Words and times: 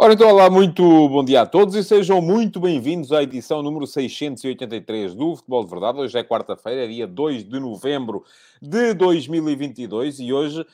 Ora, 0.00 0.12
então, 0.12 0.28
olá, 0.28 0.48
muito 0.48 0.80
bom 1.08 1.24
dia 1.24 1.40
a 1.40 1.46
todos 1.46 1.74
e 1.74 1.82
sejam 1.82 2.20
muito 2.22 2.60
bem-vindos 2.60 3.10
à 3.10 3.20
edição 3.20 3.64
número 3.64 3.84
683 3.84 5.12
do 5.12 5.34
Futebol 5.34 5.64
de 5.64 5.70
Verdade. 5.70 5.98
Hoje 5.98 6.16
é 6.16 6.22
quarta-feira, 6.22 6.86
dia 6.86 7.04
2 7.04 7.42
de 7.42 7.58
novembro 7.58 8.22
de 8.62 8.94
2022 8.94 10.20
e 10.20 10.32
hoje, 10.32 10.64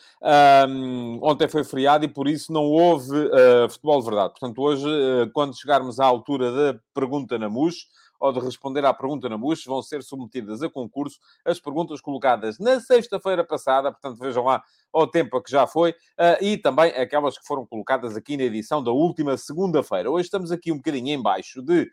um, 0.68 1.20
ontem 1.22 1.48
foi 1.48 1.64
feriado 1.64 2.04
e 2.04 2.08
por 2.08 2.28
isso 2.28 2.52
não 2.52 2.64
houve 2.64 3.16
uh, 3.16 3.66
Futebol 3.70 4.00
de 4.00 4.04
Verdade. 4.04 4.34
Portanto, 4.38 4.60
hoje, 4.60 4.86
uh, 4.86 5.30
quando 5.32 5.58
chegarmos 5.58 5.98
à 5.98 6.04
altura 6.04 6.52
da 6.52 6.78
pergunta 6.92 7.38
na 7.38 7.48
MUS, 7.48 7.86
ou 8.18 8.32
de 8.32 8.40
responder 8.40 8.84
à 8.84 8.94
pergunta 8.94 9.28
na 9.28 9.36
MUS, 9.36 9.64
vão 9.64 9.82
ser 9.82 10.02
submetidas 10.02 10.62
a 10.62 10.68
concurso 10.68 11.18
as 11.44 11.60
perguntas 11.60 12.00
colocadas 12.00 12.58
na 12.58 12.80
sexta-feira 12.80 13.44
passada, 13.44 13.92
portanto, 13.92 14.18
vejam 14.18 14.44
lá 14.44 14.62
ao 14.92 15.06
tempo 15.06 15.40
que 15.42 15.50
já 15.50 15.66
foi, 15.66 15.90
uh, 15.90 16.40
e 16.40 16.56
também 16.56 16.90
aquelas 16.92 17.36
que 17.36 17.46
foram 17.46 17.66
colocadas 17.66 18.16
aqui 18.16 18.36
na 18.36 18.44
edição 18.44 18.82
da 18.82 18.92
última 18.92 19.36
segunda-feira. 19.36 20.10
Hoje 20.10 20.26
estamos 20.26 20.52
aqui 20.52 20.70
um 20.70 20.76
bocadinho 20.76 21.08
em 21.08 21.20
baixo 21.20 21.60
de 21.62 21.90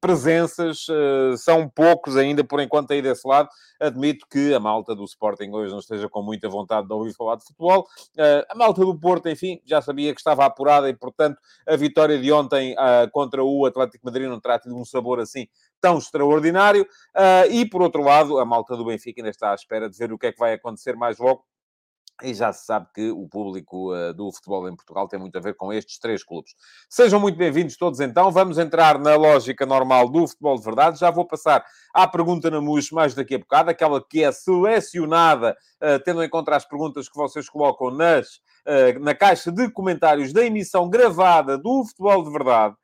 presenças, 0.00 0.86
uh, 0.88 1.36
são 1.36 1.68
poucos 1.68 2.16
ainda 2.16 2.44
por 2.44 2.60
enquanto 2.60 2.92
aí 2.92 3.02
desse 3.02 3.26
lado. 3.26 3.48
Admito 3.80 4.26
que 4.30 4.54
a 4.54 4.60
malta 4.60 4.94
do 4.94 5.04
Sporting 5.04 5.50
hoje 5.50 5.70
não 5.70 5.78
esteja 5.78 6.08
com 6.08 6.22
muita 6.22 6.48
vontade 6.48 6.86
de 6.86 6.92
ouvir 6.92 7.14
falar 7.14 7.36
de 7.36 7.44
futebol. 7.44 7.86
Uh, 8.16 8.44
a 8.48 8.54
malta 8.54 8.80
do 8.80 8.98
Porto, 8.98 9.28
enfim, 9.28 9.60
já 9.64 9.80
sabia 9.80 10.14
que 10.14 10.20
estava 10.20 10.44
apurada 10.44 10.88
e, 10.88 10.94
portanto, 10.94 11.38
a 11.66 11.76
vitória 11.76 12.18
de 12.18 12.32
ontem 12.32 12.74
contra 13.12 13.42
o 13.42 13.66
Atlético 13.66 14.04
Madrid 14.04 14.28
não 14.28 14.40
terá 14.40 14.58
tido 14.58 14.76
um 14.76 14.84
sabor 14.84 15.20
assim 15.20 15.46
tão 15.84 15.98
extraordinário. 15.98 16.84
Uh, 17.14 17.50
e, 17.50 17.68
por 17.68 17.82
outro 17.82 18.02
lado, 18.02 18.38
a 18.38 18.44
malta 18.44 18.74
do 18.74 18.86
Benfica 18.86 19.20
ainda 19.20 19.28
está 19.28 19.52
à 19.52 19.54
espera 19.54 19.90
de 19.90 19.98
ver 19.98 20.12
o 20.12 20.18
que 20.18 20.28
é 20.28 20.32
que 20.32 20.38
vai 20.38 20.54
acontecer 20.54 20.96
mais 20.96 21.18
logo. 21.18 21.44
E 22.22 22.32
já 22.32 22.52
se 22.52 22.64
sabe 22.64 22.86
que 22.94 23.10
o 23.10 23.28
público 23.28 23.92
uh, 23.92 24.14
do 24.14 24.30
futebol 24.32 24.68
em 24.68 24.76
Portugal 24.76 25.08
tem 25.08 25.18
muito 25.18 25.36
a 25.36 25.40
ver 25.40 25.54
com 25.54 25.72
estes 25.72 25.98
três 25.98 26.22
clubes. 26.22 26.54
Sejam 26.88 27.18
muito 27.18 27.36
bem-vindos 27.36 27.76
todos 27.76 27.98
então. 27.98 28.30
Vamos 28.30 28.56
entrar 28.56 28.98
na 28.98 29.16
lógica 29.16 29.66
normal 29.66 30.08
do 30.08 30.26
futebol 30.26 30.56
de 30.56 30.64
verdade. 30.64 30.98
Já 31.00 31.10
vou 31.10 31.26
passar 31.26 31.64
à 31.92 32.06
pergunta 32.06 32.50
na 32.50 32.60
MUS 32.60 32.92
mais 32.92 33.14
daqui 33.14 33.34
a 33.34 33.38
bocado, 33.38 33.70
aquela 33.70 34.00
que 34.00 34.22
é 34.22 34.30
selecionada, 34.30 35.56
uh, 35.82 35.98
tendo 36.04 36.22
em 36.22 36.28
conta 36.28 36.54
as 36.54 36.64
perguntas 36.64 37.08
que 37.08 37.16
vocês 37.16 37.48
colocam 37.48 37.90
nas, 37.90 38.36
uh, 38.66 38.98
na 39.00 39.14
caixa 39.14 39.50
de 39.50 39.68
comentários 39.70 40.32
da 40.32 40.44
emissão 40.44 40.88
gravada 40.88 41.58
do 41.58 41.84
futebol 41.84 42.22
de 42.22 42.30
verdade 42.30 42.76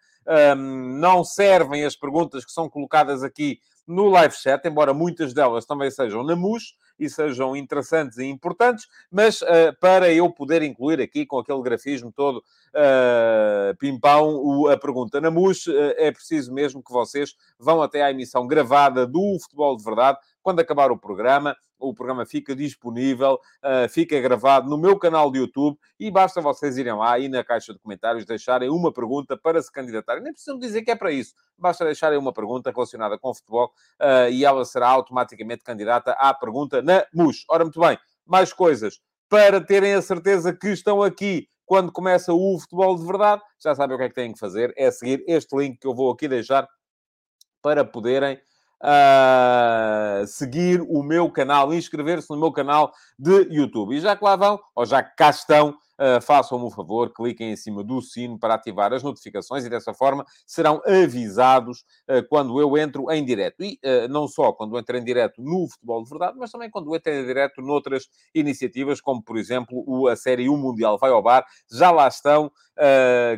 um, 0.56 0.98
não 0.98 1.24
servem 1.24 1.84
as 1.84 1.96
perguntas 1.96 2.44
que 2.44 2.52
são 2.52 2.68
colocadas 2.68 3.22
aqui 3.22 3.58
no 3.86 4.08
live 4.08 4.34
chat, 4.34 4.64
embora 4.66 4.94
muitas 4.94 5.34
delas 5.34 5.66
também 5.66 5.90
sejam 5.90 6.22
na 6.22 6.36
MUS 6.36 6.74
e 7.00 7.08
sejam 7.08 7.56
interessantes 7.56 8.18
e 8.18 8.26
importantes, 8.26 8.86
mas 9.10 9.40
uh, 9.40 9.74
para 9.80 10.12
eu 10.12 10.30
poder 10.30 10.62
incluir 10.62 11.00
aqui 11.00 11.24
com 11.24 11.38
aquele 11.38 11.62
grafismo 11.62 12.12
todo 12.12 12.36
uh, 12.38 13.76
pimpão 13.78 14.36
o, 14.36 14.68
a 14.68 14.76
pergunta 14.76 15.20
na 15.20 15.30
MUS, 15.30 15.66
uh, 15.66 15.72
é 15.96 16.12
preciso 16.12 16.52
mesmo 16.52 16.82
que 16.82 16.92
vocês 16.92 17.34
vão 17.58 17.80
até 17.80 18.02
à 18.02 18.10
emissão 18.10 18.46
gravada 18.46 19.06
do 19.06 19.38
Futebol 19.40 19.76
de 19.76 19.82
Verdade, 19.82 20.18
quando 20.42 20.60
acabar 20.60 20.92
o 20.92 20.98
programa, 20.98 21.56
o 21.80 21.94
programa 21.94 22.26
fica 22.26 22.54
disponível, 22.54 23.34
uh, 23.64 23.88
fica 23.88 24.20
gravado 24.20 24.68
no 24.68 24.78
meu 24.78 24.98
canal 24.98 25.30
de 25.30 25.38
YouTube 25.38 25.78
e 25.98 26.10
basta 26.10 26.40
vocês 26.40 26.76
irem 26.76 26.94
lá 26.94 27.18
e 27.18 27.28
na 27.28 27.42
caixa 27.42 27.72
de 27.72 27.78
comentários 27.78 28.24
deixarem 28.24 28.70
uma 28.70 28.92
pergunta 28.92 29.36
para 29.36 29.60
se 29.62 29.72
candidatarem. 29.72 30.22
Nem 30.22 30.32
precisam 30.32 30.58
dizer 30.58 30.82
que 30.82 30.90
é 30.90 30.96
para 30.96 31.10
isso. 31.10 31.34
Basta 31.58 31.84
deixarem 31.84 32.18
uma 32.18 32.32
pergunta 32.32 32.70
relacionada 32.70 33.18
com 33.18 33.34
futebol 33.34 33.72
uh, 34.00 34.30
e 34.30 34.44
ela 34.44 34.64
será 34.64 34.88
automaticamente 34.88 35.64
candidata 35.64 36.12
à 36.12 36.32
pergunta 36.34 36.82
na 36.82 37.04
MUS. 37.12 37.44
Ora, 37.48 37.64
muito 37.64 37.80
bem, 37.80 37.98
mais 38.26 38.52
coisas. 38.52 39.00
Para 39.28 39.60
terem 39.60 39.94
a 39.94 40.02
certeza 40.02 40.52
que 40.52 40.68
estão 40.68 41.02
aqui 41.02 41.48
quando 41.64 41.92
começa 41.92 42.32
o 42.34 42.58
futebol 42.58 42.96
de 42.96 43.06
verdade, 43.06 43.40
já 43.62 43.72
sabem 43.76 43.94
o 43.94 43.98
que 43.98 44.04
é 44.04 44.08
que 44.08 44.14
têm 44.16 44.32
que 44.32 44.40
fazer. 44.40 44.74
É 44.76 44.90
seguir 44.90 45.22
este 45.28 45.56
link 45.56 45.78
que 45.78 45.86
eu 45.86 45.94
vou 45.94 46.10
aqui 46.10 46.26
deixar 46.26 46.68
para 47.62 47.84
poderem 47.84 48.40
uh, 48.82 50.26
seguir 50.26 50.80
o 50.82 51.02
meu 51.02 51.30
canal, 51.30 51.72
inscrever-se 51.72 52.30
no 52.30 52.38
meu 52.38 52.52
canal 52.52 52.92
de 53.18 53.48
YouTube. 53.50 53.96
E 53.96 54.00
já 54.00 54.16
que 54.16 54.24
lá 54.24 54.36
vão, 54.36 54.58
ou 54.74 54.86
já 54.86 55.02
que 55.02 55.14
cá 55.16 55.30
estão, 55.30 55.76
Uh, 56.00 56.18
façam-me 56.18 56.64
o 56.64 56.70
favor, 56.70 57.12
cliquem 57.12 57.52
em 57.52 57.56
cima 57.56 57.84
do 57.84 58.00
sino 58.00 58.38
para 58.38 58.54
ativar 58.54 58.90
as 58.90 59.02
notificações 59.02 59.66
e 59.66 59.68
dessa 59.68 59.92
forma 59.92 60.24
serão 60.46 60.80
avisados 60.86 61.84
uh, 62.08 62.26
quando 62.26 62.58
eu 62.58 62.78
entro 62.78 63.10
em 63.12 63.22
direto. 63.22 63.62
E 63.62 63.78
uh, 63.84 64.08
não 64.08 64.26
só 64.26 64.50
quando 64.50 64.78
entro 64.78 64.96
em 64.96 65.04
direto 65.04 65.42
no 65.42 65.68
Futebol 65.68 66.02
de 66.02 66.08
Verdade, 66.08 66.38
mas 66.38 66.50
também 66.50 66.70
quando 66.70 66.96
entro 66.96 67.12
em 67.12 67.26
direto 67.26 67.60
noutras 67.60 68.08
iniciativas, 68.34 68.98
como 68.98 69.22
por 69.22 69.36
exemplo 69.36 69.84
o, 69.86 70.08
a 70.08 70.16
série 70.16 70.48
O 70.48 70.56
Mundial 70.56 70.96
Vai 70.96 71.10
ao 71.10 71.22
Bar. 71.22 71.44
Já 71.70 71.90
lá 71.90 72.08
estão, 72.08 72.50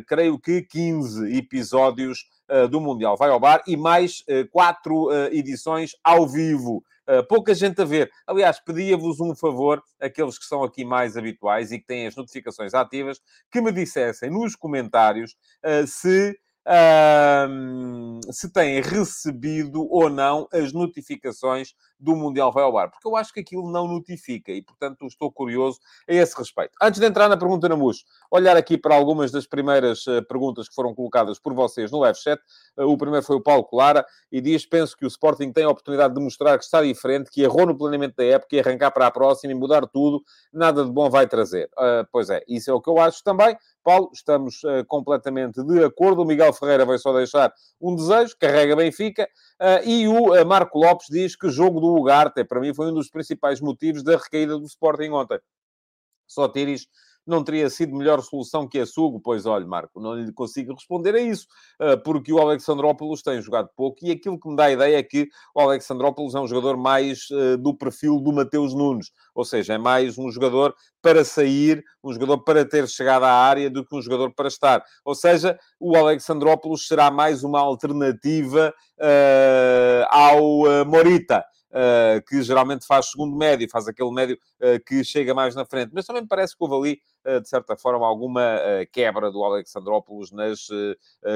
creio 0.07 0.39
que 0.39 0.61
15 0.61 1.35
episódios 1.35 2.29
do 2.69 2.79
Mundial 2.79 3.17
vai 3.17 3.29
ao 3.29 3.39
bar 3.39 3.63
e 3.67 3.75
mais 3.75 4.23
eh, 4.27 4.43
quatro 4.45 5.11
eh, 5.11 5.29
edições 5.33 5.91
ao 6.03 6.27
vivo. 6.27 6.83
pouca 7.27 7.53
gente 7.53 7.81
a 7.81 7.85
ver. 7.85 8.09
Aliás, 8.25 8.61
pedia-vos 8.61 9.19
um 9.19 9.35
favor, 9.35 9.83
aqueles 9.99 10.39
que 10.39 10.45
são 10.45 10.63
aqui 10.63 10.85
mais 10.85 11.17
habituais 11.17 11.71
e 11.71 11.79
que 11.79 11.85
têm 11.85 12.07
as 12.07 12.15
notificações 12.15 12.73
ativas, 12.73 13.19
que 13.51 13.59
me 13.59 13.73
dissessem 13.73 14.29
nos 14.29 14.55
comentários 14.55 15.35
se 15.85 16.39
se 18.31 18.49
têm 18.53 18.81
recebido 18.81 19.85
ou 19.91 20.09
não 20.09 20.47
as 20.53 20.71
notificações 20.71 21.73
do 22.03 22.15
Mundial 22.15 22.51
Vai 22.51 22.63
ao 22.63 22.71
Bar, 22.71 22.89
porque 22.91 23.07
eu 23.07 23.15
acho 23.15 23.33
que 23.33 23.39
aquilo 23.39 23.71
não 23.71 23.87
notifica 23.87 24.51
e, 24.51 24.61
portanto, 24.61 25.05
estou 25.05 25.31
curioso 25.31 25.79
a 26.07 26.13
esse 26.13 26.37
respeito. 26.37 26.71
Antes 26.81 26.99
de 26.99 27.05
entrar 27.05 27.29
na 27.29 27.37
pergunta 27.37 27.69
na 27.69 27.75
MUS, 27.75 28.03
olhar 28.29 28.57
aqui 28.57 28.77
para 28.77 28.95
algumas 28.95 29.31
das 29.31 29.47
primeiras 29.47 30.05
uh, 30.07 30.21
perguntas 30.27 30.67
que 30.67 30.75
foram 30.75 30.93
colocadas 30.93 31.39
por 31.39 31.53
vocês 31.53 31.91
no 31.91 31.99
live 31.99 32.17
chat. 32.17 32.41
Uh, 32.77 32.85
o 32.85 32.97
primeiro 32.97 33.25
foi 33.25 33.37
o 33.37 33.41
Paulo 33.41 33.63
Colara 33.63 34.05
e 34.31 34.41
diz: 34.41 34.65
Penso 34.65 34.97
que 34.97 35.05
o 35.05 35.07
Sporting 35.07 35.51
tem 35.51 35.63
a 35.63 35.69
oportunidade 35.69 36.13
de 36.13 36.21
mostrar 36.21 36.57
que 36.57 36.65
está 36.65 36.81
diferente, 36.81 37.31
que 37.31 37.41
errou 37.41 37.65
no 37.65 37.77
planeamento 37.77 38.15
da 38.17 38.25
época 38.25 38.55
e 38.55 38.59
arrancar 38.59 38.91
para 38.91 39.07
a 39.07 39.11
próxima 39.11 39.53
e 39.53 39.55
mudar 39.55 39.87
tudo, 39.87 40.21
nada 40.51 40.83
de 40.83 40.91
bom 40.91 41.09
vai 41.09 41.27
trazer. 41.27 41.69
Uh, 41.77 42.05
pois 42.11 42.29
é, 42.29 42.43
isso 42.47 42.69
é 42.69 42.73
o 42.73 42.81
que 42.81 42.89
eu 42.89 42.99
acho 42.99 43.23
também. 43.23 43.57
Paulo, 43.83 44.09
estamos 44.13 44.63
uh, 44.63 44.85
completamente 44.87 45.61
de 45.63 45.83
acordo. 45.83 46.21
O 46.21 46.25
Miguel 46.25 46.53
Ferreira 46.53 46.85
vai 46.85 46.97
só 46.97 47.13
deixar 47.13 47.53
um 47.81 47.95
desejo, 47.95 48.35
carrega 48.39 48.75
Benfica. 48.75 49.27
Uh, 49.61 49.87
e 49.87 50.07
o 50.07 50.45
Marco 50.45 50.79
Lopes 50.79 51.07
diz 51.09 51.35
que 51.35 51.49
jogo 51.49 51.79
do 51.79 51.92
Ugarte, 51.93 52.43
para 52.43 52.59
mim, 52.59 52.73
foi 52.73 52.87
um 52.91 52.93
dos 52.93 53.09
principais 53.09 53.61
motivos 53.61 54.03
da 54.03 54.17
recaída 54.17 54.57
do 54.57 54.65
Sporting 54.65 55.09
ontem. 55.09 55.39
Só 56.27 56.47
Tiris 56.47 56.87
não 57.25 57.43
teria 57.43 57.69
sido 57.69 57.95
melhor 57.95 58.21
solução 58.21 58.67
que 58.67 58.79
a 58.79 58.85
Sugo? 58.85 59.19
Pois 59.19 59.45
olha, 59.45 59.65
Marco, 59.65 59.99
não 59.99 60.15
lhe 60.15 60.31
consigo 60.31 60.73
responder 60.73 61.15
a 61.15 61.21
isso, 61.21 61.47
eh, 61.79 61.95
porque 61.97 62.33
o 62.33 62.39
Alexandrópolis 62.39 63.21
tem 63.21 63.41
jogado 63.41 63.69
pouco 63.75 64.05
e 64.05 64.11
aquilo 64.11 64.39
que 64.39 64.49
me 64.49 64.55
dá 64.55 64.65
a 64.65 64.71
ideia 64.71 64.97
é 64.97 65.03
que 65.03 65.29
o 65.55 65.61
Alexandrópolis 65.61 66.35
é 66.35 66.39
um 66.39 66.47
jogador 66.47 66.77
mais 66.77 67.27
eh, 67.31 67.57
do 67.57 67.73
perfil 67.73 68.19
do 68.19 68.33
Mateus 68.33 68.73
Nunes, 68.73 69.11
ou 69.33 69.45
seja, 69.45 69.73
é 69.73 69.77
mais 69.77 70.17
um 70.17 70.29
jogador 70.29 70.75
para 71.01 71.23
sair, 71.23 71.83
um 72.03 72.13
jogador 72.13 72.39
para 72.43 72.65
ter 72.65 72.87
chegado 72.87 73.23
à 73.23 73.31
área 73.31 73.69
do 73.69 73.85
que 73.85 73.95
um 73.95 74.01
jogador 74.01 74.33
para 74.33 74.47
estar. 74.47 74.83
Ou 75.05 75.15
seja, 75.15 75.57
o 75.79 75.95
Alexandrópolis 75.95 76.87
será 76.87 77.09
mais 77.09 77.43
uma 77.43 77.59
alternativa 77.59 78.73
uh, 78.99 80.05
ao 80.09 80.85
Morita. 80.85 81.43
Uh, 81.73 82.21
que 82.27 82.39
geralmente 82.43 82.85
faz 82.85 83.09
segundo 83.09 83.35
médio, 83.35 83.67
faz 83.67 83.87
aquele 83.87 84.11
médio 84.11 84.37
uh, 84.61 84.79
que 84.85 85.03
chega 85.03 85.33
mais 85.33 85.55
na 85.55 85.65
frente. 85.65 85.89
Mas 85.91 86.05
também 86.05 86.21
me 86.21 86.27
parece 86.27 86.55
que 86.55 86.63
houve 86.63 86.75
ali, 86.75 87.01
uh, 87.25 87.41
de 87.41 87.49
certa 87.49 87.75
forma, 87.75 88.05
alguma 88.05 88.59
quebra 88.91 89.31
do 89.31 89.43
Alexandrópolis 89.43 90.31
nas 90.31 90.67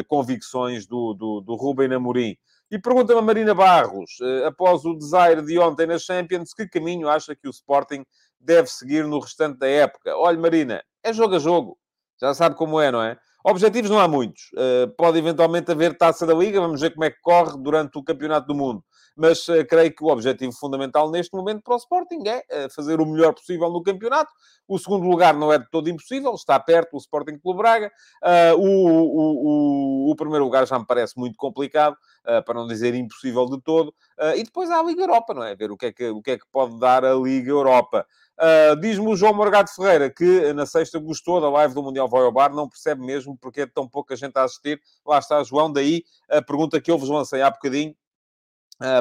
convicções 0.07 0.85
do, 0.85 1.15
do, 1.15 1.41
do 1.41 1.55
Rubem 1.55 1.91
Amorim. 1.91 2.37
E 2.69 2.77
pergunta-me 2.77 3.19
a 3.19 3.21
Marina 3.21 3.55
Barros, 3.55 4.17
após 4.45 4.85
o 4.85 4.93
desire 4.93 5.41
de 5.43 5.57
ontem 5.57 5.87
na 5.87 5.97
Champions, 5.97 6.53
que 6.53 6.67
caminho 6.67 7.09
acha 7.09 7.35
que 7.35 7.47
o 7.47 7.51
Sporting 7.51 8.05
deve 8.39 8.67
seguir 8.67 9.05
no 9.05 9.19
restante 9.19 9.57
da 9.57 9.67
época? 9.67 10.15
Olha, 10.15 10.37
Marina, 10.37 10.83
é 11.03 11.13
jogo 11.13 11.35
a 11.35 11.39
jogo. 11.39 11.77
Já 12.21 12.33
sabe 12.33 12.55
como 12.55 12.79
é, 12.79 12.91
não 12.91 13.01
é? 13.01 13.17
Objetivos 13.43 13.89
não 13.89 13.99
há 13.99 14.07
muitos. 14.07 14.51
pode 14.97 15.17
eventualmente 15.17 15.71
haver 15.71 15.97
taça 15.97 16.25
da 16.25 16.33
Liga, 16.33 16.59
vamos 16.59 16.81
ver 16.81 16.91
como 16.91 17.05
é 17.05 17.09
que 17.09 17.21
corre 17.21 17.57
durante 17.57 17.97
o 17.97 18.03
Campeonato 18.03 18.47
do 18.47 18.55
Mundo 18.55 18.83
mas 19.17 19.47
uh, 19.47 19.65
creio 19.65 19.93
que 19.93 20.03
o 20.03 20.07
objetivo 20.07 20.53
fundamental 20.53 21.09
neste 21.09 21.35
momento 21.35 21.63
para 21.63 21.73
o 21.73 21.77
Sporting 21.77 22.23
é 22.27 22.65
uh, 22.65 22.73
fazer 22.73 23.01
o 23.01 23.05
melhor 23.05 23.33
possível 23.33 23.69
no 23.71 23.81
campeonato. 23.81 24.31
O 24.67 24.77
segundo 24.77 25.07
lugar 25.07 25.33
não 25.33 25.51
é 25.51 25.57
de 25.57 25.67
todo 25.71 25.89
impossível, 25.89 26.35
está 26.35 26.59
perto 26.59 26.93
o 26.93 26.97
Sporting 26.97 27.37
Clube 27.39 27.57
Braga. 27.57 27.91
Uh, 28.23 28.57
o, 28.57 28.87
o, 28.87 30.07
o, 30.07 30.11
o, 30.11 30.15
primeiro 30.15 30.45
lugar 30.45 30.67
já 30.67 30.77
me 30.77 30.85
parece 30.85 31.17
muito 31.17 31.35
complicado, 31.37 31.97
para 32.45 32.53
não 32.53 32.67
dizer 32.67 32.93
impossível 32.93 33.45
de 33.45 33.61
todo. 33.61 33.93
e 34.35 34.43
depois 34.43 34.69
há 34.69 34.79
a 34.79 34.83
Liga 34.83 35.01
Europa, 35.01 35.33
não 35.33 35.43
é? 35.43 35.55
Ver 35.55 35.71
o 35.71 35.77
que 35.77 35.85
é 35.85 35.93
que, 35.93 36.09
o 36.09 36.21
que, 36.21 36.31
é 36.31 36.37
que 36.37 36.45
pode 36.51 36.77
dar 36.77 37.05
a 37.05 37.13
Liga 37.15 37.49
Europa. 37.49 38.05
Uh, 38.37 38.79
Diz-me 38.79 39.07
o 39.07 39.15
João 39.15 39.33
Morgado 39.33 39.69
Ferreira 39.71 40.11
que 40.11 40.53
na 40.53 40.65
sexta 40.65 40.99
gostou 40.99 41.41
da 41.41 41.49
live 41.49 41.73
do 41.73 41.81
Mundial 41.81 42.07
Vai 42.07 42.21
ao 42.21 42.31
Bar, 42.31 42.53
não 42.53 42.69
percebe 42.69 43.03
mesmo 43.03 43.35
porque 43.35 43.61
é 43.61 43.65
tão 43.65 43.87
pouca 43.87 44.15
gente 44.15 44.37
a 44.37 44.43
assistir. 44.43 44.79
Lá 45.05 45.17
está, 45.17 45.41
João, 45.43 45.71
daí 45.71 46.03
a 46.29 46.41
pergunta 46.41 46.79
que 46.79 46.91
eu 46.91 46.97
vos 46.97 47.09
lancei 47.09 47.41
há 47.41 47.49
bocadinho 47.49 47.95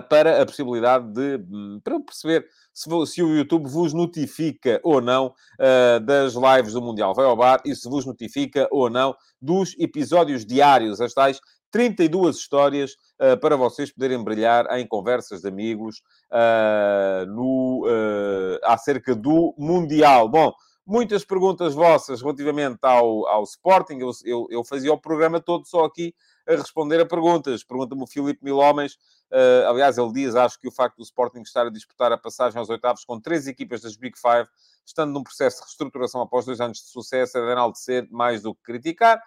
para 0.09 0.41
a 0.41 0.47
possibilidade 0.47 1.13
de, 1.13 1.37
um, 1.51 1.81
para 1.85 2.01
perceber 2.01 2.47
se, 2.73 2.89
se, 3.07 3.23
o 3.23 3.37
YouTube 3.37 3.69
vos 3.69 3.93
notifica 3.93 4.81
ou 4.83 5.01
não 5.01 5.27
uh, 5.27 6.01
das 6.01 6.35
lives 6.35 6.73
do 6.73 6.81
Mundial 6.81 7.15
Vai 7.15 7.27
ao 7.27 7.37
Bar 7.37 7.61
e 7.65 7.75
se 7.75 7.89
vos 7.89 8.07
notifica 8.07 8.67
ou 8.71 8.89
não 8.89 9.15
dos 9.41 9.75
episódios 9.79 10.47
diários, 10.47 11.01
as 11.01 11.13
tais 11.13 11.41
32 11.71 12.37
histórias 12.37 12.93
uh, 13.21 13.39
para 13.39 13.57
vocês 13.57 13.93
poderem 13.93 14.23
brilhar 14.23 14.67
em 14.79 14.87
conversas 14.87 15.43
de 15.43 15.49
amigos 15.49 16.03
uh, 16.33 17.27
no, 17.27 17.85
uh, 17.87 18.59
acerca 18.65 19.15
do 19.15 19.55
Mundial. 19.59 20.29
Bom, 20.29 20.55
muitas 20.87 21.25
perguntas 21.25 21.75
vossas 21.75 22.23
relativamente 22.23 22.79
ao, 22.83 23.27
ao 23.27 23.43
Sporting. 23.43 23.99
Eu, 23.99 24.11
eu, 24.25 24.47
eu, 24.51 24.65
fazia 24.65 24.93
o 24.93 25.01
programa 25.01 25.41
todo 25.41 25.67
só 25.67 25.85
aqui 25.85 26.15
a 26.49 26.53
responder 26.57 27.01
a 27.01 27.07
perguntas. 27.07 27.65
Pergunta-me 27.65 28.03
o 28.03 28.07
Filipe 28.07 28.45
Milhomens. 28.45 28.95
Uh, 29.33 29.69
aliás, 29.69 29.99
ele 29.99 30.13
diz, 30.13 30.35
acho 30.35 30.61
que 30.61 30.69
o 30.69 30.73
facto 30.73 30.97
do 30.97 31.03
Sporting 31.03 31.41
estar 31.41 31.67
a 31.67 31.71
disputar 31.71 32.13
a 32.13 32.19
passagem 32.19 32.59
aos 32.59 32.69
oitavos 32.69 33.05
com 33.05 33.21
três 33.21 33.47
equipas 33.47 33.81
das 33.81 33.97
Big 33.97 34.17
Five, 34.19 34.49
estando 34.85 35.13
num 35.13 35.23
processo 35.23 35.57
de 35.57 35.63
reestruturação 35.65 36.21
após 36.21 36.45
dois 36.47 36.61
anos 36.61 36.79
de 36.79 36.89
sucesso, 36.89 37.37
é 37.39 37.41
de 37.41 37.51
enaltecer 37.51 38.09
mais 38.11 38.43
do 38.43 38.55
que 38.55 38.63
criticar. 38.63 39.21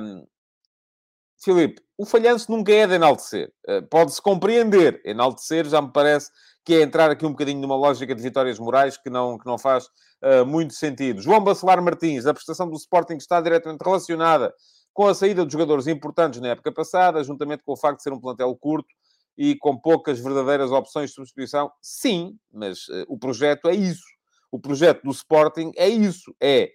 Um, 0.00 0.26
Filipe, 1.38 1.82
o 1.98 2.06
falhanço 2.06 2.50
nunca 2.50 2.72
é 2.72 2.86
de 2.86 2.94
enaltecer. 2.94 3.52
Uh, 3.68 3.82
Pode-se 3.88 4.22
compreender. 4.22 5.00
Enaltecer 5.04 5.66
já 5.66 5.82
me 5.82 5.92
parece 5.92 6.30
que 6.64 6.74
é 6.74 6.82
entrar 6.82 7.10
aqui 7.10 7.24
um 7.24 7.30
bocadinho 7.30 7.60
numa 7.60 7.76
lógica 7.76 8.14
de 8.14 8.22
vitórias 8.22 8.58
morais 8.58 8.96
que 8.96 9.08
não, 9.10 9.38
que 9.38 9.46
não 9.46 9.58
faz 9.58 9.86
uh, 10.22 10.44
muito 10.44 10.74
sentido. 10.74 11.20
João 11.22 11.42
Bacelar 11.42 11.80
Martins, 11.82 12.26
a 12.26 12.34
prestação 12.34 12.68
do 12.68 12.76
Sporting 12.76 13.14
está 13.14 13.40
diretamente 13.40 13.82
relacionada 13.84 14.52
com 14.96 15.06
a 15.06 15.14
saída 15.14 15.44
de 15.44 15.52
jogadores 15.52 15.86
importantes 15.86 16.40
na 16.40 16.48
época 16.48 16.72
passada, 16.72 17.22
juntamente 17.22 17.62
com 17.62 17.72
o 17.72 17.76
facto 17.76 17.98
de 17.98 18.02
ser 18.02 18.12
um 18.12 18.20
plantel 18.20 18.54
curto 18.56 18.88
e 19.36 19.54
com 19.56 19.76
poucas 19.76 20.18
verdadeiras 20.18 20.72
opções 20.72 21.10
de 21.10 21.16
substituição. 21.16 21.70
Sim, 21.82 22.36
mas 22.50 22.88
uh, 22.88 23.04
o 23.06 23.18
projeto 23.18 23.68
é 23.68 23.74
isso. 23.74 24.04
O 24.50 24.58
projeto 24.58 25.02
do 25.02 25.10
Sporting 25.10 25.72
é 25.76 25.88
isso. 25.88 26.34
É 26.40 26.70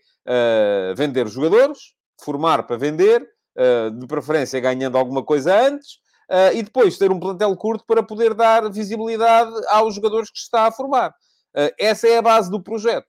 vender 0.96 1.28
jogadores, 1.28 1.96
formar 2.24 2.62
para 2.68 2.78
vender, 2.78 3.28
eh, 3.54 3.90
de 3.90 4.08
preferência 4.08 4.62
ganhando 4.62 4.98
alguma 4.98 5.24
coisa 5.24 5.68
antes, 5.68 5.96
uh, 6.30 6.56
e 6.56 6.64
depois 6.64 6.98
ter 6.98 7.12
um 7.12 7.20
plantel 7.20 7.54
curto 7.58 7.84
para 7.86 8.02
poder 8.02 8.34
dar 8.34 8.72
visibilidade 8.72 9.52
aos 9.68 9.96
jogadores 9.96 10.32
que 10.32 10.40
se 10.40 10.46
está 10.46 10.68
a 10.68 10.72
formar. 10.72 11.10
Uh, 11.10 11.68
essa 11.78 12.08
é 12.08 12.18
a 12.18 12.22
base 12.22 12.50
do 12.50 12.64
projeto. 12.64 13.08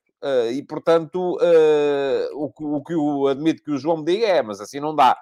E, 0.52 0.62
portanto, 0.62 1.38
o, 2.34 2.52
que, 2.52 2.64
o 2.64 2.82
que 2.82 2.92
eu 2.94 3.26
admito 3.26 3.62
que 3.62 3.70
o 3.70 3.78
João 3.78 3.98
me 3.98 4.04
diga 4.04 4.26
é, 4.26 4.42
mas 4.42 4.60
assim 4.60 4.80
não 4.80 4.94
dá. 4.94 5.16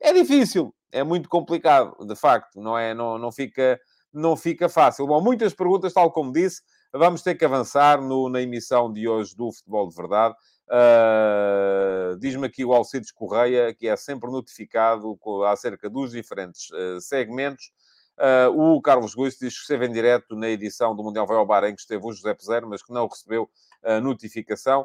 É 0.00 0.12
difícil, 0.12 0.74
é 0.92 1.02
muito 1.02 1.28
complicado, 1.28 1.96
de 2.06 2.16
facto, 2.16 2.60
não 2.60 2.78
é? 2.78 2.94
Não, 2.94 3.18
não, 3.18 3.32
fica, 3.32 3.78
não 4.12 4.36
fica 4.36 4.68
fácil. 4.68 5.06
Bom, 5.06 5.20
muitas 5.20 5.52
perguntas, 5.52 5.92
tal 5.92 6.10
como 6.12 6.32
disse, 6.32 6.62
vamos 6.92 7.22
ter 7.22 7.34
que 7.34 7.44
avançar 7.44 8.00
no, 8.00 8.28
na 8.28 8.40
emissão 8.40 8.92
de 8.92 9.08
hoje 9.08 9.36
do 9.36 9.52
Futebol 9.52 9.88
de 9.88 9.94
Verdade. 9.94 10.34
Uh, 10.70 12.18
Diz-me 12.18 12.46
aqui 12.46 12.64
o 12.64 12.72
Alcides 12.72 13.10
Correia, 13.10 13.74
que 13.74 13.88
é 13.88 13.96
sempre 13.96 14.30
notificado 14.30 15.18
acerca 15.46 15.88
dos 15.90 16.12
diferentes 16.12 16.70
uh, 16.70 17.00
segmentos. 17.00 17.70
Uh, 18.18 18.76
o 18.76 18.82
Carlos 18.82 19.14
Guiz 19.14 19.38
diz 19.38 19.54
que 19.54 19.60
esteve 19.60 19.86
em 19.86 19.92
direto 19.92 20.34
na 20.34 20.48
edição 20.48 20.94
do 20.94 21.02
Mundial 21.04 21.26
Vai 21.26 21.36
ao 21.36 21.46
Bar, 21.46 21.64
em 21.64 21.74
que 21.74 21.80
esteve 21.80 22.04
o 22.04 22.12
José 22.12 22.34
Peseiro, 22.34 22.68
mas 22.68 22.82
que 22.82 22.92
não 22.92 23.06
recebeu 23.06 23.48
a 23.82 24.00
notificação. 24.00 24.84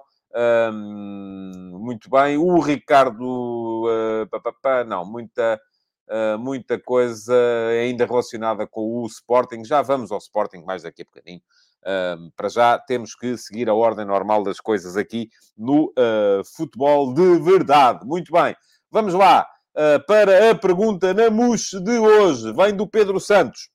muito 1.73 2.09
bem. 2.09 2.37
O 2.37 2.59
Ricardo... 2.59 3.85
Papapá, 4.29 4.83
não, 4.83 5.05
muita... 5.05 5.59
Uh, 6.05 6.37
muita 6.37 6.77
coisa 6.77 7.33
ainda 7.81 8.05
relacionada 8.05 8.67
com 8.67 9.01
o 9.01 9.07
Sporting. 9.07 9.63
Já 9.63 9.81
vamos 9.81 10.11
ao 10.11 10.17
Sporting 10.17 10.57
mais 10.57 10.83
daqui 10.83 11.01
a 11.01 11.05
bocadinho. 11.05 11.41
Uh, 11.83 12.31
para 12.37 12.47
já 12.47 12.79
temos 12.79 13.13
que 13.13 13.37
seguir 13.37 13.69
a 13.69 13.73
ordem 13.73 14.05
normal 14.05 14.41
das 14.41 14.59
coisas 14.59 14.95
aqui 14.95 15.29
no 15.57 15.87
uh, 15.97 16.43
futebol 16.55 17.13
de 17.13 17.39
verdade. 17.39 18.05
Muito 18.05 18.31
bem, 18.31 18.55
vamos 18.89 19.13
lá 19.13 19.41
uh, 19.41 19.62
para 20.07 20.51
a 20.51 20.55
pergunta 20.55 21.13
na 21.13 21.29
MUS 21.29 21.71
de 21.83 21.97
hoje. 21.97 22.51
Vem 22.53 22.75
do 22.75 22.87
Pedro 22.87 23.19
Santos. 23.19 23.69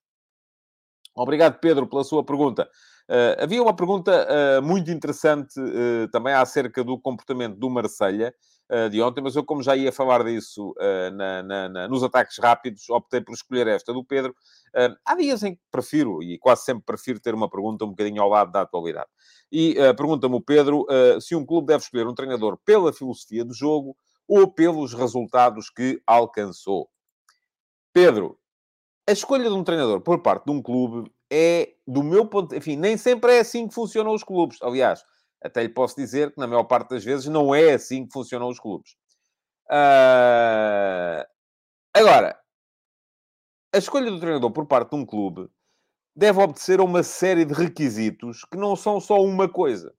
Obrigado, 1.15 1.59
Pedro, 1.59 1.87
pela 1.89 2.05
sua 2.05 2.25
pergunta. 2.25 2.69
havia 3.39 3.62
uma 3.62 3.75
pergunta 3.75 4.27
muito 4.62 4.91
interessante 4.91 5.55
também 6.12 6.33
acerca 6.33 6.85
do 6.85 6.99
comportamento 6.99 7.56
do 7.56 7.69
Marselha 7.69 8.33
de 8.91 9.03
ontem, 9.03 9.23
mas 9.23 9.35
eu, 9.35 9.43
como 9.43 9.62
já 9.62 9.75
ia 9.75 9.91
falar 9.91 10.23
disso 10.23 10.75
na, 11.15 11.43
na, 11.43 11.69
na, 11.69 11.89
nos 11.89 12.05
ataques 12.05 12.39
rápidos, 12.39 12.89
optei 12.91 13.21
por 13.21 13.33
escolher 13.33 13.67
esta 13.67 13.93
do 13.93 14.05
Pedro, 14.05 14.33
Uh, 14.69 14.95
há 15.05 15.15
dias 15.15 15.43
em 15.43 15.55
que 15.55 15.61
prefiro, 15.71 16.23
e 16.23 16.39
quase 16.39 16.65
sempre 16.65 16.85
prefiro, 16.85 17.21
ter 17.21 17.35
uma 17.35 17.49
pergunta 17.49 17.85
um 17.85 17.91
bocadinho 17.91 18.23
ao 18.23 18.29
lado 18.29 18.53
da 18.53 18.62
atualidade. 18.62 19.09
E 19.50 19.73
uh, 19.73 19.95
pergunta-me 19.95 20.35
o 20.35 20.41
Pedro 20.41 20.83
uh, 20.83 21.21
se 21.21 21.35
um 21.35 21.45
clube 21.45 21.69
deve 21.69 21.83
escolher 21.83 22.06
um 22.06 22.15
treinador 22.15 22.59
pela 22.65 22.93
filosofia 22.93 23.45
do 23.45 23.55
jogo 23.55 23.97
ou 24.29 24.53
pelos 24.53 24.93
resultados 24.93 25.71
que 25.71 26.01
alcançou. 26.07 26.89
Pedro, 27.93 28.39
a 29.09 29.13
escolha 29.13 29.49
de 29.49 29.55
um 29.55 29.65
treinador 29.65 30.03
por 30.03 30.21
parte 30.23 30.45
de 30.45 30.53
um 30.53 30.63
clube 30.63 31.11
é, 31.31 31.75
do 31.87 32.03
meu 32.03 32.27
ponto... 32.27 32.55
Enfim, 32.55 32.77
nem 32.77 32.97
sempre 32.97 33.37
é 33.37 33.41
assim 33.41 33.67
que 33.67 33.75
funcionam 33.75 34.13
os 34.13 34.23
clubes. 34.23 34.59
Aliás, 34.63 35.03
até 35.43 35.63
lhe 35.63 35.69
posso 35.69 35.97
dizer 35.97 36.33
que, 36.33 36.39
na 36.39 36.47
maior 36.47 36.65
parte 36.65 36.91
das 36.91 37.03
vezes, 37.03 37.27
não 37.27 37.55
é 37.55 37.73
assim 37.73 38.07
que 38.07 38.13
funcionam 38.13 38.49
os 38.49 38.61
clubes. 38.61 38.93
Uh... 39.71 41.25
Agora, 41.95 42.39
a 43.75 43.79
escolha 43.79 44.11
do 44.11 44.21
treinador 44.21 44.51
por 44.51 44.67
parte 44.67 44.91
de 44.91 44.97
um 44.97 45.07
clube 45.07 45.49
deve 46.15 46.41
obedecer 46.43 46.81
a 46.81 46.85
uma 46.85 47.03
série 47.03 47.45
de 47.45 47.55
requisitos 47.55 48.45
que 48.45 48.57
não 48.57 48.75
são 48.75 49.01
só 49.01 49.23
uma 49.23 49.49
coisa. 49.49 49.95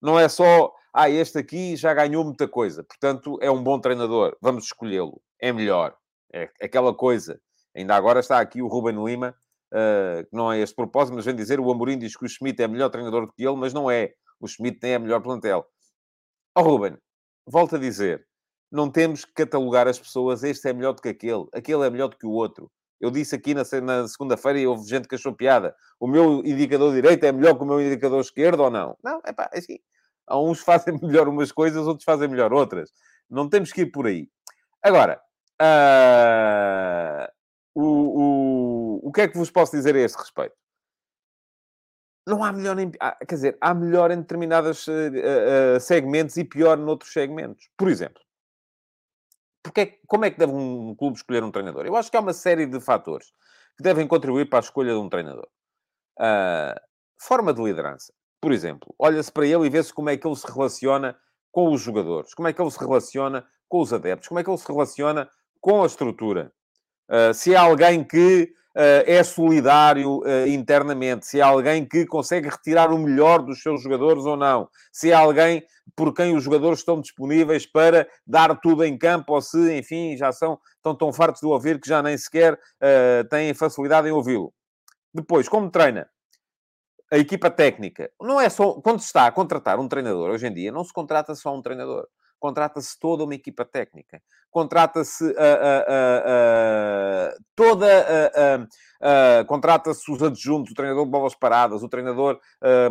Não 0.00 0.18
é 0.18 0.28
só, 0.28 0.72
ah, 0.94 1.10
este 1.10 1.38
aqui 1.38 1.76
já 1.76 1.92
ganhou 1.92 2.24
muita 2.24 2.46
coisa, 2.46 2.84
portanto 2.84 3.36
é 3.42 3.50
um 3.50 3.62
bom 3.62 3.80
treinador, 3.80 4.36
vamos 4.40 4.66
escolhê-lo, 4.66 5.20
é 5.40 5.52
melhor. 5.52 5.96
É 6.32 6.50
aquela 6.60 6.94
coisa. 6.94 7.40
Ainda 7.76 7.94
agora 7.94 8.20
está 8.20 8.40
aqui 8.40 8.60
o 8.62 8.66
Ruben 8.66 9.04
Lima, 9.04 9.36
uh, 9.72 10.24
que 10.24 10.36
não 10.36 10.52
é 10.52 10.60
este 10.60 10.74
propósito, 10.74 11.14
mas 11.14 11.24
vem 11.24 11.34
dizer 11.34 11.60
o 11.60 11.70
Amorim 11.70 11.98
diz 11.98 12.16
que 12.16 12.24
o 12.24 12.28
Schmidt 12.28 12.62
é 12.62 12.68
melhor 12.68 12.90
treinador 12.90 13.26
do 13.26 13.32
que 13.32 13.44
ele, 13.44 13.56
mas 13.56 13.72
não 13.72 13.90
é. 13.90 14.12
O 14.40 14.48
Schmidt 14.48 14.78
tem 14.78 14.94
a 14.94 14.98
melhor 14.98 15.20
plantel. 15.20 15.64
Ó 16.56 16.60
oh, 16.60 16.64
Ruben, 16.64 16.96
volto 17.46 17.76
a 17.76 17.78
dizer, 17.78 18.26
não 18.70 18.90
temos 18.90 19.24
que 19.24 19.32
catalogar 19.32 19.86
as 19.88 19.98
pessoas, 19.98 20.42
este 20.42 20.68
é 20.68 20.72
melhor 20.72 20.92
do 20.92 21.02
que 21.02 21.08
aquele, 21.08 21.46
aquele 21.52 21.86
é 21.86 21.90
melhor 21.90 22.08
do 22.08 22.16
que 22.16 22.26
o 22.26 22.30
outro. 22.30 22.70
Eu 23.00 23.10
disse 23.10 23.34
aqui 23.34 23.54
na, 23.54 23.62
na 23.82 24.08
segunda-feira 24.08 24.58
e 24.58 24.66
houve 24.66 24.88
gente 24.88 25.06
que 25.06 25.14
achou 25.14 25.34
piada. 25.34 25.74
O 26.00 26.06
meu 26.06 26.42
indicador 26.44 26.92
direito 26.92 27.24
é 27.24 27.32
melhor 27.32 27.56
que 27.56 27.62
o 27.62 27.66
meu 27.66 27.80
indicador 27.80 28.20
esquerdo 28.20 28.60
ou 28.60 28.70
não? 28.70 28.96
Não, 29.02 29.20
é 29.24 29.32
pá, 29.32 29.50
assim. 29.52 29.78
Uns 30.30 30.60
fazem 30.60 30.98
melhor 31.02 31.28
umas 31.28 31.52
coisas, 31.52 31.86
outros 31.86 32.04
fazem 32.04 32.28
melhor 32.28 32.52
outras. 32.52 32.90
Não 33.28 33.48
temos 33.48 33.72
que 33.72 33.82
ir 33.82 33.86
por 33.86 34.06
aí. 34.06 34.28
Agora, 34.82 35.20
uh, 35.60 37.32
o, 37.74 37.84
o, 37.84 39.08
o 39.08 39.12
que 39.12 39.22
é 39.22 39.28
que 39.28 39.38
vos 39.38 39.50
posso 39.50 39.72
dizer 39.72 39.94
a 39.96 40.00
este 40.00 40.18
respeito? 40.18 40.54
Não 42.26 42.42
há 42.42 42.52
melhor 42.52 42.78
em... 42.78 42.90
Quer 42.90 43.34
dizer, 43.34 43.58
há 43.60 43.74
melhor 43.74 44.10
em 44.10 44.20
determinados 44.20 44.86
uh, 44.86 44.92
uh, 44.92 45.80
segmentos 45.80 46.36
e 46.36 46.44
pior 46.44 46.76
noutros 46.78 47.12
segmentos. 47.12 47.68
Por 47.76 47.88
exemplo, 47.88 48.22
porque 49.64 49.80
é, 49.80 49.98
como 50.06 50.26
é 50.26 50.30
que 50.30 50.38
deve 50.38 50.52
um 50.52 50.94
clube 50.94 51.16
escolher 51.16 51.42
um 51.42 51.50
treinador? 51.50 51.86
Eu 51.86 51.96
acho 51.96 52.10
que 52.10 52.16
há 52.18 52.20
uma 52.20 52.34
série 52.34 52.66
de 52.66 52.78
fatores 52.80 53.32
que 53.76 53.82
devem 53.82 54.06
contribuir 54.06 54.48
para 54.48 54.58
a 54.58 54.60
escolha 54.60 54.92
de 54.92 54.98
um 54.98 55.08
treinador. 55.08 55.48
Uh, 56.18 56.78
forma 57.18 57.52
de 57.52 57.62
liderança. 57.62 58.12
Por 58.44 58.52
exemplo, 58.52 58.94
olha-se 58.98 59.32
para 59.32 59.46
ele 59.46 59.64
e 59.64 59.70
vê-se 59.70 59.90
como 59.90 60.10
é 60.10 60.18
que 60.18 60.26
ele 60.26 60.36
se 60.36 60.46
relaciona 60.46 61.16
com 61.50 61.72
os 61.72 61.80
jogadores, 61.80 62.34
como 62.34 62.46
é 62.46 62.52
que 62.52 62.60
ele 62.60 62.70
se 62.70 62.78
relaciona 62.78 63.42
com 63.66 63.80
os 63.80 63.90
adeptos, 63.90 64.28
como 64.28 64.38
é 64.38 64.44
que 64.44 64.50
ele 64.50 64.58
se 64.58 64.70
relaciona 64.70 65.30
com 65.62 65.82
a 65.82 65.86
estrutura. 65.86 66.52
Uh, 67.08 67.32
se 67.32 67.54
é 67.54 67.56
alguém 67.56 68.04
que 68.04 68.52
uh, 68.76 69.02
é 69.06 69.24
solidário 69.24 70.18
uh, 70.18 70.46
internamente, 70.46 71.24
se 71.26 71.40
é 71.40 71.42
alguém 71.42 71.86
que 71.86 72.04
consegue 72.04 72.50
retirar 72.50 72.92
o 72.92 72.98
melhor 72.98 73.40
dos 73.40 73.62
seus 73.62 73.82
jogadores 73.82 74.26
ou 74.26 74.36
não, 74.36 74.68
se 74.92 75.10
é 75.10 75.14
alguém 75.14 75.64
por 75.96 76.12
quem 76.12 76.36
os 76.36 76.44
jogadores 76.44 76.80
estão 76.80 77.00
disponíveis 77.00 77.64
para 77.64 78.06
dar 78.26 78.60
tudo 78.60 78.84
em 78.84 78.98
campo, 78.98 79.32
ou 79.32 79.40
se, 79.40 79.74
enfim, 79.74 80.18
já 80.18 80.32
são 80.32 80.58
tão, 80.82 80.94
tão 80.94 81.14
fartos 81.14 81.40
de 81.40 81.46
ouvir 81.46 81.80
que 81.80 81.88
já 81.88 82.02
nem 82.02 82.18
sequer 82.18 82.58
têm 83.30 83.54
facilidade 83.54 84.06
em 84.06 84.12
ouvi-lo. 84.12 84.52
Depois, 85.14 85.48
como 85.48 85.70
treina? 85.70 86.06
A 87.14 87.18
equipa 87.18 87.48
técnica. 87.48 88.10
Não 88.20 88.40
é 88.40 88.48
só... 88.48 88.72
Quando 88.80 88.98
se 88.98 89.06
está 89.06 89.28
a 89.28 89.32
contratar 89.32 89.78
um 89.78 89.86
treinador, 89.86 90.30
hoje 90.30 90.48
em 90.48 90.52
dia, 90.52 90.72
não 90.72 90.82
se 90.82 90.92
contrata 90.92 91.32
só 91.36 91.54
um 91.54 91.62
treinador. 91.62 92.08
contrata-se 92.44 93.00
toda 93.00 93.24
uma 93.24 93.34
equipa 93.34 93.64
técnica, 93.64 94.20
contrata-se 94.50 95.24
uh, 95.24 95.30
uh, 95.30 95.34
toda 97.56 97.86
contrata-se 99.46 100.12
os 100.12 100.22
adjuntos, 100.22 100.72
o 100.72 100.74
treinador 100.74 101.06
de 101.06 101.10
bolas 101.10 101.34
paradas, 101.34 101.82
o 101.82 101.88
treinador 101.88 102.38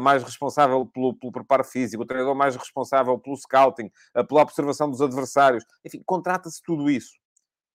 mais 0.02 0.24
responsável 0.24 0.86
pelo, 0.88 1.14
pelo 1.16 1.32
preparo 1.32 1.64
físico, 1.64 2.02
o 2.04 2.06
treinador 2.06 2.36
mais 2.36 2.56
responsável 2.56 3.18
pelo 3.20 3.38
scouting, 3.38 3.92
pela 4.28 4.42
observação 4.42 4.90
dos 4.90 5.02
adversários, 5.02 5.64
enfim, 5.86 6.02
contrata-se 6.06 6.62
tudo 6.64 6.90
isso. 6.90 7.14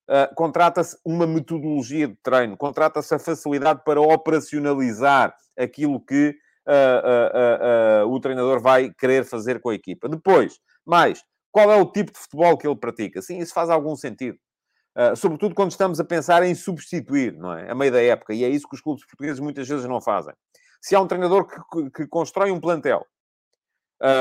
Uh, 0.08 0.34
contrata-se 0.34 0.96
uma 1.04 1.26
metodologia 1.26 2.08
de 2.08 2.16
treino, 2.22 2.56
contrata-se 2.56 3.14
a 3.14 3.18
facilidade 3.18 3.82
para 3.84 4.00
operacionalizar 4.00 5.36
aquilo 5.54 6.00
que 6.00 6.34
uh, 6.66 8.06
uh, 8.06 8.10
o 8.10 8.18
treinador 8.18 8.58
vai 8.58 8.90
querer 8.98 9.26
fazer 9.26 9.60
com 9.60 9.68
a 9.68 9.74
equipa. 9.74 10.08
Depois, 10.08 10.58
mais, 10.86 11.22
qual 11.52 11.70
é 11.70 11.76
o 11.76 11.84
tipo 11.84 12.10
de 12.10 12.18
futebol 12.18 12.56
que 12.56 12.66
ele 12.66 12.76
pratica? 12.76 13.20
Sim, 13.20 13.36
isso 13.36 13.52
faz 13.52 13.68
algum 13.68 13.94
sentido. 13.94 14.38
sobretudo 15.14 15.54
quando 15.54 15.72
estamos 15.72 16.00
a 16.00 16.04
pensar 16.04 16.42
em 16.42 16.54
substituir, 16.54 17.34
não 17.34 17.52
é? 17.52 17.70
A 17.70 17.74
meio 17.74 17.92
da 17.92 18.02
época. 18.02 18.32
E 18.32 18.44
é 18.44 18.48
isso 18.48 18.66
que 18.66 18.76
os 18.76 18.80
clubes 18.80 19.04
portugueses 19.04 19.40
muitas 19.40 19.68
vezes 19.68 19.84
não 19.84 20.00
fazem. 20.00 20.32
Se 20.80 20.94
há 20.94 21.00
um 21.00 21.06
treinador 21.06 21.46
que, 21.46 21.90
que 21.90 22.06
constrói 22.06 22.50
um 22.50 22.60
plantel, 22.60 23.04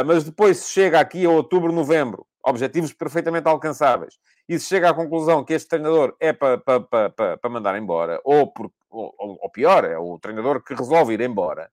mas 0.06 0.24
depois 0.25 0.67
chega 0.70 1.00
aqui 1.00 1.25
a 1.25 1.29
outubro, 1.29 1.72
novembro, 1.72 2.25
objetivos 2.48 2.94
perfeitamente 2.94 3.48
alcançáveis, 3.48 4.16
e 4.48 4.58
se 4.58 4.68
chega 4.68 4.89
à 4.89 4.94
conclusão 4.94 5.44
que 5.44 5.54
este 5.54 5.68
treinador 5.68 6.16
é 6.20 6.32
para 6.32 6.58
pa, 6.58 6.80
pa, 6.80 7.10
pa, 7.10 7.38
pa, 7.38 7.50
mandar 7.50 7.77
embora, 7.77 8.22
ou, 8.24 8.48
por, 8.48 8.72
ou, 8.89 9.13
ou 9.18 9.51
pior, 9.51 9.84
é 9.84 9.98
o 9.98 10.18
treinador 10.18 10.63
que 10.63 10.74
resolve 10.74 11.13
ir 11.13 11.22
embora, 11.22 11.70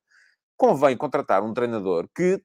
convém 0.57 0.97
contratar 0.97 1.43
um 1.43 1.55
treinador 1.55 2.09
que 2.15 2.43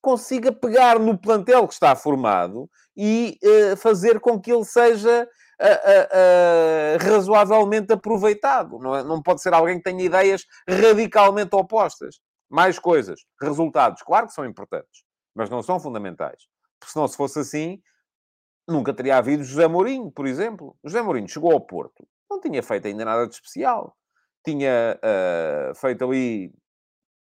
consiga 0.00 0.52
pegar 0.52 0.98
no 0.98 1.18
plantel 1.18 1.66
que 1.66 1.74
está 1.74 1.96
formado 1.96 2.70
e 2.96 3.38
uh, 3.42 3.76
fazer 3.76 4.20
com 4.20 4.38
que 4.38 4.52
ele 4.52 4.64
seja 4.64 5.28
uh, 5.60 5.64
uh, 5.64 7.10
razoavelmente 7.10 7.92
aproveitado. 7.92 8.78
Não, 8.78 8.94
é? 8.94 9.02
não 9.02 9.22
pode 9.22 9.40
ser 9.40 9.54
alguém 9.54 9.78
que 9.78 9.84
tenha 9.84 10.04
ideias 10.04 10.44
radicalmente 10.68 11.56
opostas. 11.56 12.20
Mais 12.50 12.78
coisas. 12.78 13.20
Resultados, 13.40 14.02
claro 14.02 14.26
que 14.26 14.34
são 14.34 14.44
importantes, 14.44 15.02
mas 15.34 15.48
não 15.48 15.62
são 15.62 15.80
fundamentais. 15.80 16.42
Porque 16.84 16.92
senão, 16.92 17.08
se 17.08 17.16
fosse 17.16 17.38
assim, 17.38 17.80
nunca 18.68 18.92
teria 18.92 19.16
havido 19.16 19.42
José 19.42 19.66
Mourinho, 19.66 20.10
por 20.10 20.26
exemplo. 20.26 20.76
José 20.84 21.00
Mourinho 21.00 21.28
chegou 21.28 21.50
ao 21.52 21.60
Porto, 21.60 22.06
não 22.30 22.38
tinha 22.40 22.62
feito 22.62 22.86
ainda 22.86 23.04
nada 23.04 23.26
de 23.26 23.34
especial. 23.34 23.96
Tinha 24.44 25.00
feito 25.76 26.04
ali 26.04 26.52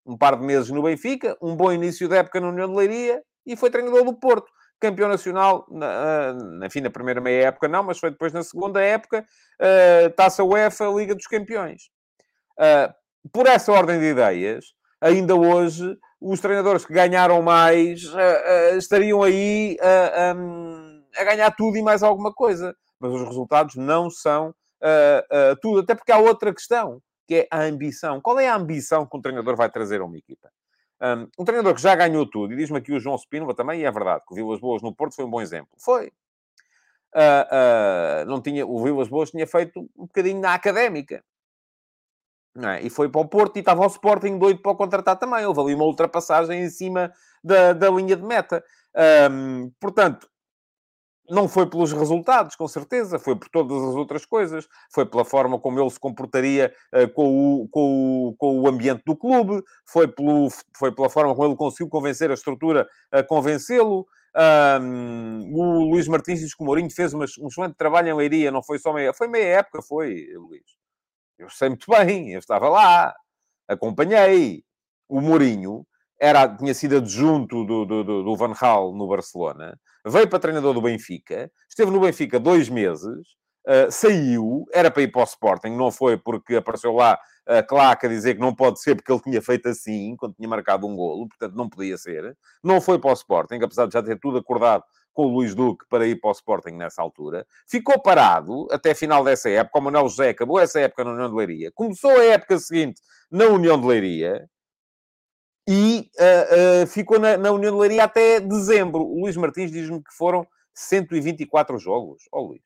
um 0.05 0.17
par 0.17 0.35
de 0.35 0.43
meses 0.43 0.71
no 0.71 0.81
Benfica, 0.81 1.37
um 1.39 1.55
bom 1.55 1.71
início 1.71 2.09
da 2.09 2.17
época 2.17 2.41
na 2.41 2.49
União 2.49 2.67
de 2.67 2.75
Leiria 2.75 3.23
e 3.45 3.55
foi 3.55 3.69
treinador 3.69 4.03
do 4.03 4.13
Porto. 4.15 4.51
Campeão 4.79 5.07
nacional, 5.07 5.65
na, 5.69 6.33
na, 6.33 6.65
enfim, 6.65 6.81
na 6.81 6.89
primeira 6.89 7.21
meia 7.21 7.47
época 7.47 7.67
não, 7.67 7.83
mas 7.83 7.99
foi 7.99 8.11
depois 8.11 8.33
na 8.33 8.43
segunda 8.43 8.81
época, 8.81 9.25
uh, 9.61 10.09
Taça 10.15 10.43
UEFA, 10.43 10.85
Liga 10.87 11.15
dos 11.15 11.27
Campeões. 11.27 11.83
Uh, 12.59 12.93
por 13.31 13.47
essa 13.47 13.71
ordem 13.71 13.99
de 13.99 14.05
ideias, 14.07 14.73
ainda 14.99 15.35
hoje, 15.35 15.97
os 16.19 16.39
treinadores 16.39 16.85
que 16.85 16.93
ganharam 16.93 17.41
mais 17.41 18.03
uh, 18.05 18.77
estariam 18.77 19.21
aí 19.23 19.77
um, 20.35 21.03
a 21.17 21.23
ganhar 21.23 21.51
tudo 21.51 21.77
e 21.77 21.81
mais 21.81 22.03
alguma 22.03 22.33
coisa. 22.33 22.75
Mas 22.99 23.11
os 23.11 23.21
resultados 23.27 23.75
não 23.75 24.09
são 24.09 24.53
tudo. 25.61 25.79
Até 25.79 25.95
porque 25.95 26.11
há 26.11 26.17
outra 26.17 26.53
questão 26.53 27.01
que 27.27 27.35
é 27.35 27.47
a 27.51 27.61
ambição. 27.63 28.21
Qual 28.21 28.39
é 28.39 28.47
a 28.47 28.55
ambição 28.55 29.05
que 29.05 29.17
um 29.17 29.21
treinador 29.21 29.55
vai 29.55 29.69
trazer 29.69 30.01
a 30.01 30.05
uma 30.05 30.17
equipa? 30.17 30.49
Um, 31.01 31.27
um 31.39 31.45
treinador 31.45 31.75
que 31.75 31.81
já 31.81 31.95
ganhou 31.95 32.25
tudo, 32.29 32.53
e 32.53 32.57
diz-me 32.57 32.77
aqui 32.77 32.93
o 32.93 32.99
João 32.99 33.17
Spínola 33.17 33.53
também, 33.53 33.81
e 33.81 33.85
é 33.85 33.91
verdade, 33.91 34.23
que 34.25 34.33
o 34.33 34.35
Vilas 34.35 34.59
Boas 34.59 34.81
no 34.81 34.95
Porto 34.95 35.15
foi 35.15 35.25
um 35.25 35.29
bom 35.29 35.41
exemplo. 35.41 35.69
Foi. 35.77 36.11
Uh, 37.13 38.23
uh, 38.23 38.25
não 38.25 38.41
tinha, 38.41 38.65
o 38.65 38.83
Vilas 38.83 39.07
Boas 39.07 39.31
tinha 39.31 39.45
feito 39.47 39.81
um 39.97 40.05
bocadinho 40.05 40.39
na 40.39 40.53
académica. 40.53 41.23
É? 42.63 42.81
E 42.81 42.89
foi 42.89 43.09
para 43.09 43.19
o 43.19 43.27
Porto 43.27 43.57
e 43.57 43.59
estava 43.59 43.81
o 43.81 43.87
Sporting 43.87 44.37
doido 44.37 44.61
para 44.61 44.71
o 44.71 44.75
contratar 44.75 45.17
também. 45.17 45.45
Houve 45.45 45.59
ali 45.59 45.75
uma 45.75 45.83
ultrapassagem 45.83 46.63
em 46.63 46.69
cima 46.69 47.11
da, 47.43 47.73
da 47.73 47.89
linha 47.89 48.15
de 48.15 48.23
meta. 48.23 48.63
Um, 49.29 49.71
portanto, 49.77 50.29
não 51.29 51.49
foi 51.49 51.67
pelos 51.67 51.91
resultados, 51.91 52.55
com 52.55 52.67
certeza, 52.67 53.19
foi 53.19 53.35
por 53.35 53.49
todas 53.49 53.77
as 53.77 53.95
outras 53.95 54.25
coisas, 54.25 54.67
foi 54.93 55.05
pela 55.05 55.25
forma 55.25 55.59
como 55.59 55.79
ele 55.79 55.89
se 55.89 55.99
comportaria 55.99 56.73
uh, 56.93 57.09
com, 57.13 57.61
o, 57.63 57.67
com, 57.69 58.27
o, 58.27 58.35
com 58.37 58.59
o 58.61 58.67
ambiente 58.67 59.03
do 59.05 59.15
clube, 59.17 59.61
foi, 59.85 60.07
pelo, 60.07 60.47
foi 60.77 60.93
pela 60.93 61.09
forma 61.09 61.35
como 61.35 61.47
ele 61.47 61.57
conseguiu 61.57 61.89
convencer 61.89 62.29
a 62.31 62.35
estrutura 62.35 62.87
a 63.11 63.23
convencê-lo. 63.23 64.05
Um, 64.81 65.51
o 65.53 65.91
Luís 65.91 66.07
Martins 66.07 66.41
diz 66.41 66.53
que 66.53 66.61
o 66.61 66.65
Mourinho 66.65 66.91
fez 66.91 67.13
uma, 67.13 67.25
um 67.39 67.47
excelente 67.47 67.75
trabalho 67.75 68.09
em 68.09 68.13
Leiria, 68.13 68.51
não 68.51 68.61
foi 68.61 68.77
só 68.79 68.93
meia, 68.93 69.13
foi 69.13 69.27
meia 69.27 69.59
época, 69.59 69.81
foi, 69.81 70.27
Luís. 70.35 70.84
Eu 71.37 71.49
sei 71.49 71.69
muito 71.69 71.89
bem, 71.89 72.31
eu 72.31 72.39
estava 72.39 72.69
lá, 72.69 73.13
acompanhei. 73.67 74.63
O 75.07 75.21
Mourinho 75.21 75.85
era, 76.19 76.47
tinha 76.47 76.73
sido 76.73 76.97
adjunto 76.97 77.65
do, 77.65 77.85
do, 77.85 78.23
do, 78.23 78.35
Van 78.35 78.53
Gaal 78.53 78.93
no 78.93 79.07
Barcelona, 79.07 79.77
veio 80.05 80.27
para 80.29 80.39
treinador 80.39 80.73
do 80.73 80.81
Benfica, 80.81 81.51
esteve 81.69 81.91
no 81.91 81.99
Benfica 81.99 82.39
dois 82.39 82.69
meses, 82.69 83.19
uh, 83.67 83.91
saiu, 83.91 84.65
era 84.73 84.89
para 84.89 85.03
ir 85.03 85.11
para 85.11 85.21
o 85.21 85.25
Sporting, 85.25 85.71
não 85.71 85.91
foi 85.91 86.17
porque 86.17 86.55
apareceu 86.55 86.93
lá 86.93 87.19
a 87.45 87.61
claca 87.61 88.09
dizer 88.09 88.35
que 88.35 88.41
não 88.41 88.55
pode 88.55 88.81
ser 88.81 88.95
porque 88.95 89.11
ele 89.11 89.21
tinha 89.21 89.41
feito 89.41 89.69
assim, 89.69 90.15
quando 90.17 90.33
tinha 90.35 90.49
marcado 90.49 90.87
um 90.87 90.95
golo, 90.95 91.27
portanto 91.27 91.55
não 91.55 91.69
podia 91.69 91.97
ser. 91.97 92.35
Não 92.63 92.81
foi 92.81 92.97
para 92.97 93.11
o 93.11 93.13
Sporting, 93.13 93.59
apesar 93.61 93.85
de 93.85 93.93
já 93.93 94.01
ter 94.01 94.19
tudo 94.19 94.39
acordado 94.39 94.83
com 95.15 95.27
o 95.27 95.33
Luís 95.33 95.55
Duque 95.55 95.85
para 95.89 96.05
ir 96.05 96.19
para 96.19 96.29
o 96.29 96.33
Sporting 96.33 96.73
nessa 96.73 97.01
altura. 97.01 97.47
Ficou 97.65 97.99
parado 97.99 98.67
até 98.69 98.91
a 98.91 98.95
final 98.95 99.23
dessa 99.23 99.49
época. 99.49 99.79
O 99.79 99.81
Manuel 99.81 100.09
José 100.09 100.29
acabou 100.29 100.59
essa 100.59 100.81
época 100.81 101.05
na 101.05 101.13
União 101.13 101.29
de 101.29 101.35
Leiria. 101.35 101.71
Começou 101.73 102.11
a 102.11 102.23
época 102.25 102.59
seguinte 102.59 103.01
na 103.31 103.45
União 103.45 103.79
de 103.79 103.87
Leiria 103.87 104.47
e 105.67 106.11
uh, 106.19 106.83
uh, 106.83 106.87
ficou 106.87 107.17
na, 107.17 107.37
na, 107.37 107.51
União 107.51 107.71
de 107.71 107.79
Leiria 107.79 108.03
até 108.03 108.41
dezembro. 108.41 109.03
O 109.03 109.21
Luís 109.21 109.37
Martins 109.37 109.71
diz-me 109.71 110.03
que 110.03 110.13
foram 110.13 110.45
124 110.73 111.79
jogos. 111.79 112.23
Ó 112.31 112.41
oh, 112.41 112.47
Luís. 112.49 112.61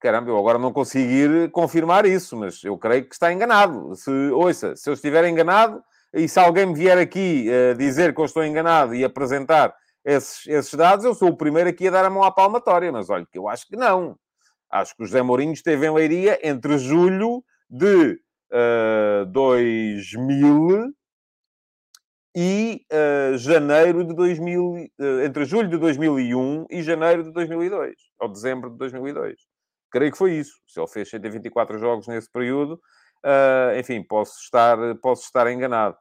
Caramba, 0.00 0.28
eu 0.28 0.36
agora 0.36 0.58
não 0.58 0.72
consigo 0.72 1.10
ir 1.10 1.50
confirmar 1.52 2.04
isso, 2.04 2.36
mas 2.36 2.62
eu 2.64 2.76
creio 2.76 3.08
que 3.08 3.14
está 3.14 3.32
enganado. 3.32 3.94
Se, 3.94 4.10
ouça, 4.32 4.74
se 4.74 4.90
eu 4.90 4.94
estiver 4.94 5.24
enganado, 5.26 5.82
e 6.12 6.28
se 6.28 6.38
alguém 6.38 6.66
me 6.66 6.74
vier 6.74 6.98
aqui 6.98 7.48
uh, 7.48 7.76
dizer 7.76 8.12
que 8.12 8.20
eu 8.20 8.24
estou 8.24 8.44
enganado 8.44 8.94
e 8.94 9.04
apresentar 9.04 9.72
esses, 10.04 10.46
esses 10.46 10.74
dados, 10.74 11.04
eu 11.04 11.14
sou 11.14 11.28
o 11.30 11.36
primeiro 11.36 11.70
aqui 11.70 11.88
a 11.88 11.90
dar 11.90 12.04
a 12.04 12.10
mão 12.10 12.22
à 12.22 12.30
palmatória. 12.30 12.92
Mas 12.92 13.08
olha, 13.08 13.26
que 13.30 13.38
eu 13.38 13.48
acho 13.48 13.66
que 13.66 13.76
não. 13.76 14.16
Acho 14.70 14.94
que 14.96 15.02
o 15.02 15.06
José 15.06 15.22
Mourinho 15.22 15.52
esteve 15.52 15.86
em 15.86 15.94
Leiria 15.94 16.38
entre 16.42 16.76
julho 16.78 17.42
de 17.70 18.20
uh, 18.52 19.26
2000 19.26 20.92
e 22.36 22.84
uh, 22.92 23.38
janeiro 23.38 24.04
de 24.04 24.12
2000, 24.12 24.64
uh, 24.64 24.76
eh, 24.98 25.24
entre 25.24 25.44
julho 25.44 25.68
de 25.68 25.78
2001 25.78 26.66
e 26.68 26.82
janeiro 26.82 27.22
de 27.22 27.30
2002, 27.30 27.94
ou 28.18 28.28
dezembro 28.28 28.70
de 28.70 28.76
2002. 28.76 29.36
Creio 29.90 30.10
que 30.10 30.18
foi 30.18 30.32
isso. 30.32 30.60
Se 30.66 30.80
ele 30.80 30.88
fez 30.88 31.08
124 31.10 31.78
jogos 31.78 32.08
nesse 32.08 32.28
período, 32.28 32.72
uh, 33.24 33.78
enfim, 33.78 34.02
posso 34.02 34.40
estar, 34.40 34.76
posso 35.00 35.22
estar 35.22 35.50
enganado. 35.50 35.96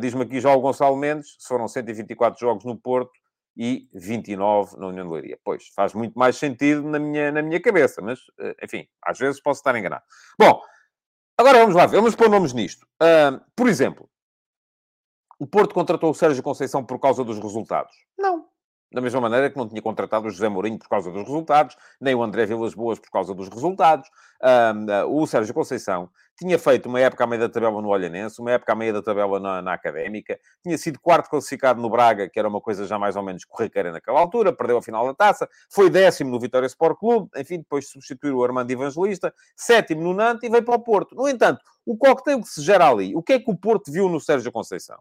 Diz-me 0.00 0.22
aqui 0.22 0.40
já 0.40 0.56
Gonçalo 0.56 0.96
Mendes, 0.96 1.36
foram 1.46 1.68
124 1.68 2.40
jogos 2.40 2.64
no 2.64 2.74
Porto 2.74 3.12
e 3.58 3.88
29 3.92 4.78
na 4.78 4.86
União 4.86 5.04
de 5.04 5.12
Leiria. 5.12 5.38
Pois, 5.42 5.66
faz 5.74 5.92
muito 5.92 6.16
mais 6.16 6.36
sentido 6.36 6.82
na 6.88 6.98
minha, 7.00 7.32
na 7.32 7.42
minha 7.42 7.60
cabeça, 7.60 8.00
mas, 8.00 8.20
enfim, 8.62 8.86
às 9.02 9.18
vezes 9.18 9.40
posso 9.40 9.58
estar 9.58 9.76
enganado. 9.76 10.04
Bom, 10.38 10.62
agora 11.36 11.58
vamos 11.58 11.74
lá 11.74 11.84
ver, 11.84 11.96
vamos 11.96 12.14
pôr 12.14 12.30
nomes 12.30 12.52
nisto. 12.52 12.86
por 13.56 13.68
exemplo, 13.68 14.08
o 15.40 15.46
Porto 15.46 15.74
contratou 15.74 16.10
o 16.10 16.14
Sérgio 16.14 16.42
Conceição 16.42 16.84
por 16.84 17.00
causa 17.00 17.24
dos 17.24 17.38
resultados? 17.38 17.92
Não. 18.16 18.48
Da 18.90 19.00
mesma 19.00 19.20
maneira 19.20 19.50
que 19.50 19.56
não 19.56 19.68
tinha 19.68 19.82
contratado 19.82 20.26
o 20.26 20.30
José 20.30 20.48
Mourinho 20.48 20.78
por 20.78 20.88
causa 20.88 21.10
dos 21.10 21.22
resultados, 21.22 21.76
nem 22.00 22.14
o 22.14 22.22
André 22.22 22.46
Vilas 22.46 22.74
Boas 22.74 22.98
por 22.98 23.10
causa 23.10 23.34
dos 23.34 23.48
resultados. 23.48 24.08
Um, 24.42 25.20
o 25.20 25.26
Sérgio 25.26 25.52
Conceição 25.52 26.08
tinha 26.38 26.58
feito 26.58 26.88
uma 26.88 27.00
época 27.00 27.24
à 27.24 27.26
meia 27.26 27.40
da 27.40 27.48
tabela 27.48 27.82
no 27.82 27.88
Olhanense, 27.88 28.40
uma 28.40 28.52
época 28.52 28.72
à 28.72 28.76
meia 28.76 28.92
da 28.92 29.02
tabela 29.02 29.40
na, 29.40 29.60
na, 29.60 29.72
Académica, 29.72 30.38
tinha 30.62 30.78
sido 30.78 31.00
quarto 31.00 31.28
classificado 31.28 31.82
no 31.82 31.90
Braga, 31.90 32.28
que 32.28 32.38
era 32.38 32.48
uma 32.48 32.60
coisa 32.60 32.86
já 32.86 32.98
mais 32.98 33.16
ou 33.16 33.22
menos 33.22 33.44
corriqueira 33.44 33.90
naquela 33.90 34.20
altura, 34.20 34.52
perdeu 34.52 34.78
a 34.78 34.82
final 34.82 35.04
da 35.06 35.14
taça, 35.14 35.48
foi 35.68 35.90
décimo 35.90 36.30
no 36.30 36.38
Vitória 36.38 36.66
Sport 36.66 36.98
Clube, 36.98 37.28
enfim, 37.36 37.58
depois 37.58 37.86
de 37.86 37.90
substituir 37.90 38.32
o 38.32 38.44
Armando 38.44 38.70
Evangelista, 38.70 39.34
sétimo 39.56 40.02
no 40.02 40.14
Nantes 40.14 40.48
e 40.48 40.50
veio 40.50 40.64
para 40.64 40.76
o 40.76 40.80
Porto. 40.80 41.14
No 41.16 41.28
entanto, 41.28 41.60
o 41.84 41.96
coquetel 41.96 42.40
que 42.40 42.48
se 42.48 42.62
gera 42.62 42.88
ali, 42.88 43.14
o 43.16 43.22
que 43.22 43.32
é 43.34 43.40
que 43.40 43.50
o 43.50 43.56
Porto 43.56 43.90
viu 43.90 44.08
no 44.08 44.20
Sérgio 44.20 44.52
Conceição? 44.52 44.98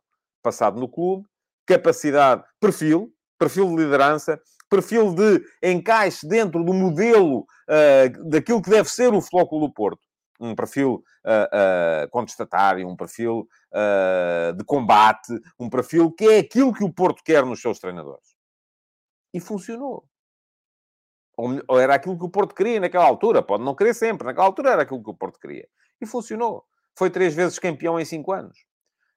passado 0.48 0.80
no 0.80 0.88
clube, 0.88 1.26
capacidade, 1.66 2.44
perfil, 2.60 3.14
perfil 3.38 3.70
de 3.70 3.84
liderança, 3.84 4.40
perfil 4.70 5.14
de 5.14 5.44
encaixe 5.64 6.28
dentro 6.28 6.64
do 6.64 6.74
modelo 6.74 7.40
uh, 7.40 8.30
daquilo 8.30 8.62
que 8.62 8.70
deve 8.70 8.90
ser 8.90 9.14
o 9.14 9.22
Flóculo 9.22 9.68
do 9.68 9.74
Porto. 9.74 10.02
Um 10.40 10.56
perfil 10.56 11.04
uh, 11.26 12.06
uh, 12.06 12.10
contestatário, 12.12 12.88
um 12.88 12.96
perfil 12.96 13.48
de 14.58 14.64
combate, 14.64 15.40
um 15.60 15.70
perfil 15.70 16.12
que 16.12 16.26
é 16.26 16.40
aquilo 16.40 16.74
que 16.74 16.84
o 16.84 16.92
Porto 16.92 17.22
quer 17.24 17.46
nos 17.46 17.62
seus 17.62 17.80
treinadores. 17.80 18.36
E 19.32 19.40
funcionou. 19.40 20.06
Ou, 21.36 21.62
ou 21.68 21.80
era 21.80 21.94
aquilo 21.94 22.18
que 22.18 22.26
o 22.26 22.30
Porto 22.30 22.56
queria 22.56 22.80
naquela 22.80 23.06
altura. 23.06 23.44
Pode 23.44 23.64
não 23.64 23.76
querer 23.76 23.94
sempre. 23.94 24.26
Naquela 24.26 24.48
altura 24.48 24.72
era 24.72 24.82
aquilo 24.82 25.04
que 25.04 25.12
o 25.12 25.14
Porto 25.14 25.40
queria. 25.40 25.68
E 26.02 26.08
funcionou. 26.08 26.66
Foi 26.98 27.12
três 27.12 27.36
vezes 27.36 27.60
campeão 27.60 28.00
em 28.00 28.06
cinco 28.06 28.32
anos. 28.32 28.66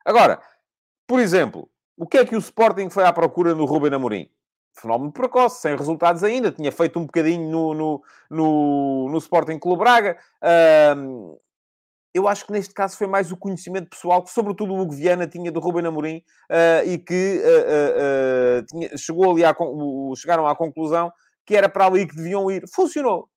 Agora, 0.05 0.43
por 1.07 1.21
exemplo, 1.21 1.71
o 2.01 2.07
que 2.07 2.17
é 2.17 2.25
que 2.25 2.35
o 2.35 2.39
Sporting 2.39 2.89
foi 2.89 3.05
à 3.05 3.13
procura 3.13 3.55
no 3.55 3.67
Ruben 3.67 3.93
Amorim? 3.93 4.31
Fenómeno 4.73 5.13
precoce, 5.13 5.61
sem 5.61 5.77
resultados 5.77 6.25
ainda. 6.25 6.51
Tinha 6.51 6.73
feito 6.73 6.99
um 6.99 7.05
bocadinho 7.05 7.51
no, 7.51 7.75
no, 7.75 8.03
no, 8.31 9.09
no 9.11 9.19
Sporting 9.19 9.59
Clube 9.59 9.81
Braga. 9.81 10.17
Eu 12.15 12.27
acho 12.27 12.47
que 12.47 12.53
neste 12.53 12.73
caso 12.73 12.97
foi 12.97 13.07
mais 13.07 13.31
o 13.31 13.37
conhecimento 13.37 13.91
pessoal 13.91 14.25
que, 14.25 14.31
sobretudo, 14.31 14.73
o 14.73 14.81
Hugo 14.81 14.95
Viana 14.95 15.27
tinha 15.27 15.53
do 15.53 15.61
Ruben 15.61 15.87
Amorim 15.87 16.25
uh, 16.51 16.89
e 16.89 16.97
que 16.97 17.43
uh, 17.45 18.61
uh, 18.61 18.67
tinha, 18.67 18.97
chegou 18.97 19.31
ali 19.31 19.45
à, 19.45 19.55
chegaram 20.17 20.47
à 20.47 20.57
conclusão 20.57 21.13
que 21.45 21.55
era 21.55 21.69
para 21.69 21.85
ali 21.85 22.07
que 22.07 22.17
deviam 22.17 22.51
ir. 22.51 22.65
Funcionou. 22.75 23.29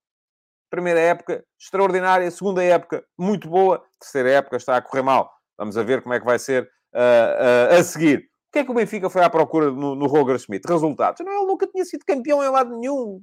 Primeira 0.69 1.01
época, 1.01 1.43
extraordinária. 1.59 2.31
Segunda 2.31 2.63
época, 2.63 3.03
muito 3.17 3.49
boa. 3.49 3.83
Terceira 3.99 4.31
época, 4.31 4.55
está 4.55 4.77
a 4.77 4.81
correr 4.81 5.03
mal. 5.03 5.29
Vamos 5.57 5.77
a 5.77 5.83
ver 5.83 6.01
como 6.01 6.13
é 6.13 6.19
que 6.19 6.25
vai 6.25 6.39
ser 6.39 6.71
a 6.93 7.83
seguir. 7.83 8.32
Que 8.53 8.59
é 8.59 8.63
que 8.63 8.71
o 8.71 8.75
Benfica 8.75 9.09
foi 9.09 9.23
à 9.23 9.29
procura 9.29 9.71
no, 9.71 9.95
no 9.95 10.05
Roger 10.05 10.39
Schmidt? 10.39 10.65
Resultados. 10.67 11.25
Não, 11.25 11.33
ele 11.33 11.47
nunca 11.47 11.67
tinha 11.67 11.83
sido 11.83 12.05
campeão 12.05 12.41
em 12.43 12.49
lado 12.49 12.77
nenhum 12.77 13.21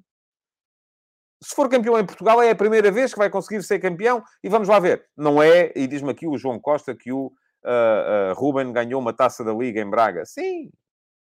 se 1.43 1.55
for 1.55 1.69
campeão 1.69 1.99
em 1.99 2.05
Portugal, 2.05 2.43
é 2.43 2.51
a 2.51 2.55
primeira 2.55 2.91
vez 2.91 3.13
que 3.13 3.19
vai 3.19 3.31
conseguir 3.31 3.63
ser 3.63 3.79
campeão 3.79 4.23
e 4.45 4.49
vamos 4.49 4.69
lá 4.69 4.79
ver. 4.79 5.07
Não 5.17 5.43
é, 5.43 5.73
e 5.75 5.87
diz-me 5.87 6.11
aqui 6.11 6.27
o 6.27 6.37
João 6.37 6.61
Costa 6.61 6.95
que 6.95 7.11
o 7.11 7.27
uh, 7.27 8.31
uh, 8.31 8.35
Ruben 8.35 8.73
ganhou 8.73 9.01
uma 9.01 9.13
taça 9.13 9.43
da 9.43 9.53
Liga 9.53 9.81
em 9.81 9.89
Braga. 9.89 10.25
Sim. 10.27 10.71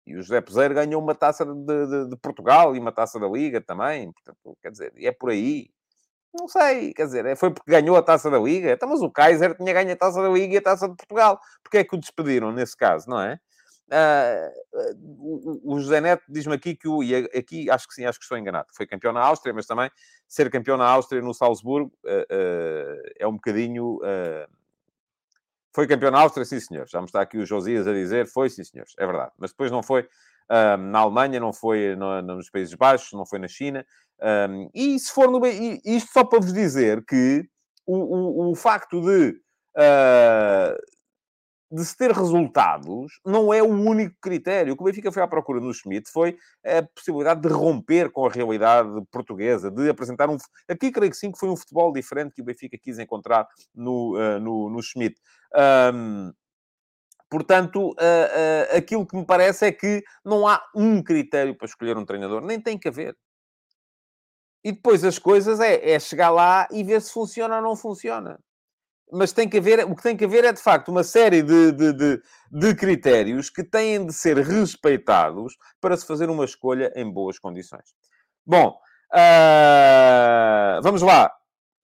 E 0.07 0.15
o 0.15 0.21
José 0.24 0.41
Peseiro 0.41 0.74
ganhou 0.74 1.01
uma 1.01 1.13
taça 1.13 1.45
de, 1.45 1.53
de, 1.53 2.10
de, 2.10 2.17
Portugal 2.17 2.75
e 2.75 2.79
uma 2.79 2.91
taça 2.91 3.19
da 3.19 3.27
Liga 3.27 3.62
também. 3.62 4.12
Portanto, 4.12 4.57
quer 4.62 4.71
dizer, 4.71 4.91
é 4.98 5.12
por 5.12 5.29
aí. 5.29 5.69
Não 6.33 6.48
sei, 6.48 6.93
quer 6.93 7.05
dizer, 7.05 7.25
é, 7.25 7.36
foi 7.36 7.51
porque 7.51 7.69
ganhou 7.69 7.95
a 7.95 8.01
taça 8.01 8.29
da 8.31 8.39
Liga. 8.39 8.71
Então, 8.71 8.89
mas 8.89 9.01
o 9.01 9.12
Kaiser 9.12 9.55
tinha 9.55 9.74
ganho 9.74 9.91
a 9.91 9.95
taça 9.95 10.21
da 10.21 10.29
Liga 10.29 10.55
e 10.55 10.57
a 10.57 10.62
taça 10.62 10.89
de 10.89 10.95
Portugal. 10.95 11.39
Porque 11.62 11.77
é 11.77 11.83
que 11.83 11.95
o 11.95 12.00
despediram 12.00 12.51
nesse 12.51 12.75
caso, 12.75 13.07
não 13.07 13.21
é? 13.21 13.38
Uh, 13.91 15.62
o, 15.65 15.77
José 15.79 16.00
Neto 16.00 16.24
diz-me 16.29 16.55
aqui 16.55 16.75
que 16.75 16.88
o. 16.88 17.03
E 17.03 17.13
aqui 17.13 17.69
acho 17.69 17.88
que 17.88 17.93
sim, 17.93 18.05
acho 18.05 18.17
que 18.17 18.24
estou 18.24 18.38
enganado. 18.38 18.69
Foi 18.74 18.88
campeão 18.88 19.12
na 19.12 19.19
Áustria, 19.21 19.53
mas 19.53 19.65
também 19.65 19.91
ser 20.27 20.50
campeão 20.50 20.77
na 20.77 20.88
Áustria, 20.88 21.21
no 21.21 21.33
Salzburgo, 21.33 21.91
uh, 22.05 22.10
uh, 22.10 23.12
é 23.19 23.27
um 23.27 23.33
bocadinho. 23.33 24.00
Foi 25.74 25.88
campeão 25.88 26.12
na 26.12 26.19
Áustria, 26.19 26.45
sim, 26.45 26.60
senhor. 26.60 26.88
Já 26.88 27.00
me 27.00 27.05
está 27.05 27.21
aqui 27.21 27.38
o 27.38 27.45
Josias 27.45 27.88
a 27.88 27.93
dizer, 27.93 28.27
foi, 28.27 28.50
sim, 28.50 28.63
senhores, 28.63 28.93
é 28.98 29.05
verdade. 29.05 29.31
Mas 29.38 29.51
depois 29.51 29.71
não 29.71 29.81
foi 29.81 30.07
na 30.50 31.00
Alemanha, 31.00 31.39
não 31.39 31.53
foi 31.53 31.95
no, 31.95 32.21
nos 32.21 32.50
Países 32.50 32.74
Baixos, 32.74 33.13
não 33.13 33.25
foi 33.25 33.39
na 33.39 33.48
China. 33.48 33.86
Um, 34.50 34.69
e 34.74 35.00
se 35.00 35.12
for 35.12 35.29
no. 35.31 35.45
Isto 35.45 36.12
só 36.12 36.24
para 36.24 36.39
vos 36.39 36.53
dizer 36.53 37.03
que 37.05 37.48
o, 37.86 37.98
o, 37.98 38.51
o 38.51 38.55
facto 38.55 39.01
de 39.01 39.39
de 41.71 41.85
se 41.85 41.95
ter 41.95 42.11
resultados 42.11 43.19
não 43.25 43.53
é 43.53 43.63
o 43.63 43.69
único 43.69 44.15
critério. 44.21 44.73
O 44.73 44.75
que 44.75 44.83
o 44.83 44.85
Benfica 44.85 45.11
foi 45.11 45.23
à 45.23 45.27
procura 45.27 45.61
no 45.61 45.73
Schmidt 45.73 46.11
foi 46.11 46.37
a 46.65 46.83
possibilidade 46.83 47.41
de 47.41 47.47
romper 47.47 48.11
com 48.11 48.25
a 48.25 48.29
realidade 48.29 48.89
portuguesa, 49.09 49.71
de 49.71 49.89
apresentar 49.89 50.29
um... 50.29 50.37
Aqui 50.67 50.91
creio 50.91 51.09
que 51.09 51.17
sim, 51.17 51.31
que 51.31 51.39
foi 51.39 51.49
um 51.49 51.55
futebol 51.55 51.93
diferente 51.93 52.33
que 52.35 52.41
o 52.41 52.45
Benfica 52.45 52.77
quis 52.77 52.99
encontrar 52.99 53.47
no, 53.73 54.17
uh, 54.17 54.39
no, 54.39 54.69
no 54.69 54.81
Schmidt. 54.83 55.15
Um, 55.95 56.33
portanto, 57.29 57.91
uh, 57.91 57.93
uh, 57.93 58.77
aquilo 58.77 59.07
que 59.07 59.15
me 59.15 59.25
parece 59.25 59.65
é 59.65 59.71
que 59.71 60.03
não 60.25 60.45
há 60.45 60.61
um 60.75 61.01
critério 61.01 61.55
para 61.55 61.67
escolher 61.67 61.97
um 61.97 62.05
treinador. 62.05 62.41
Nem 62.41 62.59
tem 62.59 62.77
que 62.77 62.89
haver. 62.89 63.15
E 64.61 64.73
depois 64.73 65.05
as 65.05 65.17
coisas 65.17 65.61
é, 65.61 65.91
é 65.91 65.99
chegar 65.99 66.31
lá 66.31 66.67
e 66.69 66.83
ver 66.83 67.01
se 67.01 67.13
funciona 67.13 67.55
ou 67.55 67.61
não 67.61 67.75
funciona 67.77 68.37
mas 69.12 69.34
tem 69.34 69.48
que 69.48 69.58
haver, 69.58 69.86
o 69.86 69.96
que 69.96 70.03
tem 70.03 70.15
que 70.15 70.25
haver 70.25 70.46
é 70.46 70.53
de 70.53 70.62
facto 70.62 70.89
uma 70.89 71.03
série 71.03 71.41
de, 71.41 71.72
de, 71.72 71.94
de, 71.94 72.22
de, 72.51 72.75
critérios 72.75 73.50
que 73.50 73.63
têm 73.63 74.06
de 74.06 74.13
ser 74.13 74.38
respeitados 74.38 75.58
para 75.82 75.98
se 75.98 76.06
fazer 76.06 76.30
uma 76.30 76.46
escolha 76.46 76.91
em 76.96 77.12
boas 77.12 77.38
condições. 77.38 77.94
Bom, 78.46 78.77
uh, 79.13 80.82
vamos 80.82 81.02
lá. 81.02 81.32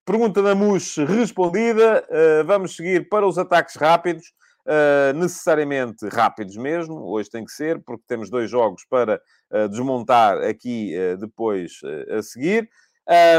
Pergunta 0.05 0.41
da 0.41 0.55
Mus 0.55 0.95
respondida. 0.97 2.05
Uh, 2.09 2.45
vamos 2.45 2.75
seguir 2.75 3.09
para 3.09 3.27
os 3.27 3.37
ataques 3.37 3.75
rápidos. 3.75 4.33
Uh, 4.65 5.13
necessariamente 5.15 6.05
rápidos 6.09 6.57
mesmo, 6.57 6.95
hoje 7.09 7.29
tem 7.29 7.45
que 7.45 7.53
ser, 7.53 7.81
porque 7.85 8.03
temos 8.05 8.29
dois 8.29 8.49
jogos 8.49 8.83
para 8.89 9.21
desmontar 9.69 10.43
aqui 10.43 10.93
depois 11.17 11.79
a 12.09 12.21
seguir. 12.21 12.69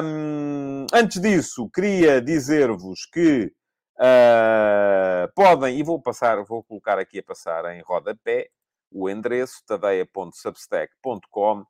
Um, 0.03 0.87
antes 0.95 1.21
disso, 1.21 1.69
queria 1.69 2.23
dizer-vos 2.23 3.05
que 3.13 3.53
Uh, 3.99 5.27
podem, 5.35 5.77
e 5.77 5.83
vou 5.83 6.01
passar, 6.01 6.41
vou 6.45 6.63
colocar 6.63 7.01
aqui 7.01 7.19
a 7.19 7.23
passar 7.23 7.65
em 7.75 7.83
rodapé, 7.83 8.49
o 8.93 9.11
endereço 9.11 9.61
tadeia.substack.com 9.67 11.61
uh, 11.63 11.67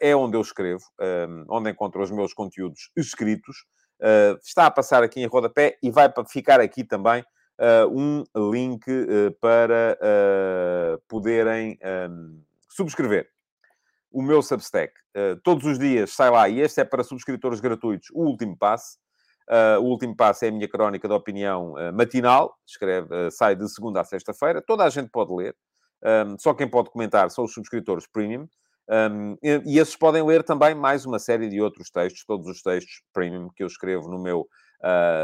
é 0.00 0.14
onde 0.14 0.36
eu 0.36 0.40
escrevo, 0.40 0.84
um, 1.28 1.44
onde 1.48 1.68
encontro 1.68 2.00
os 2.00 2.10
meus 2.12 2.32
conteúdos 2.32 2.92
escritos. 2.96 3.66
Uh, 4.00 4.38
está 4.44 4.66
a 4.66 4.70
passar 4.70 5.02
aqui 5.02 5.20
em 5.20 5.26
rodapé 5.26 5.76
e 5.82 5.90
vai 5.90 6.08
ficar 6.28 6.60
aqui 6.60 6.84
também 6.84 7.24
um 7.90 8.22
link 8.50 8.84
para 9.40 9.98
poderem 11.08 11.78
um, 12.10 12.42
subscrever 12.68 13.30
o 14.12 14.20
meu 14.20 14.42
Substack. 14.42 14.92
todos 15.42 15.64
os 15.64 15.78
dias 15.78 16.10
sai 16.10 16.28
lá, 16.28 16.50
e 16.50 16.60
este 16.60 16.82
é 16.82 16.84
para 16.84 17.02
subscritores 17.02 17.58
gratuitos, 17.58 18.10
o 18.12 18.24
último 18.24 18.54
passo. 18.54 18.98
Uh, 19.48 19.80
o 19.80 19.84
último 19.84 20.14
passo 20.16 20.44
é 20.44 20.48
a 20.48 20.52
minha 20.52 20.68
crónica 20.68 21.06
de 21.06 21.14
opinião 21.14 21.74
uh, 21.74 21.92
matinal, 21.92 22.56
escreve, 22.66 23.06
uh, 23.14 23.30
sai 23.30 23.54
de 23.54 23.68
segunda 23.68 24.00
a 24.00 24.04
sexta-feira. 24.04 24.60
Toda 24.60 24.84
a 24.84 24.90
gente 24.90 25.08
pode 25.08 25.32
ler, 25.32 25.54
um, 26.26 26.36
só 26.38 26.52
quem 26.52 26.68
pode 26.68 26.90
comentar 26.90 27.30
são 27.30 27.44
os 27.44 27.52
subscritores 27.52 28.06
premium. 28.06 28.48
Um, 28.88 29.36
e, 29.42 29.62
e, 29.64 29.78
esses 29.78 29.96
podem 29.96 30.24
ler 30.24 30.42
também 30.42 30.74
mais 30.74 31.06
uma 31.06 31.18
série 31.18 31.48
de 31.48 31.60
outros 31.60 31.90
textos, 31.90 32.24
todos 32.24 32.48
os 32.48 32.60
textos 32.60 33.02
premium 33.12 33.48
que 33.54 33.62
eu 33.62 33.66
escrevo 33.66 34.08
no 34.08 34.18
meu 34.18 34.46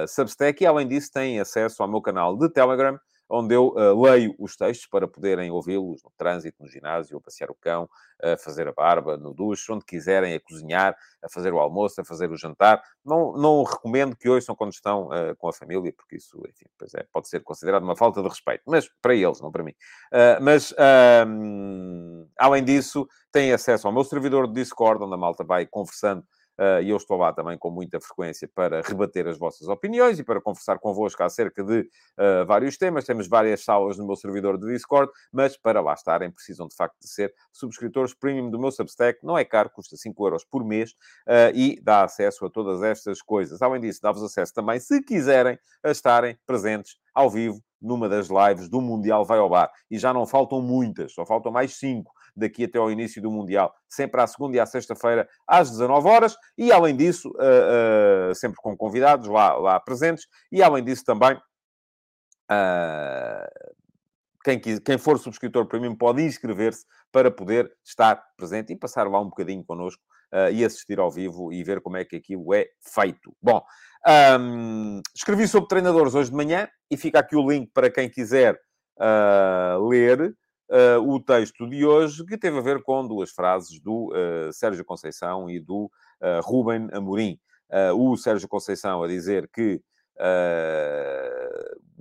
Substack. 0.09 0.63
E 0.63 0.67
além 0.67 0.89
disso, 0.89 1.11
têm 1.13 1.39
acesso 1.39 1.83
ao 1.83 1.89
meu 1.89 2.01
canal 2.01 2.37
de 2.37 2.49
Telegram, 2.49 2.99
onde 3.33 3.55
eu 3.55 3.69
uh, 3.69 3.99
leio 4.03 4.35
os 4.39 4.55
textos 4.57 4.87
para 4.87 5.09
poderem 5.09 5.51
ouvi-los 5.51 6.03
no 6.03 6.13
trânsito, 6.19 6.63
no 6.63 6.69
ginásio, 6.69 7.17
a 7.17 7.21
passear 7.21 7.51
o 7.51 7.55
cão, 7.55 7.89
a 8.23 8.37
fazer 8.37 8.69
a 8.69 8.73
barba, 8.73 9.17
no 9.17 9.33
duche, 9.33 9.73
onde 9.73 9.87
quiserem, 9.87 10.35
a 10.35 10.41
cozinhar, 10.41 10.95
a 11.23 11.29
fazer 11.31 11.53
o 11.53 11.59
almoço, 11.59 11.99
a 12.01 12.05
fazer 12.05 12.31
o 12.31 12.37
jantar. 12.37 12.83
Não, 13.03 13.33
não 13.33 13.63
recomendo 13.63 14.15
que 14.15 14.29
ouçam 14.29 14.55
quando 14.55 14.73
estão 14.73 15.07
uh, 15.07 15.35
com 15.39 15.49
a 15.49 15.53
família, 15.53 15.93
porque 15.97 16.17
isso, 16.17 16.39
enfim, 16.47 16.67
é, 16.95 17.07
pode 17.11 17.29
ser 17.29 17.43
considerado 17.43 17.83
uma 17.83 17.97
falta 17.97 18.23
de 18.23 18.29
respeito. 18.29 18.63
Mas 18.67 18.87
para 19.01 19.15
eles, 19.15 19.41
não 19.41 19.51
para 19.51 19.65
mim. 19.65 19.75
Uh, 20.13 20.43
mas, 20.43 20.75
além 22.39 22.63
disso, 22.63 23.09
têm 23.33 23.53
acesso 23.53 23.87
ao 23.87 23.95
meu 23.95 24.05
servidor 24.05 24.47
de 24.47 24.53
Discord, 24.53 25.03
onde 25.03 25.15
a 25.15 25.19
malta 25.19 25.43
vai 25.43 25.65
conversando 25.65 26.23
e 26.83 26.91
eu 26.91 26.97
estou 26.97 27.17
lá 27.17 27.33
também 27.33 27.59
com 27.59 27.71
muita 27.71 28.01
frequência 28.01 28.49
para 28.55 28.81
rebater 28.83 29.27
as 29.27 29.39
vossas 29.39 29.69
opiniões 29.69 30.19
e 30.19 30.25
para 30.25 30.41
conversar 30.41 30.79
convosco 30.79 31.23
acerca 31.23 31.65
de 31.65 31.81
uh, 31.81 32.47
vários 32.47 32.77
temas. 32.77 33.05
Temos 33.05 33.29
várias 33.29 33.65
salas 33.65 33.99
no 33.99 34.07
meu 34.07 34.17
servidor 34.17 34.59
de 34.59 34.67
Discord, 34.73 35.11
mas 35.33 35.57
para 35.57 35.81
lá 35.81 35.95
estarem 35.95 36.31
precisam 36.31 36.69
de 36.69 36.77
facto 36.77 36.99
de 37.01 37.09
ser 37.09 37.35
subscritores 37.53 38.15
premium 38.15 38.51
do 38.51 38.59
meu 38.59 38.71
Substack. 38.71 39.25
Não 39.25 39.37
é 39.37 39.45
caro, 39.45 39.71
custa 39.71 39.97
5 39.97 40.27
euros 40.27 40.45
por 40.45 40.65
mês 40.65 40.93
uh, 41.27 41.55
e 41.55 41.81
dá 41.83 42.05
acesso 42.05 42.47
a 42.47 42.51
todas 42.51 42.83
estas 42.83 43.21
coisas. 43.21 43.61
Além 43.63 43.81
disso, 43.81 44.01
dá-vos 44.03 44.23
acesso 44.23 44.53
também, 44.55 44.79
se 44.79 45.03
quiserem, 45.03 45.59
a 45.83 45.91
estarem 45.91 46.39
presentes 46.47 46.97
ao 47.15 47.29
vivo 47.29 47.61
numa 47.81 48.09
das 48.09 48.29
lives 48.29 48.69
do 48.69 48.81
Mundial 48.81 49.25
Vai 49.25 49.39
ao 49.39 49.49
Bar. 49.49 49.71
E 49.91 49.99
já 49.99 50.15
não 50.15 50.25
faltam 50.25 50.63
muitas, 50.63 51.13
só 51.13 51.27
faltam 51.27 51.51
mais 51.51 51.77
cinco 51.77 52.13
daqui 52.35 52.65
até 52.65 52.79
ao 52.79 52.91
início 52.91 53.21
do 53.21 53.31
Mundial, 53.31 53.75
sempre 53.89 54.21
à 54.21 54.27
segunda 54.27 54.57
e 54.57 54.61
à 54.61 54.67
sexta-feira, 54.67 55.29
às 55.47 55.71
19 55.71 56.09
horas, 56.09 56.37
e 56.57 56.73
além 56.73 56.97
disso, 56.97 57.29
uh, 57.31 58.31
uh, 58.31 58.35
sempre 58.35 58.57
com 58.63 58.77
convidados 58.77 59.29
lá, 59.29 59.55
lá 59.55 59.81
presentes, 59.81 60.27
e 60.51 60.63
além 60.63 60.85
disso 60.85 61.05
também. 61.05 61.37
Uh, 62.51 63.73
quem, 64.45 64.59
quem, 64.59 64.99
for 64.99 65.19
subscritor 65.19 65.67
para 65.67 65.79
mim 65.79 65.95
pode 65.95 66.23
inscrever-se 66.23 66.85
para 67.13 67.31
poder 67.31 67.73
estar 67.85 68.21
presente 68.37 68.73
e 68.73 68.77
passar 68.77 69.09
lá 69.09 69.21
um 69.21 69.29
bocadinho 69.29 69.65
connosco 69.65 70.03
uh, 70.33 70.51
e 70.53 70.65
assistir 70.65 70.99
ao 70.99 71.11
vivo 71.11 71.53
e 71.53 71.63
ver 71.63 71.81
como 71.81 71.97
é 71.97 72.05
que 72.05 72.17
aquilo 72.17 72.53
é 72.53 72.67
feito. 72.81 73.35
Bom, 73.41 73.63
um, 74.41 75.01
escrevi 75.15 75.47
sobre 75.47 75.69
treinadores 75.69 76.15
hoje 76.15 76.31
de 76.31 76.37
manhã 76.37 76.69
e 76.91 76.97
fica 76.97 77.21
aqui 77.21 77.37
o 77.37 77.49
link 77.49 77.71
para 77.73 77.91
quem 77.91 78.11
quiser 78.11 78.59
uh, 78.99 79.87
ler 79.87 80.35
o 81.05 81.21
texto 81.21 81.69
de 81.69 81.85
hoje, 81.85 82.25
que 82.25 82.39
teve 82.39 82.59
a 82.59 82.63
ver 82.63 82.83
com 82.83 83.07
duas 83.07 83.31
frases 83.31 83.79
do 83.81 84.09
uh, 84.09 84.53
Sérgio 84.53 84.85
Conceição 84.85 85.51
e 85.51 85.61
do 85.61 85.85
uh, 86.21 86.41
Ruben 86.43 86.89
Amorim. 86.93 87.39
o 87.95 88.17
Sérgio 88.17 88.49
Conceição 88.49 89.03
a 89.03 89.09
dizer 89.09 89.49
que 89.53 89.83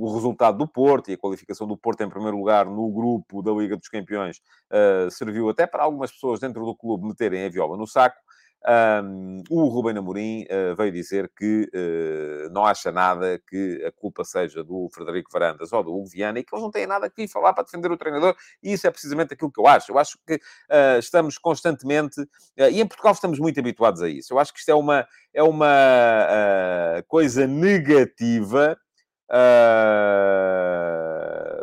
o 0.02 0.14
resultado 0.14 0.58
do 0.58 0.68
Porto 0.68 1.12
e 1.12 1.14
a 1.14 1.18
qualificação 1.18 1.68
do 1.68 1.78
Porto 1.78 2.02
em 2.02 2.10
primeiro 2.10 2.38
lugar 2.38 2.66
no 2.66 2.90
grupo 2.92 3.42
da 3.42 3.52
Liga 3.52 3.78
dos 3.78 3.88
Campeões 3.88 4.42
uh, 4.72 5.10
serviu 5.12 5.50
até 5.50 5.68
para 5.68 5.84
algumas 5.84 6.12
pessoas 6.12 6.40
dentro 6.40 6.66
do 6.66 6.76
clube 6.76 7.08
meterem 7.08 7.46
a 7.46 7.50
viola 7.50 7.78
no 7.78 7.86
saco. 7.86 8.18
Um, 8.64 9.42
o 9.50 9.66
Rubem 9.70 9.98
Amorim 9.98 10.44
uh, 10.44 10.76
veio 10.76 10.92
dizer 10.92 11.32
que 11.36 11.68
uh, 11.74 12.54
não 12.54 12.64
acha 12.64 12.92
nada 12.92 13.42
que 13.48 13.84
a 13.84 13.92
culpa 13.92 14.24
seja 14.24 14.64
do 14.64 14.88
Frederico 14.94 15.32
Varandas 15.32 15.74
ou 15.74 15.84
do 15.84 15.92
Hugo 15.92 16.08
Viana 16.08 16.38
e 16.38 16.44
que 16.44 16.54
eles 16.54 16.62
não 16.62 16.70
têm 16.70 16.86
nada 16.86 17.10
que 17.10 17.24
vir 17.24 17.28
falar 17.28 17.54
para 17.54 17.64
defender 17.64 17.92
o 17.92 17.98
treinador, 17.98 18.36
e 18.62 18.74
isso 18.74 18.86
é 18.86 18.92
precisamente 18.92 19.34
aquilo 19.34 19.52
que 19.52 19.60
eu 19.60 19.66
acho. 19.66 19.92
Eu 19.92 19.98
acho 19.98 20.16
que 20.28 20.36
uh, 20.36 21.00
estamos 21.00 21.40
constantemente, 21.40 22.22
e 22.56 22.80
em 22.80 22.88
Portugal 22.88 23.14
estamos 23.14 23.40
muito 23.40 23.60
habituados 23.60 24.02
a 24.02 24.10
isso. 24.10 24.32
Eu 24.32 24.38
acho 24.40 24.54
que 24.54 24.60
isto 24.60 24.70
é 24.70 24.76
uma, 24.76 25.08
é 25.34 25.42
uma 25.42 27.04
coisa 27.08 27.48
negativa. 27.48 28.78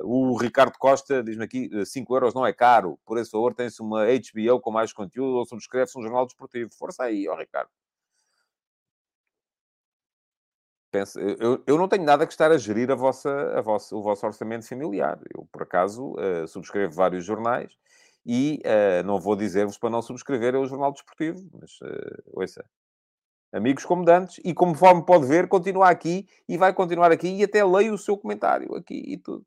O 0.04 0.36
Ricardo 0.36 0.76
Costa 0.78 1.22
diz-me 1.22 1.44
aqui: 1.44 1.70
5 1.84 2.14
euros 2.14 2.34
não 2.34 2.46
é 2.46 2.52
caro, 2.52 2.98
por 3.04 3.18
esse 3.18 3.30
valor 3.32 3.54
tem-se 3.54 3.80
uma 3.80 4.06
HBO 4.06 4.60
com 4.60 4.70
mais 4.70 4.92
conteúdo 4.92 5.36
ou 5.38 5.46
subscreve-se 5.46 5.98
um 5.98 6.02
jornal 6.02 6.26
desportivo. 6.26 6.70
Força 6.74 7.04
aí, 7.04 7.28
ó 7.28 7.36
Ricardo. 7.36 7.70
Penso, 10.90 11.20
eu, 11.20 11.62
eu 11.66 11.76
não 11.76 11.86
tenho 11.86 12.02
nada 12.04 12.26
que 12.26 12.32
estar 12.32 12.50
a 12.50 12.56
gerir 12.56 12.90
a 12.90 12.94
vossa, 12.94 13.30
a 13.58 13.60
vossa, 13.60 13.94
o 13.94 14.02
vosso 14.02 14.26
orçamento 14.26 14.66
familiar. 14.66 15.20
Eu, 15.34 15.46
por 15.52 15.62
acaso, 15.62 16.12
uh, 16.12 16.48
subscrevo 16.48 16.94
vários 16.94 17.24
jornais 17.26 17.70
e 18.24 18.62
uh, 18.64 19.06
não 19.06 19.20
vou 19.20 19.36
dizer-vos 19.36 19.76
para 19.76 19.90
não 19.90 20.00
subscrever 20.00 20.56
o 20.56 20.66
jornal 20.66 20.90
desportivo, 20.92 21.46
mas 21.52 21.72
uh, 21.82 22.22
ouça. 22.32 22.64
Amigos 23.52 23.84
como 23.84 24.04
Dantes, 24.04 24.40
e 24.44 24.54
conforme 24.54 25.04
pode 25.04 25.26
ver, 25.26 25.48
continua 25.48 25.88
aqui 25.90 26.26
e 26.48 26.56
vai 26.58 26.72
continuar 26.72 27.12
aqui 27.12 27.28
e 27.28 27.44
até 27.44 27.64
leio 27.64 27.94
o 27.94 27.98
seu 27.98 28.16
comentário 28.16 28.74
aqui 28.74 28.94
e 28.94 29.18
tudo 29.18 29.44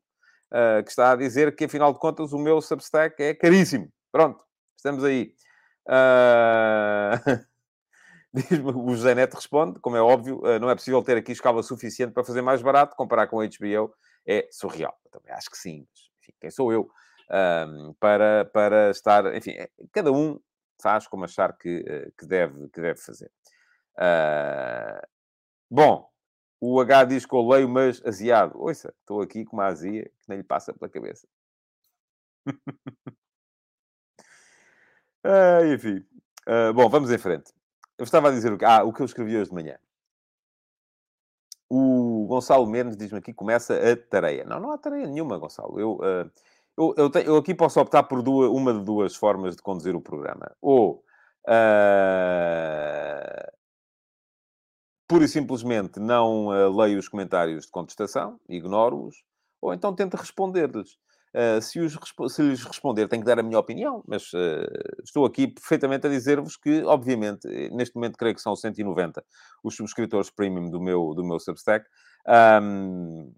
uh, 0.52 0.84
que 0.84 0.90
está 0.90 1.12
a 1.12 1.16
dizer 1.16 1.56
que, 1.56 1.64
afinal 1.64 1.92
de 1.92 1.98
contas, 1.98 2.32
o 2.32 2.38
meu 2.38 2.60
Substack 2.60 3.20
é 3.20 3.34
caríssimo. 3.34 3.88
Pronto, 4.10 4.44
estamos 4.76 5.02
aí. 5.04 5.34
Uh... 8.34 8.38
o 8.86 8.94
José 8.94 9.16
Neto 9.16 9.34
responde, 9.34 9.80
como 9.80 9.96
é 9.96 10.00
óbvio, 10.00 10.38
uh, 10.38 10.60
não 10.60 10.70
é 10.70 10.76
possível 10.76 11.02
ter 11.02 11.16
aqui 11.16 11.32
escala 11.32 11.60
suficiente 11.60 12.12
para 12.12 12.22
fazer 12.22 12.40
mais 12.40 12.62
barato, 12.62 12.94
comparar 12.94 13.26
com 13.26 13.40
a 13.40 13.44
HBO 13.44 13.92
é 14.24 14.46
surreal. 14.52 14.96
Eu 15.04 15.10
também 15.10 15.32
acho 15.32 15.50
que 15.50 15.58
sim, 15.58 15.84
mas 15.90 16.08
enfim, 16.20 16.32
quem 16.40 16.50
sou 16.52 16.72
eu 16.72 16.88
para, 17.98 18.44
para 18.52 18.90
estar... 18.90 19.34
Enfim, 19.34 19.50
é, 19.50 19.68
cada 19.90 20.12
um 20.12 20.38
faz 20.80 21.08
como 21.08 21.24
achar 21.24 21.52
que, 21.58 21.82
que, 22.16 22.24
deve, 22.24 22.68
que 22.68 22.80
deve 22.80 23.00
fazer. 23.00 23.30
Uh, 23.96 25.06
bom, 25.70 26.08
o 26.72 26.80
H 26.80 27.04
diz 27.04 27.26
que 27.26 27.34
eu 27.34 27.46
leio, 27.46 27.68
mas 27.68 28.02
aziado. 28.04 28.58
Ouça, 28.58 28.94
estou 29.00 29.20
aqui 29.20 29.44
com 29.44 29.56
uma 29.56 29.66
azia 29.66 30.04
que 30.04 30.28
nem 30.28 30.38
lhe 30.38 30.44
passa 30.44 30.72
pela 30.72 30.88
cabeça. 30.88 31.26
ah, 35.24 35.60
enfim. 35.66 36.04
Uh, 36.48 36.72
bom, 36.74 36.88
vamos 36.88 37.10
em 37.10 37.18
frente. 37.18 37.52
Eu 37.98 38.04
estava 38.04 38.28
a 38.28 38.32
dizer 38.32 38.52
o 38.52 38.58
que, 38.58 38.64
ah, 38.64 38.82
o 38.84 38.92
que 38.92 39.02
eu 39.02 39.06
escrevi 39.06 39.36
hoje 39.36 39.50
de 39.50 39.54
manhã. 39.54 39.78
O 41.68 42.26
Gonçalo 42.26 42.66
Mendes 42.66 42.96
diz-me 42.96 43.18
aqui 43.18 43.32
começa 43.32 43.74
a 43.74 43.96
tareia. 43.96 44.44
Não, 44.44 44.58
não 44.58 44.72
há 44.72 44.78
tareia 44.78 45.06
nenhuma, 45.06 45.38
Gonçalo. 45.38 45.78
Eu, 45.78 45.96
uh, 45.96 46.30
eu, 46.76 46.94
eu, 46.96 47.10
eu, 47.24 47.36
aqui 47.36 47.54
posso 47.54 47.80
optar 47.80 48.04
por 48.04 48.22
duas, 48.22 48.50
uma 48.50 48.72
de 48.72 48.84
duas 48.84 49.14
formas 49.14 49.56
de 49.56 49.62
conduzir 49.62 49.94
o 49.94 50.00
programa. 50.00 50.50
Ou 50.60 51.04
uh, 51.46 51.52
pura 55.06 55.24
e 55.24 55.28
simplesmente 55.28 56.00
não 56.00 56.46
uh, 56.46 56.74
leio 56.76 56.98
os 56.98 57.08
comentários 57.08 57.66
de 57.66 57.70
contestação, 57.70 58.40
ignoro-os, 58.48 59.16
ou 59.60 59.72
então 59.72 59.94
tento 59.94 60.16
responder-lhes. 60.16 60.98
Uh, 61.34 61.62
se, 61.62 61.80
os, 61.80 61.98
se 62.28 62.42
lhes 62.42 62.62
responder, 62.62 63.08
tenho 63.08 63.22
que 63.22 63.26
dar 63.26 63.38
a 63.38 63.42
minha 63.42 63.58
opinião, 63.58 64.02
mas 64.06 64.32
uh, 64.34 64.66
estou 65.02 65.24
aqui 65.24 65.48
perfeitamente 65.48 66.06
a 66.06 66.10
dizer-vos 66.10 66.56
que, 66.56 66.82
obviamente, 66.82 67.48
neste 67.70 67.94
momento 67.94 68.18
creio 68.18 68.34
que 68.34 68.42
são 68.42 68.54
190 68.54 69.24
os 69.64 69.74
subscritores 69.74 70.30
premium 70.30 70.68
do 70.68 70.80
meu, 70.80 71.14
do 71.14 71.24
meu 71.24 71.40
Substack. 71.40 71.86
Um, 72.62 73.32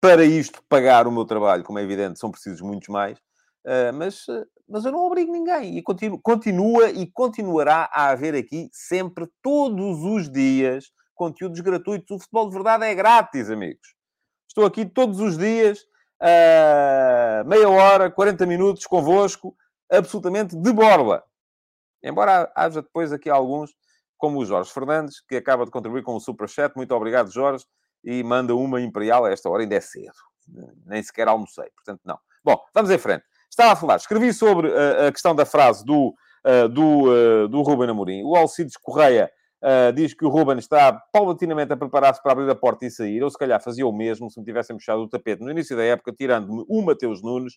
para 0.00 0.24
isto 0.24 0.62
pagar 0.68 1.06
o 1.06 1.12
meu 1.12 1.24
trabalho, 1.24 1.64
como 1.64 1.78
é 1.78 1.82
evidente, 1.82 2.18
são 2.18 2.30
precisos 2.30 2.60
muitos 2.60 2.88
mais, 2.88 3.18
uh, 3.66 3.92
mas, 3.94 4.26
mas 4.68 4.84
eu 4.84 4.92
não 4.92 5.06
obrigo 5.06 5.32
ninguém. 5.32 5.76
E 5.78 5.82
continu, 5.82 6.18
continua 6.20 6.90
e 6.90 7.06
continuará 7.06 7.90
a 7.92 8.10
haver 8.10 8.34
aqui 8.34 8.68
sempre, 8.72 9.26
todos 9.42 10.02
os 10.04 10.30
dias, 10.30 10.86
conteúdos 11.14 11.60
gratuitos. 11.60 12.10
O 12.10 12.18
futebol 12.18 12.48
de 12.48 12.54
verdade 12.54 12.84
é 12.84 12.94
grátis, 12.94 13.50
amigos. 13.50 13.94
Estou 14.48 14.64
aqui 14.64 14.86
todos 14.86 15.20
os 15.20 15.36
dias, 15.36 15.80
uh, 16.22 17.46
meia 17.46 17.68
hora, 17.68 18.10
40 18.10 18.46
minutos 18.46 18.86
convosco, 18.86 19.54
absolutamente 19.90 20.56
de 20.56 20.72
borla. 20.72 21.22
Embora 22.02 22.50
haja 22.54 22.82
depois 22.82 23.12
aqui 23.12 23.28
alguns, 23.28 23.74
como 24.16 24.38
o 24.38 24.44
Jorge 24.44 24.72
Fernandes, 24.72 25.20
que 25.20 25.36
acaba 25.36 25.64
de 25.64 25.70
contribuir 25.70 26.02
com 26.02 26.14
o 26.14 26.20
Superchat. 26.20 26.74
Muito 26.76 26.94
obrigado, 26.94 27.30
Jorge. 27.30 27.64
E 28.04 28.22
manda 28.22 28.54
uma 28.54 28.80
imperial 28.80 29.24
a 29.24 29.30
esta 29.30 29.48
hora, 29.48 29.62
ainda 29.62 29.74
é 29.74 29.80
cedo. 29.80 30.12
Nem 30.86 31.02
sequer 31.02 31.28
almocei, 31.28 31.68
portanto, 31.70 32.00
não. 32.04 32.18
Bom, 32.44 32.58
vamos 32.74 32.90
em 32.90 32.98
frente. 32.98 33.24
Estava 33.50 33.72
a 33.72 33.76
falar, 33.76 33.96
escrevi 33.96 34.32
sobre 34.32 34.68
uh, 34.68 35.08
a 35.08 35.12
questão 35.12 35.34
da 35.34 35.44
frase 35.44 35.84
do, 35.84 36.14
uh, 36.46 36.68
do, 36.68 37.44
uh, 37.44 37.48
do 37.48 37.62
Ruben 37.62 37.90
Amorim. 37.90 38.22
O 38.24 38.36
Alcides 38.36 38.76
Correia 38.76 39.30
Uh, 39.60 39.92
diz 39.92 40.14
que 40.14 40.24
o 40.24 40.28
Ruben 40.28 40.56
está 40.56 40.92
paulatinamente 41.12 41.72
a 41.72 41.76
preparar-se 41.76 42.22
para 42.22 42.30
abrir 42.30 42.48
a 42.48 42.54
porta 42.54 42.86
e 42.86 42.90
sair. 42.92 43.18
Eu, 43.18 43.28
se 43.28 43.36
calhar, 43.36 43.60
fazia 43.60 43.84
o 43.84 43.92
mesmo 43.92 44.30
se 44.30 44.38
me 44.38 44.46
tivessem 44.46 44.76
puxado 44.76 45.02
o 45.02 45.08
tapete 45.08 45.42
no 45.42 45.50
início 45.50 45.76
da 45.76 45.82
época, 45.82 46.12
tirando-me 46.12 46.64
o 46.68 46.80
Mateus 46.80 47.20
Nunes. 47.20 47.54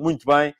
muito 0.00 0.24
bem. 0.24 0.54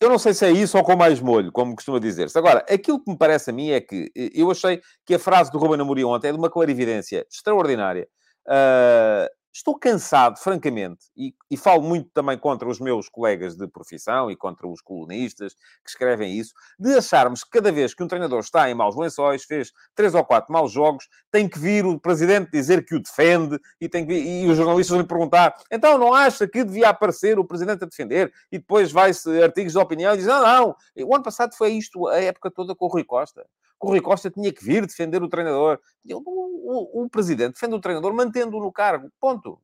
Eu 0.00 0.08
não 0.08 0.18
sei 0.18 0.32
se 0.32 0.46
é 0.46 0.52
isso 0.52 0.78
ou 0.78 0.84
com 0.84 0.94
mais 0.94 1.20
molho, 1.20 1.50
como 1.50 1.74
costuma 1.74 1.98
dizer-se. 1.98 2.38
Agora, 2.38 2.64
aquilo 2.70 3.02
que 3.02 3.10
me 3.10 3.18
parece 3.18 3.50
a 3.50 3.52
mim 3.52 3.70
é 3.70 3.80
que 3.80 4.08
eu 4.14 4.48
achei 4.52 4.80
que 5.04 5.14
a 5.14 5.18
frase 5.18 5.50
do 5.50 5.58
Ruben 5.58 5.80
Amorim 5.80 6.04
ontem 6.04 6.28
é 6.28 6.32
de 6.32 6.38
uma 6.38 6.48
clarividência 6.48 7.26
extraordinária. 7.28 8.08
Uh, 8.46 9.26
Estou 9.58 9.76
cansado, 9.76 10.38
francamente, 10.38 11.06
e, 11.16 11.34
e, 11.50 11.56
falo 11.56 11.82
muito 11.82 12.08
também 12.10 12.38
contra 12.38 12.68
os 12.68 12.78
meus 12.78 13.08
colegas 13.08 13.56
de 13.56 13.66
profissão 13.66 14.30
e 14.30 14.36
contra 14.36 14.68
os 14.68 14.80
colunistas 14.80 15.54
que 15.54 15.90
escrevem 15.90 16.32
isso, 16.38 16.54
de 16.78 16.94
acharmos 16.94 17.42
que 17.42 17.50
cada 17.50 17.72
vez 17.72 17.92
que 17.92 18.00
um 18.00 18.06
treinador 18.06 18.38
está 18.38 18.70
em 18.70 18.74
maus 18.74 18.94
lençóis, 18.94 19.42
fez 19.42 19.72
três 19.96 20.14
ou 20.14 20.24
quatro 20.24 20.52
maus 20.52 20.70
jogos, 20.70 21.08
tem 21.28 21.48
que 21.48 21.58
vir 21.58 21.84
o 21.84 21.98
presidente 21.98 22.52
dizer 22.52 22.86
que 22.86 22.94
o 22.94 23.02
defende 23.02 23.58
e, 23.80 23.88
tem 23.88 24.06
que 24.06 24.14
vir, 24.14 24.44
e 24.44 24.48
os 24.48 24.56
jornalistas 24.56 24.96
lhe 24.96 25.04
perguntar 25.04 25.56
então 25.72 25.98
não 25.98 26.14
acha 26.14 26.46
que 26.46 26.62
devia 26.62 26.90
aparecer 26.90 27.36
o 27.36 27.44
presidente 27.44 27.82
a 27.82 27.88
defender? 27.88 28.32
E 28.52 28.58
depois 28.58 28.92
vai-se 28.92 29.42
artigos 29.42 29.72
de 29.72 29.78
opinião 29.80 30.14
e 30.14 30.18
diz 30.18 30.26
não, 30.26 30.40
não, 30.40 30.76
o 31.04 31.12
ano 31.16 31.24
passado 31.24 31.52
foi 31.56 31.72
isto 31.72 32.06
a 32.06 32.20
época 32.20 32.48
toda 32.48 32.76
com 32.76 32.84
o 32.84 32.88
Rui 32.88 33.02
Costa 33.02 33.44
que 33.80 33.86
o 33.86 33.90
Rui 33.90 34.00
Costa 34.00 34.30
tinha 34.30 34.52
que 34.52 34.64
vir 34.64 34.86
defender 34.86 35.22
o 35.22 35.28
treinador. 35.28 35.80
O, 36.10 37.00
o, 37.00 37.04
o 37.04 37.10
presidente 37.10 37.54
defende 37.54 37.74
o 37.74 37.80
treinador 37.80 38.12
mantendo-o 38.12 38.60
no 38.60 38.72
cargo. 38.72 39.10
Ponto. 39.20 39.60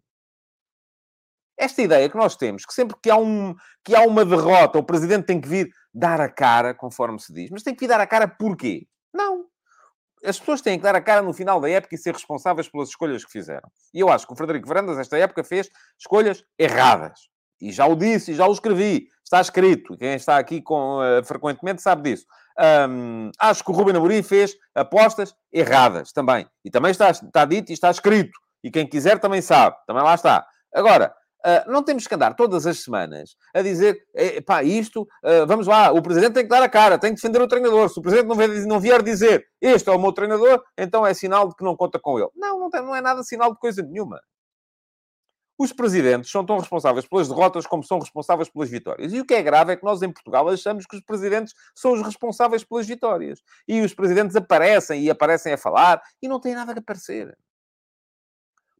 Esta 1.56 1.82
ideia 1.82 2.08
que 2.08 2.16
nós 2.16 2.36
temos, 2.36 2.64
que 2.66 2.74
sempre 2.74 2.96
que 3.00 3.10
há, 3.10 3.16
um, 3.16 3.54
que 3.84 3.94
há 3.94 4.00
uma 4.02 4.24
derrota, 4.24 4.78
o 4.78 4.84
presidente 4.84 5.26
tem 5.26 5.40
que 5.40 5.48
vir 5.48 5.70
dar 5.92 6.20
a 6.20 6.28
cara, 6.28 6.74
conforme 6.74 7.20
se 7.20 7.32
diz. 7.32 7.50
Mas 7.50 7.62
tem 7.62 7.74
que 7.74 7.80
vir 7.80 7.88
dar 7.88 8.00
a 8.00 8.06
cara 8.06 8.26
porquê? 8.26 8.86
Não. 9.12 9.46
As 10.24 10.38
pessoas 10.38 10.62
têm 10.62 10.78
que 10.78 10.82
dar 10.82 10.96
a 10.96 11.00
cara 11.02 11.22
no 11.22 11.32
final 11.32 11.60
da 11.60 11.68
época 11.68 11.94
e 11.94 11.98
ser 11.98 12.14
responsáveis 12.14 12.68
pelas 12.68 12.88
escolhas 12.88 13.24
que 13.24 13.30
fizeram. 13.30 13.70
E 13.92 14.00
eu 14.00 14.08
acho 14.08 14.26
que 14.26 14.32
o 14.32 14.36
Frederico 14.36 14.66
Varandas, 14.66 14.98
esta 14.98 15.18
época, 15.18 15.44
fez 15.44 15.68
escolhas 15.98 16.42
erradas. 16.58 17.28
E 17.60 17.70
já 17.70 17.86
o 17.86 17.94
disse, 17.94 18.32
e 18.32 18.34
já 18.34 18.46
o 18.46 18.52
escrevi. 18.52 19.08
Está 19.22 19.40
escrito. 19.40 19.96
Quem 19.96 20.14
está 20.14 20.38
aqui 20.38 20.60
com, 20.60 20.98
uh, 20.98 21.24
frequentemente 21.24 21.82
sabe 21.82 22.10
disso. 22.10 22.26
Um, 22.88 23.30
acho 23.38 23.64
que 23.64 23.70
o 23.70 23.74
Ruben 23.74 23.96
Amorim 23.96 24.22
fez 24.22 24.54
apostas 24.74 25.34
erradas 25.52 26.12
também. 26.12 26.46
E 26.64 26.70
também 26.70 26.90
está, 26.90 27.10
está 27.10 27.44
dito 27.44 27.70
e 27.70 27.72
está 27.72 27.90
escrito. 27.90 28.38
E 28.62 28.70
quem 28.70 28.86
quiser 28.86 29.18
também 29.18 29.42
sabe. 29.42 29.76
Também 29.86 30.02
lá 30.02 30.14
está. 30.14 30.46
Agora, 30.72 31.14
uh, 31.46 31.70
não 31.70 31.82
temos 31.82 32.06
que 32.06 32.14
andar 32.14 32.34
todas 32.34 32.66
as 32.66 32.82
semanas 32.82 33.36
a 33.54 33.62
dizer, 33.62 33.98
pá, 34.46 34.62
isto, 34.62 35.02
uh, 35.02 35.46
vamos 35.46 35.66
lá, 35.66 35.92
o 35.92 36.02
Presidente 36.02 36.34
tem 36.34 36.44
que 36.44 36.48
dar 36.48 36.62
a 36.62 36.68
cara, 36.68 36.98
tem 36.98 37.10
que 37.10 37.16
defender 37.16 37.42
o 37.42 37.48
treinador. 37.48 37.88
Se 37.88 37.98
o 37.98 38.02
Presidente 38.02 38.28
não 38.28 38.36
vier, 38.36 38.66
não 38.66 38.80
vier 38.80 39.02
dizer, 39.02 39.44
este 39.60 39.88
é 39.88 39.92
o 39.92 40.00
meu 40.00 40.12
treinador, 40.12 40.62
então 40.78 41.06
é 41.06 41.12
sinal 41.12 41.48
de 41.48 41.56
que 41.56 41.64
não 41.64 41.76
conta 41.76 41.98
com 41.98 42.18
ele. 42.18 42.30
Não, 42.34 42.58
não, 42.58 42.70
tem, 42.70 42.82
não 42.82 42.94
é 42.94 43.00
nada 43.00 43.22
sinal 43.22 43.52
de 43.52 43.58
coisa 43.58 43.82
nenhuma. 43.82 44.20
Os 45.56 45.72
presidentes 45.72 46.30
são 46.30 46.44
tão 46.44 46.58
responsáveis 46.58 47.06
pelas 47.06 47.28
derrotas 47.28 47.66
como 47.66 47.84
são 47.84 48.00
responsáveis 48.00 48.48
pelas 48.48 48.68
vitórias. 48.68 49.12
E 49.12 49.20
o 49.20 49.24
que 49.24 49.34
é 49.34 49.42
grave 49.42 49.72
é 49.72 49.76
que 49.76 49.84
nós, 49.84 50.02
em 50.02 50.10
Portugal, 50.10 50.48
achamos 50.48 50.84
que 50.84 50.96
os 50.96 51.02
presidentes 51.02 51.54
são 51.74 51.92
os 51.92 52.02
responsáveis 52.02 52.64
pelas 52.64 52.86
vitórias. 52.86 53.40
E 53.68 53.80
os 53.80 53.94
presidentes 53.94 54.34
aparecem 54.34 55.02
e 55.02 55.10
aparecem 55.10 55.52
a 55.52 55.58
falar 55.58 56.02
e 56.20 56.28
não 56.28 56.40
têm 56.40 56.54
nada 56.54 56.72
a 56.72 56.78
aparecer. 56.78 57.36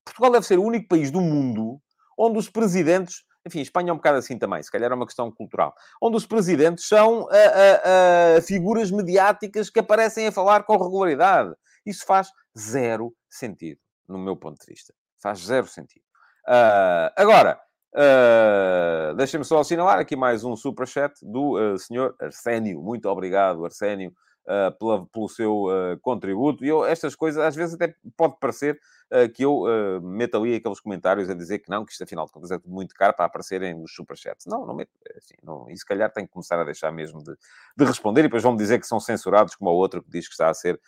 Portugal 0.05 0.33
deve 0.33 0.47
ser 0.47 0.59
o 0.59 0.65
único 0.65 0.89
país 0.89 1.11
do 1.11 1.21
mundo 1.21 1.81
onde 2.19 2.39
os 2.39 2.49
presidentes. 2.49 3.25
Enfim, 3.47 3.61
Espanha 3.61 3.91
é 3.91 3.93
um 3.93 3.97
bocado 3.97 4.19
assim 4.19 4.39
também, 4.39 4.63
se 4.63 4.71
calhar 4.71 4.91
é 4.91 4.95
uma 4.95 5.07
questão 5.07 5.31
cultural. 5.31 5.75
Onde 6.01 6.17
os 6.17 6.27
presidentes 6.27 6.89
são 6.89 7.29
a, 7.31 7.35
a, 7.35 8.39
a 8.39 8.43
figuras 8.43 8.91
mediáticas 8.91 9.71
que 9.71 9.81
aparecem 9.81 10.27
a 10.27 10.33
falar 10.33 10.65
com 10.65 10.77
regularidade. 10.77 11.55
Isso 11.85 12.05
faz 12.07 12.31
zero 12.59 13.15
sentido. 13.29 13.81
no 14.09 14.19
meu 14.19 14.37
ponto 14.37 14.59
de 14.59 14.73
vista. 14.73 14.95
Faz 15.19 15.41
zero 15.41 15.67
sentido. 15.67 16.04
Uh, 16.47 17.09
agora, 17.17 17.59
uh, 17.95 19.15
deixem-me 19.15 19.45
só 19.45 19.61
assinalar 19.61 19.99
aqui 19.99 20.15
mais 20.15 20.45
um 20.45 20.55
superchat 20.55 21.15
do 21.23 21.59
uh, 21.59 21.79
senhor 21.79 22.15
Arsénio. 22.21 22.83
Muito 22.83 23.09
obrigado, 23.09 23.65
Arsénio, 23.65 24.13
uh, 24.45 24.77
pela, 24.79 25.07
pelo 25.07 25.29
seu 25.29 25.65
uh, 25.65 25.99
contributo. 26.03 26.65
E 26.65 26.69
eu, 26.69 26.85
estas 26.85 27.15
coisas, 27.15 27.43
às 27.43 27.55
vezes 27.55 27.75
até 27.75 27.95
pode 28.17 28.39
parecer 28.39 28.79
uh, 29.11 29.29
que 29.33 29.45
eu 29.45 29.65
meto 30.03 30.37
ali 30.37 30.55
aqueles 30.55 30.81
comentários 30.81 31.31
a 31.31 31.35
dizer 31.35 31.61
que 31.61 31.71
não, 31.71 31.85
que 31.85 31.93
isto 31.93 32.05
afinal 32.05 32.27
de 32.27 32.33
contas 32.33 32.51
é 32.51 32.59
muito 32.67 32.95
caro 32.95 33.15
para 33.15 33.25
aparecerem 33.25 33.75
nos 33.75 33.95
superchats. 33.95 34.47
Não, 34.47 34.67
não 34.67 34.75
meto. 34.75 34.91
É 35.09 35.17
assim, 35.17 35.35
não, 35.43 35.69
e 35.71 35.77
se 35.77 35.85
calhar 35.85 36.13
tenho 36.13 36.27
que 36.27 36.33
começar 36.33 36.61
a 36.61 36.65
deixar 36.65 36.93
mesmo 36.93 37.23
de, 37.23 37.35
de 37.77 37.85
responder 37.85 38.21
e 38.21 38.25
depois 38.25 38.43
vão-me 38.43 38.59
dizer 38.59 38.79
que 38.79 38.87
são 38.87 39.01
censurados, 39.01 39.55
como 39.55 39.71
o 39.71 39.75
outro 39.75 40.03
que 40.03 40.11
diz 40.11 40.27
que 40.27 40.35
está 40.35 40.51
a 40.51 40.55
ser. 40.55 40.79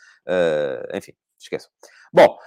enfim, 0.92 1.12
esqueçam. 1.38 1.70
Bom, 2.12 2.38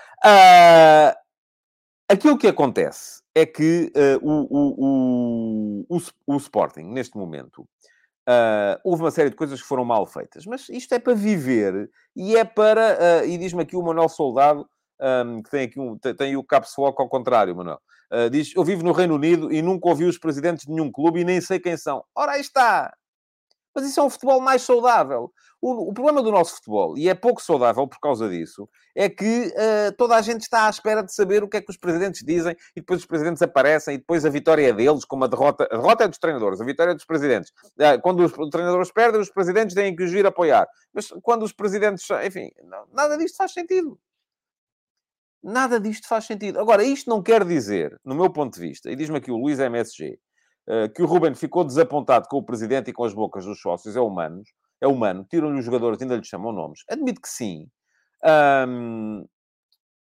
aquilo 2.10 2.38
que 2.38 2.48
acontece 2.48 3.22
é 3.36 3.46
que 3.46 3.92
o, 4.22 4.32
o, 4.32 5.86
o, 5.88 5.98
o, 5.98 6.02
o 6.28 6.38
Sporting, 6.38 6.84
neste 6.84 7.16
momento, 7.18 7.66
Uh, 8.30 8.78
houve 8.84 9.02
uma 9.02 9.10
série 9.10 9.32
de 9.32 9.36
coisas 9.36 9.60
que 9.60 9.68
foram 9.68 9.84
mal 9.84 10.06
feitas, 10.06 10.46
mas 10.46 10.70
isto 10.70 10.94
é 10.94 11.00
para 11.00 11.16
viver 11.16 11.90
e 12.16 12.38
é 12.38 12.46
para. 12.46 13.24
Uh, 13.24 13.26
e 13.26 13.40
diz-me 13.40 13.64
aqui 13.64 13.76
o 13.76 13.82
Manuel 13.82 14.08
Soldado, 14.08 14.70
um, 15.02 15.42
que 15.42 15.50
tem 15.50 15.64
aqui 15.64 15.80
um, 15.80 15.98
tem, 15.98 16.14
tem 16.14 16.38
o 16.38 16.44
caps 16.44 16.76
ao 16.78 16.94
contrário, 16.94 17.56
Manuel. 17.56 17.80
Uh, 18.14 18.30
diz: 18.30 18.56
Eu 18.56 18.64
vivo 18.64 18.84
no 18.84 18.92
Reino 18.92 19.16
Unido 19.16 19.52
e 19.52 19.64
nunca 19.64 19.90
ouvi 19.90 20.06
os 20.06 20.20
presidentes 20.20 20.68
de 20.68 20.72
nenhum 20.72 20.92
clube 20.92 21.22
e 21.22 21.26
nem 21.26 21.42
sei 21.42 21.60
quem 21.60 21.76
são. 21.76 22.04
Ora, 22.14 22.34
aí 22.34 22.42
está! 22.42 22.94
Mas 23.80 23.88
isso 23.88 24.00
é 24.02 24.04
um 24.04 24.10
futebol 24.10 24.42
mais 24.42 24.62
saudável. 24.62 25.32
O, 25.62 25.90
o, 25.90 25.94
problema 25.94 26.22
do 26.22 26.32
nosso 26.32 26.56
futebol, 26.56 26.98
e 26.98 27.08
é 27.08 27.14
pouco 27.14 27.42
saudável 27.42 27.88
por 27.88 27.98
causa 28.00 28.28
disso, 28.30 28.68
é 28.94 29.10
que 29.10 29.48
uh, 29.48 29.96
toda 29.98 30.16
a 30.18 30.22
gente 30.22 30.42
está 30.42 30.68
à 30.68 30.70
espera 30.70 31.02
de 31.02 31.14
saber 31.14 31.44
o 31.44 31.48
que 31.48 31.58
é 31.58 31.62
que 31.62 31.72
os 31.72 31.78
presidentes 31.78 32.24
dizem 32.26 32.56
e 32.76 32.82
depois 32.82 33.00
os 33.00 33.06
presidentes 33.06 33.42
aparecem 33.42 33.96
e 33.96 33.98
depois 33.98 34.26
a 34.26 34.30
vitória 34.30 34.70
é 34.70 34.74
deles, 34.74 35.06
como 35.06 35.24
a 35.24 35.28
derrota. 35.28 35.66
A 35.72 35.78
derrota 35.78 36.04
é 36.04 36.08
dos 36.10 36.18
treinadores, 36.18 36.60
a 36.60 36.66
vitória 36.66 36.92
é 36.92 36.94
dos 36.94 37.06
presidentes. 37.06 37.52
Uh, 37.78 38.02
quando 38.02 38.20
os 38.20 38.34
treinadores 38.50 38.92
perdem, 38.92 39.22
os 39.22 39.30
presidentes 39.30 39.74
têm 39.74 39.96
que 39.96 40.04
os 40.04 40.12
vir 40.12 40.26
apoiar. 40.26 40.68
Mas 40.94 41.08
quando 41.22 41.44
os 41.44 41.54
presidentes. 41.54 42.06
Enfim, 42.26 42.52
não, 42.66 42.86
nada 42.92 43.18
disto 43.18 43.38
faz 43.38 43.54
sentido. 43.54 43.98
Nada 45.42 45.80
disto 45.80 46.06
faz 46.06 46.26
sentido. 46.26 46.60
Agora, 46.60 46.84
isto 46.84 47.10
não 47.10 47.24
quer 47.24 47.46
dizer, 47.46 47.98
no 48.04 48.14
meu 48.14 48.30
ponto 48.30 48.56
de 48.56 48.60
vista, 48.60 48.92
e 48.92 48.96
diz-me 48.96 49.18
aqui 49.18 49.32
o 49.32 49.38
Luís 49.38 49.58
MSG, 49.58 50.20
que 50.94 51.02
o 51.02 51.06
Ruben 51.06 51.34
ficou 51.34 51.64
desapontado 51.64 52.28
com 52.30 52.38
o 52.38 52.44
presidente 52.44 52.90
e 52.90 52.94
com 52.94 53.04
as 53.04 53.14
bocas 53.14 53.46
dos 53.46 53.60
sócios, 53.60 53.96
é 53.96 54.02
humano 54.02 54.44
é 54.82 54.88
humano, 54.88 55.26
tiram-lhe 55.30 55.60
os 55.60 55.66
jogadores, 55.66 56.02
ainda 56.02 56.16
lhe 56.16 56.24
chamam 56.24 56.52
nomes. 56.52 56.84
Admito 56.90 57.22
que 57.22 57.30
sim. 57.30 57.68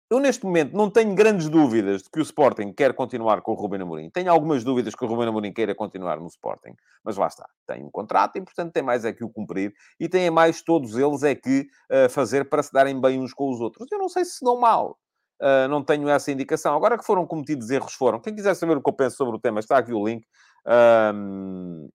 Eu, 0.08 0.20
neste 0.20 0.44
momento, 0.44 0.72
não 0.72 0.88
tenho 0.88 1.14
grandes 1.16 1.48
dúvidas 1.48 2.04
de 2.04 2.10
que 2.10 2.20
o 2.20 2.22
Sporting 2.22 2.72
quer 2.72 2.94
continuar 2.94 3.42
com 3.42 3.52
o 3.52 3.54
Ruben 3.54 3.82
Amorim. 3.82 4.08
Tenho 4.08 4.30
algumas 4.30 4.62
dúvidas 4.62 4.94
que 4.94 5.04
o 5.04 5.08
Ruben 5.08 5.28
Amorim 5.28 5.52
queira 5.52 5.74
continuar 5.74 6.20
no 6.20 6.28
Sporting. 6.28 6.74
Mas 7.02 7.16
lá 7.16 7.26
está. 7.26 7.48
Tem 7.66 7.84
um 7.84 7.90
contrato 7.90 8.36
e, 8.36 8.40
portanto, 8.40 8.72
tem 8.72 8.84
mais 8.84 9.04
é 9.04 9.12
que 9.12 9.24
o 9.24 9.28
cumprir. 9.28 9.74
E 9.98 10.08
tem 10.08 10.30
mais, 10.30 10.62
todos 10.62 10.96
eles, 10.96 11.24
é 11.24 11.34
que 11.34 11.66
uh, 11.90 12.08
fazer 12.08 12.48
para 12.48 12.62
se 12.62 12.72
darem 12.72 13.00
bem 13.00 13.18
uns 13.18 13.34
com 13.34 13.50
os 13.50 13.60
outros. 13.60 13.90
Eu 13.90 13.98
não 13.98 14.08
sei 14.08 14.24
se 14.24 14.36
se 14.36 14.44
dão 14.44 14.60
mal. 14.60 14.96
Uh, 15.40 15.68
não 15.68 15.84
tenho 15.84 16.08
essa 16.08 16.32
indicação. 16.32 16.74
Agora 16.74 16.96
que 16.96 17.04
foram 17.04 17.26
cometidos 17.26 17.70
erros, 17.70 17.92
foram. 17.92 18.20
Quem 18.20 18.34
quiser 18.34 18.54
saber 18.54 18.76
o 18.76 18.82
que 18.82 18.88
eu 18.88 18.94
penso 18.94 19.16
sobre 19.16 19.36
o 19.36 19.38
tema, 19.38 19.60
está 19.60 19.78
aqui 19.78 19.92
o 19.92 20.06
link. 20.06 20.26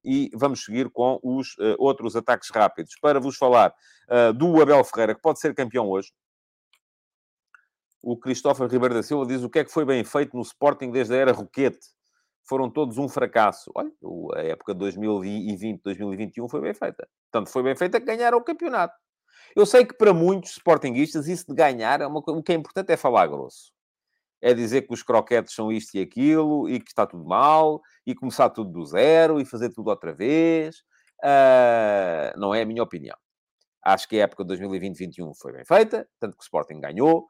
E 0.04 0.30
vamos 0.34 0.64
seguir 0.64 0.90
com 0.90 1.20
os 1.24 1.58
uh, 1.58 1.76
outros 1.80 2.16
ataques 2.16 2.50
rápidos. 2.50 2.94
Para 3.02 3.20
vos 3.20 3.36
falar 3.38 3.74
uh, 4.10 4.34
do 4.34 4.62
Abel 4.62 4.84
Ferreira, 4.84 5.16
que 5.16 5.22
pode 5.22 5.40
ser 5.40 5.56
campeão 5.56 5.90
hoje. 5.90 6.12
O 8.04 8.18
Cristóvão 8.18 8.68
Ribeiro 8.68 8.96
da 8.96 9.04
Silva 9.04 9.26
diz 9.26 9.44
o 9.44 9.50
que 9.50 9.60
é 9.60 9.64
que 9.64 9.72
foi 9.72 9.86
bem 9.86 10.04
feito 10.04 10.36
no 10.36 10.42
Sporting 10.42 10.92
desde 10.92 11.14
a 11.14 11.18
era 11.18 11.32
Roquete. 11.32 11.80
Foram 12.48 12.70
todos 12.70 12.98
um 12.98 13.08
fracasso. 13.08 13.72
Olha, 13.76 13.92
a 14.36 14.42
época 14.42 14.74
de 14.74 14.80
2020, 14.80 15.82
2021 15.84 16.50
foi 16.50 16.62
bem 16.62 16.74
feita. 16.74 17.08
Tanto 17.32 17.50
foi 17.50 17.62
bem 17.62 17.76
feita 17.76 18.00
que 18.00 18.06
ganharam 18.06 18.40
o 18.40 18.44
campeonato. 18.44 18.96
Eu 19.56 19.66
sei 19.66 19.86
que 19.86 19.94
para 19.94 20.14
muitos 20.14 20.52
sportinguistas 20.52 21.28
isso 21.28 21.46
de 21.48 21.56
ganhar 21.56 22.02
é 22.02 22.08
uma, 22.08 22.20
o 22.20 22.44
que 22.44 22.52
é 22.52 22.56
importante 22.56 22.92
é 22.92 22.98
falar 22.98 23.28
grosso 23.28 23.72
é 24.42 24.54
dizer 24.54 24.82
que 24.82 24.94
os 24.94 25.04
croquetes 25.04 25.54
são 25.54 25.72
isto 25.72 25.96
e 25.96 26.02
aquilo 26.02 26.68
e 26.68 26.80
que 26.80 26.90
está 26.90 27.06
tudo 27.06 27.24
mal 27.24 27.80
e 28.06 28.16
começar 28.16 28.50
tudo 28.50 28.72
do 28.72 28.86
zero 28.86 29.40
e 29.40 29.46
fazer 29.46 29.70
tudo 29.70 29.90
outra 29.90 30.14
vez. 30.14 30.78
Uh, 31.24 32.38
não 32.38 32.54
é 32.54 32.64
a 32.64 32.66
minha 32.66 32.82
opinião. 32.82 33.16
Acho 33.84 34.08
que 34.08 34.20
a 34.20 34.24
época 34.24 34.44
de 34.44 34.56
2020-21 34.56 35.34
foi 35.40 35.54
bem 35.54 35.66
feita, 35.66 36.08
tanto 36.20 36.36
que 36.36 36.42
o 36.42 36.44
Sporting 36.44 36.80
ganhou 36.80 37.28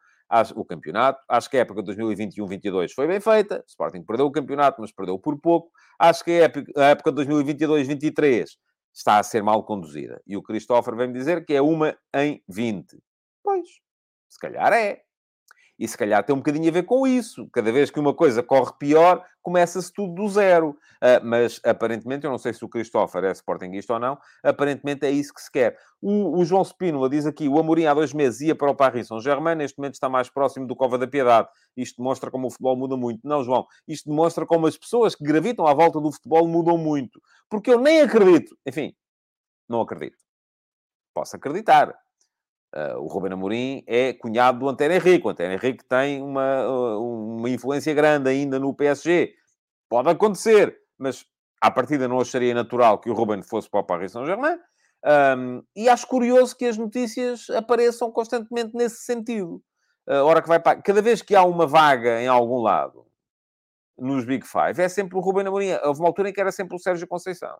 o 0.56 0.64
campeonato. 0.64 1.22
Acho 1.28 1.50
que 1.50 1.58
a 1.58 1.62
época 1.62 1.84
de 1.84 1.94
2021-22 1.94 2.94
foi 2.94 3.06
bem 3.06 3.20
feita. 3.20 3.60
O 3.60 3.70
Sporting 3.70 4.04
perdeu 4.04 4.26
o 4.26 4.32
campeonato, 4.32 4.80
mas 4.80 4.92
perdeu 4.92 5.20
por 5.20 5.38
pouco. 5.40 5.70
Acho 6.00 6.24
que 6.24 6.32
a 6.78 6.86
época 6.86 7.12
de 7.12 7.26
2022-23 7.26 8.46
está 8.93 9.19
a 9.19 9.23
ser 9.23 9.43
mal 9.43 9.63
conduzida. 9.63 10.21
E 10.25 10.36
o 10.36 10.43
Christopher 10.43 10.95
vem-me 10.95 11.13
dizer 11.13 11.45
que 11.45 11.54
é 11.54 11.62
uma 11.62 11.97
em 12.13 12.43
20. 12.47 13.01
Pois, 13.43 13.67
se 14.30 14.39
calhar 14.39 14.71
é. 14.73 15.04
E 15.82 15.88
se 15.88 15.98
calhar 15.98 16.24
tem 16.24 16.32
um 16.32 16.38
bocadinho 16.38 16.70
a 16.70 16.72
ver 16.72 16.84
com 16.84 17.08
isso. 17.08 17.50
Cada 17.52 17.72
vez 17.72 17.89
que 17.89 18.00
uma 18.00 18.13
coisa 18.13 18.44
corre 18.44 18.72
pior, 18.78 19.26
começa-se 19.41 19.91
tudo 19.91 20.13
do 20.13 20.30
zero. 20.30 20.78
Uh, 21.02 21.26
mas 21.26 21.60
aparentemente, 21.65 22.24
eu 22.24 22.30
não 22.30 22.38
sei 22.38 22.54
se 22.54 22.63
o 22.63 22.70
Christopher 22.70 23.24
é 23.24 23.32
sportinguista 23.32 23.94
ou 23.94 24.00
não, 24.00 24.15
aparentemente 24.44 25.08
é 25.08 25.10
isso 25.10 25.34
que 25.34 25.41
se 25.41 25.52
quer. 25.52 25.76
O, 26.00 26.39
o 26.39 26.46
João 26.46 26.63
Spínola 26.63 27.10
diz 27.10 27.26
aqui: 27.26 27.50
o 27.50 27.58
Amorim 27.58 27.86
há 27.86 27.96
dois 27.96 28.13
meses 28.13 28.41
ia 28.41 28.54
para 28.54 28.70
o 28.70 28.76
Paris 28.76 29.08
Saint-Germain, 29.08 29.56
neste 29.56 29.80
momento 29.80 29.96
está 29.96 30.08
mais 30.08 30.30
próximo 30.30 30.67
do 30.67 30.76
Cova 30.76 31.00
da 31.00 31.08
Piedade. 31.08 31.48
Isto 31.76 31.98
demonstra 31.98 32.30
como 32.30 32.46
o 32.46 32.52
futebol 32.52 32.78
muda 32.78 32.96
muito. 32.96 33.28
Não, 33.28 33.44
João, 33.44 33.65
isto 33.88 34.08
demonstra 34.08 34.46
como 34.46 34.67
as 34.67 34.78
pessoas 34.78 35.15
que 35.15 35.24
gravitam 35.24 35.65
à 35.65 35.74
volta 35.74 36.00
do 36.00 36.12
futebol 36.12 36.48
mudam 36.48 36.78
muito. 36.78 37.20
Porque 37.50 37.72
eu 37.72 37.80
nem 37.80 38.02
acredito. 38.02 38.56
Enfim, 38.67 38.94
não 39.67 39.82
acredito. 39.82 40.20
Posso 41.12 41.36
acreditar 41.36 41.91
Uh, 42.74 42.98
o 43.00 43.08
Ruben 43.08 43.34
Amorim 43.34 43.84
é 43.86 44.14
cunhado 44.14 44.60
do 44.60 44.70
Antero 44.70 44.94
Henrique. 44.94 45.28
O 45.28 45.30
Antero 45.30 45.52
Henrique 45.52 45.84
tem 45.84 46.22
uma, 46.22 46.68
uh, 46.68 47.36
uma 47.38 47.50
influência 47.50 47.94
grande 47.94 48.30
ainda 48.30 48.58
no 48.60 48.74
PSG. 48.74 49.34
Pode 49.90 50.10
acontecer, 50.10 50.78
mas 50.98 51.26
à 51.60 51.70
partida 51.70 52.08
não 52.08 52.20
acharia 52.20 52.54
natural 52.54 53.00
que 53.00 53.10
o 53.10 53.14
Ruben 53.14 53.44
fosse 53.44 53.70
para 53.70 53.82
o 53.82 53.84
Paris 53.84 54.14
Saint-Germain. 54.14 54.58
Um, 55.04 55.64
e 55.76 55.90
acho 55.90 56.08
curioso 56.08 56.56
que 56.56 56.66
as 56.66 56.78
notícias 56.78 57.50
apareçam 57.50 58.12
constantemente 58.12 58.76
nesse 58.76 59.04
sentido. 59.04 59.62
Uh, 60.08 60.24
hora 60.24 60.42
que 60.42 60.48
vai 60.48 60.60
para... 60.60 60.82
Cada 60.82 61.02
vez 61.02 61.22
que 61.22 61.36
há 61.36 61.44
uma 61.44 61.68
vaga 61.68 62.22
em 62.22 62.28
algum 62.28 62.62
lado, 62.62 63.06
nos 63.98 64.24
Big 64.24 64.48
Five, 64.48 64.82
é 64.82 64.88
sempre 64.88 65.18
o 65.18 65.22
Ruben 65.22 65.46
Amorim. 65.46 65.74
Houve 65.84 66.00
uma 66.00 66.08
altura 66.08 66.30
em 66.30 66.34
que 66.34 66.40
era 66.40 66.52
sempre 66.52 66.76
o 66.76 66.80
Sérgio 66.80 67.08
Conceição. 67.08 67.58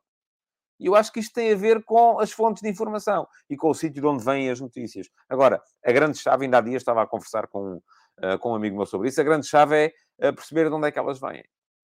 E 0.81 0.87
eu 0.87 0.95
acho 0.95 1.13
que 1.13 1.19
isto 1.19 1.33
tem 1.33 1.53
a 1.53 1.55
ver 1.55 1.83
com 1.83 2.19
as 2.19 2.31
fontes 2.31 2.63
de 2.63 2.67
informação 2.67 3.27
e 3.47 3.55
com 3.55 3.69
o 3.69 3.73
sítio 3.73 4.01
de 4.01 4.07
onde 4.07 4.25
vêm 4.25 4.49
as 4.49 4.59
notícias. 4.59 5.07
Agora, 5.29 5.61
a 5.85 5.91
grande 5.91 6.17
chave, 6.17 6.45
ainda 6.45 6.57
há 6.57 6.61
dias 6.61 6.81
estava 6.81 7.03
a 7.03 7.07
conversar 7.07 7.45
com, 7.47 7.75
uh, 7.75 8.39
com 8.39 8.51
um 8.51 8.55
amigo 8.55 8.75
meu 8.75 8.87
sobre 8.87 9.07
isso, 9.07 9.21
a 9.21 9.23
grande 9.23 9.45
chave 9.45 9.93
é 10.19 10.27
uh, 10.27 10.33
perceber 10.33 10.69
de 10.69 10.75
onde 10.75 10.87
é 10.87 10.91
que 10.91 10.97
elas 10.97 11.19
vêm. 11.19 11.43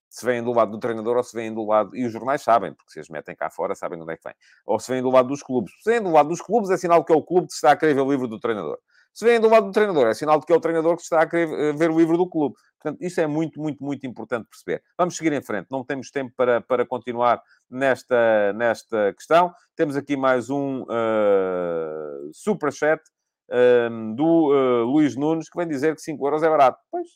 Se 0.09 0.25
vêm 0.25 0.41
do 0.41 0.51
lado 0.51 0.71
do 0.71 0.79
treinador 0.79 1.15
ou 1.15 1.23
se 1.23 1.35
vêm 1.35 1.53
do 1.53 1.63
lado... 1.63 1.95
E 1.95 2.05
os 2.05 2.11
jornais 2.11 2.41
sabem, 2.41 2.73
porque 2.73 2.91
se 2.91 2.99
as 2.99 3.07
metem 3.07 3.35
cá 3.35 3.51
fora, 3.51 3.75
sabem 3.75 3.99
de 3.99 4.03
onde 4.03 4.13
é 4.13 4.17
que 4.17 4.23
vêm. 4.23 4.33
Ou 4.65 4.79
se 4.79 4.91
vêm 4.91 5.03
do 5.03 5.11
lado 5.11 5.27
dos 5.27 5.43
clubes. 5.43 5.71
Se 5.83 5.91
vêm 5.91 6.01
do 6.01 6.09
lado 6.09 6.29
dos 6.29 6.41
clubes, 6.41 6.71
é 6.71 6.77
sinal 6.77 7.03
que 7.05 7.13
é 7.13 7.15
o 7.15 7.21
clube 7.21 7.47
que 7.47 7.53
está 7.53 7.73
a 7.73 7.75
querer 7.75 7.93
ver 7.93 8.01
o 8.01 8.09
livro 8.09 8.27
do 8.27 8.39
treinador. 8.39 8.79
Se 9.17 9.25
vêm 9.25 9.39
do 9.39 9.49
lado 9.49 9.65
do 9.65 9.71
treinador, 9.71 10.05
é 10.05 10.13
sinal 10.13 10.39
de 10.39 10.45
que 10.45 10.53
é 10.53 10.55
o 10.55 10.59
treinador 10.59 10.95
que 10.95 11.01
está 11.01 11.21
a 11.21 11.27
querer 11.27 11.51
eh, 11.51 11.73
ver 11.73 11.89
o 11.89 11.97
livro 11.97 12.17
do 12.17 12.29
clube. 12.29 12.55
Portanto, 12.79 13.01
isso 13.01 13.19
é 13.19 13.25
muito, 13.25 13.59
muito, 13.59 13.83
muito 13.83 14.05
importante 14.05 14.47
perceber. 14.47 14.83
Vamos 14.95 15.17
seguir 15.17 15.33
em 15.33 15.41
frente. 15.41 15.69
Não 15.71 15.83
temos 15.83 16.11
tempo 16.11 16.31
para, 16.37 16.61
para 16.61 16.85
continuar 16.85 17.41
nesta, 17.67 18.53
nesta 18.53 19.11
questão. 19.15 19.51
Temos 19.75 19.95
aqui 19.95 20.15
mais 20.15 20.51
um 20.51 20.83
uh, 20.83 22.31
superchat 22.31 23.01
uh, 23.49 24.15
do 24.15 24.51
uh, 24.53 24.83
Luís 24.83 25.15
Nunes, 25.15 25.49
que 25.49 25.57
vem 25.57 25.67
dizer 25.67 25.95
que 25.95 26.01
5 26.03 26.23
euros 26.23 26.43
é 26.43 26.49
barato. 26.49 26.79
Pois, 26.91 27.07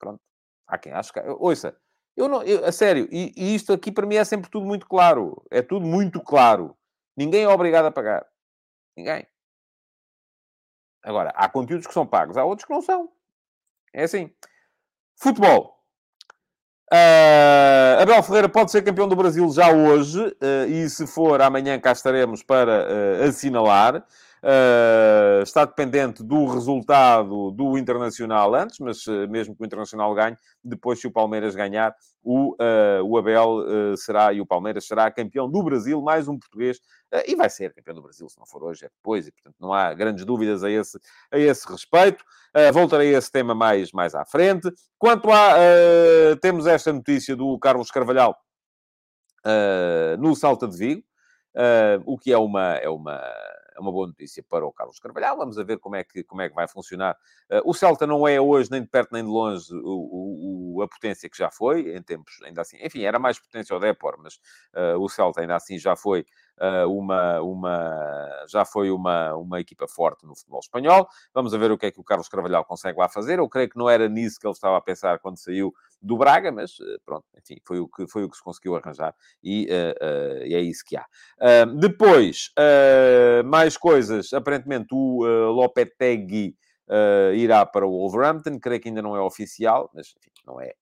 pronto. 0.00 0.20
Há 0.66 0.78
quem 0.78 0.90
acha 0.90 1.12
que... 1.12 1.20
Ouça, 1.38 1.76
eu 2.16 2.26
não... 2.26 2.42
Eu, 2.42 2.64
a 2.64 2.72
sério, 2.72 3.08
e, 3.12 3.32
e 3.36 3.54
isto 3.54 3.72
aqui 3.72 3.92
para 3.92 4.04
mim 4.04 4.16
é 4.16 4.24
sempre 4.24 4.50
tudo 4.50 4.66
muito 4.66 4.88
claro. 4.88 5.44
É 5.48 5.62
tudo 5.62 5.86
muito 5.86 6.20
claro. 6.20 6.76
Ninguém 7.16 7.44
é 7.44 7.48
obrigado 7.48 7.86
a 7.86 7.92
pagar. 7.92 8.26
Ninguém. 8.96 9.31
Agora, 11.02 11.32
há 11.34 11.48
conteúdos 11.48 11.86
que 11.86 11.94
são 11.94 12.06
pagos, 12.06 12.36
há 12.36 12.44
outros 12.44 12.66
que 12.66 12.72
não 12.72 12.82
são. 12.82 13.08
É 13.92 14.04
assim. 14.04 14.30
Futebol. 15.16 15.78
Uh, 16.92 18.02
Abel 18.02 18.22
Ferreira 18.22 18.48
pode 18.48 18.70
ser 18.70 18.82
campeão 18.82 19.08
do 19.08 19.16
Brasil 19.16 19.48
já 19.50 19.72
hoje, 19.72 20.20
uh, 20.20 20.68
e 20.68 20.88
se 20.90 21.06
for, 21.06 21.40
amanhã 21.40 21.80
cá 21.80 21.92
estaremos 21.92 22.42
para 22.42 22.86
uh, 22.86 23.28
assinalar. 23.28 24.04
Uh, 24.44 25.40
está 25.44 25.64
dependente 25.64 26.20
do 26.20 26.46
resultado 26.46 27.52
do 27.52 27.78
Internacional 27.78 28.52
antes, 28.56 28.80
mas 28.80 29.06
uh, 29.06 29.28
mesmo 29.28 29.54
que 29.54 29.62
o 29.62 29.64
Internacional 29.64 30.12
ganhe, 30.16 30.36
depois, 30.64 31.00
se 31.00 31.06
o 31.06 31.12
Palmeiras 31.12 31.54
ganhar, 31.54 31.94
o, 32.24 32.54
uh, 32.54 33.04
o 33.04 33.16
Abel 33.16 33.96
será, 33.96 34.32
e 34.32 34.40
o 34.40 34.46
Palmeiras 34.46 34.84
será 34.84 35.08
campeão 35.12 35.48
do 35.48 35.62
Brasil, 35.62 36.02
mais 36.02 36.26
um 36.26 36.36
português, 36.36 36.80
e 37.26 37.36
vai 37.36 37.48
ser 37.48 37.72
campeão 37.72 37.94
do 37.94 38.02
Brasil, 38.02 38.28
se 38.28 38.36
não 38.36 38.44
for 38.44 38.64
hoje, 38.64 38.84
é 38.84 38.88
depois, 38.88 39.28
e 39.28 39.32
portanto 39.32 39.54
não 39.60 39.72
há 39.72 39.94
grandes 39.94 40.24
dúvidas 40.24 40.64
a 40.64 40.70
esse, 40.70 40.98
a 41.30 41.38
esse 41.38 41.70
respeito. 41.70 42.24
voltarei 42.72 43.14
a 43.14 43.18
esse 43.18 43.30
tema 43.30 43.54
mais, 43.54 43.92
mais 43.92 44.14
à 44.14 44.24
frente. 44.24 44.72
Quanto 44.98 45.30
a. 45.30 45.54
temos 46.40 46.66
esta 46.66 46.92
notícia 46.92 47.36
do 47.36 47.58
Carlos 47.58 47.90
Carvalhal 47.90 48.36
no 50.18 50.34
Salta 50.34 50.66
de 50.66 50.76
Vigo. 50.76 51.02
O 52.06 52.16
que 52.18 52.32
é 52.32 52.38
uma, 52.38 52.76
é, 52.76 52.88
uma, 52.88 53.20
é 53.74 53.80
uma 53.80 53.92
boa 53.92 54.06
notícia 54.06 54.42
para 54.42 54.66
o 54.66 54.72
Carlos 54.72 54.98
Carvalhal. 54.98 55.36
Vamos 55.36 55.58
a 55.58 55.62
ver 55.62 55.78
como 55.78 55.96
é 55.96 56.04
que, 56.04 56.22
como 56.22 56.42
é 56.42 56.48
que 56.48 56.54
vai 56.54 56.68
funcionar. 56.68 57.16
Uh, 57.50 57.62
o 57.64 57.74
Celta 57.74 58.06
não 58.06 58.26
é 58.26 58.40
hoje, 58.40 58.70
nem 58.70 58.82
de 58.82 58.88
perto 58.88 59.12
nem 59.12 59.22
de 59.22 59.30
longe, 59.30 59.74
o, 59.74 60.76
o, 60.76 60.82
a 60.82 60.88
potência 60.88 61.28
que 61.28 61.36
já 61.36 61.50
foi, 61.50 61.96
em 61.96 62.02
tempos, 62.02 62.40
ainda 62.44 62.62
assim. 62.62 62.76
Enfim, 62.80 63.02
era 63.02 63.18
mais 63.18 63.38
potência 63.38 63.74
o 63.76 63.80
Depor, 63.80 64.16
mas 64.18 64.34
uh, 64.74 64.98
o 64.98 65.08
Celta 65.08 65.40
ainda 65.40 65.56
assim 65.56 65.78
já 65.78 65.96
foi 65.96 66.24
uma, 66.86 67.40
uma, 67.40 68.44
já 68.46 68.64
foi 68.64 68.90
uma, 68.90 69.34
uma 69.34 69.58
equipa 69.58 69.88
forte 69.88 70.24
no 70.24 70.36
futebol 70.36 70.60
espanhol. 70.60 71.08
Vamos 71.34 71.52
a 71.52 71.58
ver 71.58 71.72
o 71.72 71.78
que 71.78 71.86
é 71.86 71.90
que 71.90 71.98
o 71.98 72.04
Carlos 72.04 72.28
Carvalhal 72.28 72.64
consegue 72.64 72.98
lá 72.98 73.08
fazer. 73.08 73.40
Eu 73.40 73.48
creio 73.48 73.68
que 73.68 73.76
não 73.76 73.88
era 73.88 74.08
nisso 74.08 74.38
que 74.38 74.46
ele 74.46 74.52
estava 74.52 74.76
a 74.76 74.80
pensar 74.80 75.18
quando 75.18 75.38
saiu 75.38 75.74
do 76.02 76.16
Braga, 76.16 76.50
mas 76.50 76.72
eh, 76.80 76.96
pronto, 77.04 77.24
enfim, 77.38 77.60
foi 77.64 77.78
o 77.78 77.88
que, 77.88 78.06
foi 78.08 78.24
o 78.24 78.28
que 78.28 78.36
se 78.36 78.42
conseguiu 78.42 78.74
arranjar 78.74 79.14
e, 79.42 79.66
uh, 79.66 80.04
uh, 80.04 80.46
e 80.46 80.54
é 80.54 80.60
isso 80.60 80.82
que 80.84 80.96
há. 80.96 81.06
Uh, 81.38 81.78
depois, 81.78 82.50
mais 83.44 83.76
coisas. 83.76 84.32
Aparentemente, 84.32 84.88
o 84.92 85.24
Lopetegui 85.52 86.56
irá 87.34 87.64
para 87.64 87.86
o 87.86 87.90
Wolverhampton, 87.90 88.58
creio 88.58 88.80
que 88.80 88.88
ainda 88.88 89.02
não 89.02 89.16
é 89.16 89.20
oficial, 89.20 89.90
mas 89.94 90.08
enfim, 90.18 90.30
não 90.46 90.60
é 90.60 90.72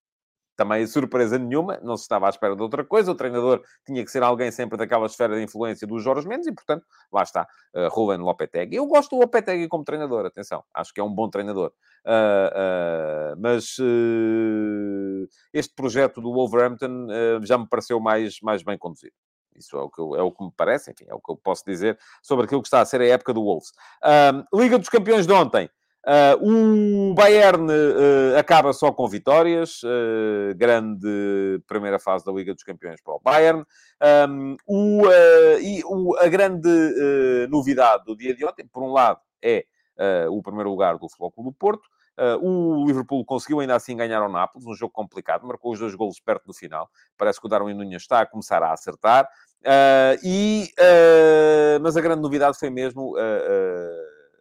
também 0.60 0.86
surpresa 0.86 1.38
nenhuma, 1.38 1.80
não 1.82 1.96
se 1.96 2.02
estava 2.02 2.26
à 2.26 2.28
espera 2.28 2.54
de 2.54 2.60
outra 2.60 2.84
coisa. 2.84 3.10
O 3.10 3.14
treinador 3.14 3.62
tinha 3.86 4.04
que 4.04 4.10
ser 4.10 4.22
alguém 4.22 4.50
sempre 4.50 4.76
daquela 4.76 5.06
esfera 5.06 5.34
de 5.34 5.42
influência 5.42 5.86
dos 5.86 6.02
Jorge 6.02 6.28
Mendes 6.28 6.46
e, 6.46 6.52
portanto, 6.52 6.84
lá 7.10 7.22
está, 7.22 7.48
uh, 7.74 7.88
Ruben 7.88 8.18
Lopetegui. 8.18 8.76
Eu 8.76 8.86
gosto 8.86 9.16
do 9.16 9.22
Lopetegui 9.22 9.68
como 9.68 9.84
treinador, 9.84 10.26
atenção, 10.26 10.62
acho 10.74 10.92
que 10.92 11.00
é 11.00 11.02
um 11.02 11.08
bom 11.08 11.30
treinador. 11.30 11.72
Uh, 12.04 13.32
uh, 13.32 13.40
mas 13.40 13.78
uh, 13.78 15.26
este 15.50 15.74
projeto 15.74 16.20
do 16.20 16.30
Wolverhampton 16.30 17.06
já 17.42 17.56
me 17.56 17.66
pareceu 17.66 17.98
mais, 17.98 18.38
mais 18.42 18.62
bem 18.62 18.76
conduzido. 18.76 19.14
Isso 19.56 19.78
é 19.78 19.80
o, 19.80 19.88
que 19.88 19.98
eu, 19.98 20.14
é 20.14 20.22
o 20.22 20.30
que 20.30 20.44
me 20.44 20.52
parece, 20.54 20.90
enfim, 20.90 21.06
é 21.08 21.14
o 21.14 21.20
que 21.20 21.32
eu 21.32 21.36
posso 21.36 21.64
dizer 21.64 21.98
sobre 22.22 22.44
aquilo 22.44 22.60
que 22.60 22.68
está 22.68 22.82
a 22.82 22.84
ser 22.84 23.00
a 23.00 23.06
época 23.06 23.32
do 23.32 23.42
Wolves. 23.42 23.72
Liga 24.52 24.78
dos 24.78 24.90
Campeões 24.90 25.26
de 25.26 25.32
ontem. 25.32 25.70
Uh, 26.06 27.10
o 27.10 27.14
Bayern 27.14 27.70
uh, 27.70 28.38
acaba 28.38 28.72
só 28.72 28.90
com 28.90 29.06
vitórias, 29.06 29.82
uh, 29.82 30.54
grande 30.56 31.62
primeira 31.66 31.98
fase 31.98 32.24
da 32.24 32.32
Liga 32.32 32.54
dos 32.54 32.62
Campeões 32.62 33.02
para 33.02 33.14
o 33.14 33.20
Bayern. 33.20 33.64
Um, 34.28 34.56
o, 34.66 35.02
e 35.60 35.82
o, 35.84 36.16
a 36.16 36.26
grande 36.28 36.70
novidade 37.50 38.04
do 38.04 38.16
dia 38.16 38.34
de 38.34 38.44
ontem, 38.46 38.66
por 38.66 38.82
um 38.82 38.92
lado, 38.92 39.20
é 39.42 39.64
o 40.30 40.42
primeiro 40.42 40.70
lugar 40.70 40.96
do 40.96 41.06
Futebol 41.08 41.30
Clube 41.30 41.50
do 41.50 41.54
Porto. 41.54 41.86
o 42.40 42.86
Liverpool 42.86 43.22
conseguiu 43.22 43.60
ainda 43.60 43.74
assim 43.74 43.94
ganhar 43.94 44.22
ao 44.22 44.32
Nápoles, 44.32 44.66
um 44.66 44.74
jogo 44.74 44.92
complicado, 44.94 45.46
marcou 45.46 45.72
os 45.72 45.78
dois 45.78 45.94
golos 45.94 46.18
perto 46.18 46.46
do 46.46 46.54
final. 46.54 46.88
Parece 47.18 47.38
que 47.38 47.46
o 47.46 47.50
Darwin 47.50 47.74
Nunes 47.74 48.00
está 48.00 48.22
a 48.22 48.26
começar 48.26 48.62
a 48.62 48.72
acertar. 48.72 49.28
e, 50.24 50.72
mas 51.82 51.94
a 51.98 52.00
grande 52.00 52.22
novidade 52.22 52.58
foi 52.58 52.70
mesmo 52.70 53.14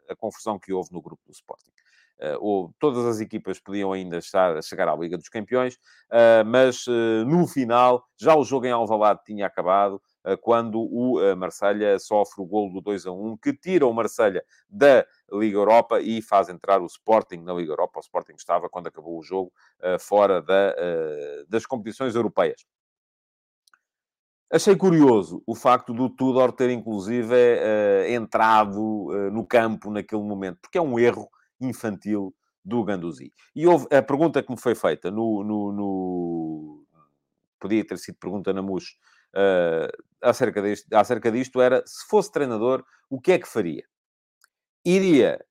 a 0.09 0.15
confusão 0.15 0.59
que 0.59 0.73
houve 0.73 0.91
no 0.91 1.01
grupo 1.01 1.21
do 1.25 1.31
Sporting. 1.31 1.71
Uh, 2.19 2.73
todas 2.77 3.05
as 3.05 3.21
equipas 3.21 3.61
podiam 3.61 3.93
ainda 3.93 4.17
estar 4.17 4.57
a 4.57 4.61
chegar 4.61 4.89
à 4.89 4.95
Liga 4.95 5.17
dos 5.17 5.29
Campeões, 5.29 5.75
uh, 6.11 6.43
mas 6.45 6.85
uh, 6.85 7.23
no 7.25 7.47
final, 7.47 8.03
já 8.19 8.35
o 8.35 8.43
jogo 8.43 8.65
em 8.65 8.71
Alvalade 8.71 9.21
tinha 9.25 9.47
acabado, 9.47 10.01
quando 10.41 10.81
o 10.81 11.17
Marselha 11.37 11.97
sofre 11.97 12.43
o 12.43 12.45
golo 12.45 12.73
do 12.73 12.81
2 12.81 13.05
a 13.07 13.11
1, 13.11 13.37
que 13.37 13.53
tira 13.53 13.87
o 13.87 13.93
Marselha 13.93 14.43
da 14.69 15.05
Liga 15.31 15.57
Europa 15.57 16.01
e 16.01 16.21
faz 16.21 16.49
entrar 16.49 16.81
o 16.81 16.85
Sporting 16.85 17.37
na 17.37 17.53
Liga 17.53 17.71
Europa. 17.71 17.99
O 17.99 18.01
Sporting 18.01 18.33
estava, 18.37 18.69
quando 18.69 18.87
acabou 18.87 19.17
o 19.17 19.23
jogo, 19.23 19.51
fora 19.97 20.41
da, 20.41 20.75
das 21.47 21.65
competições 21.65 22.15
europeias. 22.15 22.65
Achei 24.51 24.75
curioso 24.75 25.43
o 25.45 25.53
facto 25.53 25.93
do 25.93 26.09
Tudor 26.09 26.51
ter, 26.51 26.71
inclusive, 26.71 27.35
uh, 27.35 28.09
entrado 28.09 28.79
uh, 28.79 29.31
no 29.31 29.45
campo 29.45 29.91
naquele 29.91 30.23
momento, 30.23 30.57
porque 30.61 30.79
é 30.79 30.81
um 30.81 30.97
erro 30.97 31.29
infantil 31.61 32.33
do 32.65 32.83
Ganduzi. 32.83 33.31
E 33.55 33.67
houve 33.67 33.85
a 33.95 34.01
pergunta 34.01 34.41
que 34.41 34.51
me 34.51 34.59
foi 34.59 34.73
feita 34.73 35.11
no... 35.11 35.43
no, 35.43 35.71
no... 35.71 36.85
Podia 37.59 37.85
ter 37.85 37.97
sido 37.97 38.17
pergunta 38.19 38.51
na 38.51 38.61
MUS 38.61 38.97
uh, 39.35 39.91
acerca, 40.21 40.61
deste, 40.61 40.95
acerca 40.95 41.31
disto, 41.31 41.61
era, 41.61 41.83
se 41.85 42.07
fosse 42.07 42.31
treinador, 42.31 42.83
o 43.09 43.19
que 43.19 43.33
é 43.33 43.39
que 43.39 43.47
faria? 43.47 43.83
Iria 44.83 45.43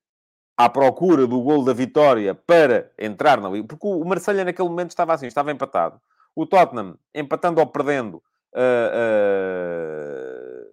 à 0.57 0.67
procura 0.67 1.25
do 1.25 1.41
gol 1.41 1.63
da 1.63 1.71
vitória 1.71 2.35
para 2.35 2.91
entrar 2.97 3.39
na 3.39 3.47
Liga, 3.47 3.65
porque 3.65 3.87
o 3.87 4.03
Marselha 4.03 4.43
naquele 4.43 4.67
momento 4.67 4.89
estava 4.89 5.13
assim, 5.13 5.27
estava 5.27 5.51
empatado. 5.51 6.01
O 6.35 6.45
Tottenham, 6.45 6.97
empatando 7.13 7.61
ou 7.61 7.67
perdendo, 7.67 8.21
uh, 8.55 8.89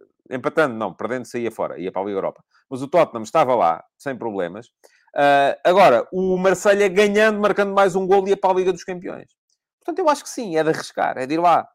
uh, 0.01 0.35
empatando, 0.35 0.75
não, 0.75 0.93
perdendo 0.95 1.27
saía 1.27 1.51
fora, 1.51 1.79
ia 1.79 1.93
para 1.93 2.03
a 2.03 2.05
Liga 2.05 2.19
Europa. 2.19 2.45
Mas 2.69 2.83
o 2.83 2.89
Tottenham 2.89 3.23
estava 3.23 3.55
lá, 3.55 3.85
sem 3.99 4.17
problemas. 4.17 4.67
Uh, 5.15 5.57
agora, 5.65 6.07
o 6.13 6.37
Marselha 6.37 6.89
ganhando, 6.89 7.41
marcando 7.41 7.75
mais 7.75 7.97
um 7.97 8.07
gol, 8.07 8.29
ia 8.29 8.37
para 8.37 8.51
a 8.51 8.55
Liga 8.55 8.73
dos 8.73 8.85
Campeões. 8.85 9.35
Portanto, 9.79 9.99
eu 9.99 10.09
acho 10.09 10.25
que 10.25 10.31
sim, 10.31 10.57
é 10.57 10.63
de 10.63 10.71
arriscar, 10.71 11.17
é 11.17 11.27
de 11.27 11.35
ir 11.35 11.39
lá. 11.39 11.69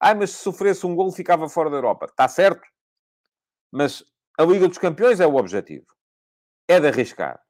Ai, 0.00 0.14
mas 0.14 0.30
se 0.30 0.42
sofresse 0.42 0.86
um 0.86 0.94
gol, 0.94 1.10
ficava 1.10 1.48
fora 1.48 1.70
da 1.70 1.76
Europa. 1.76 2.06
Está 2.06 2.28
certo. 2.28 2.62
Mas 3.72 4.04
a 4.38 4.44
Liga 4.44 4.68
dos 4.68 4.78
Campeões 4.78 5.20
é 5.20 5.26
o 5.26 5.36
objetivo. 5.36 5.86
É 6.68 6.78
de 6.78 6.88
arriscar. 6.88 7.40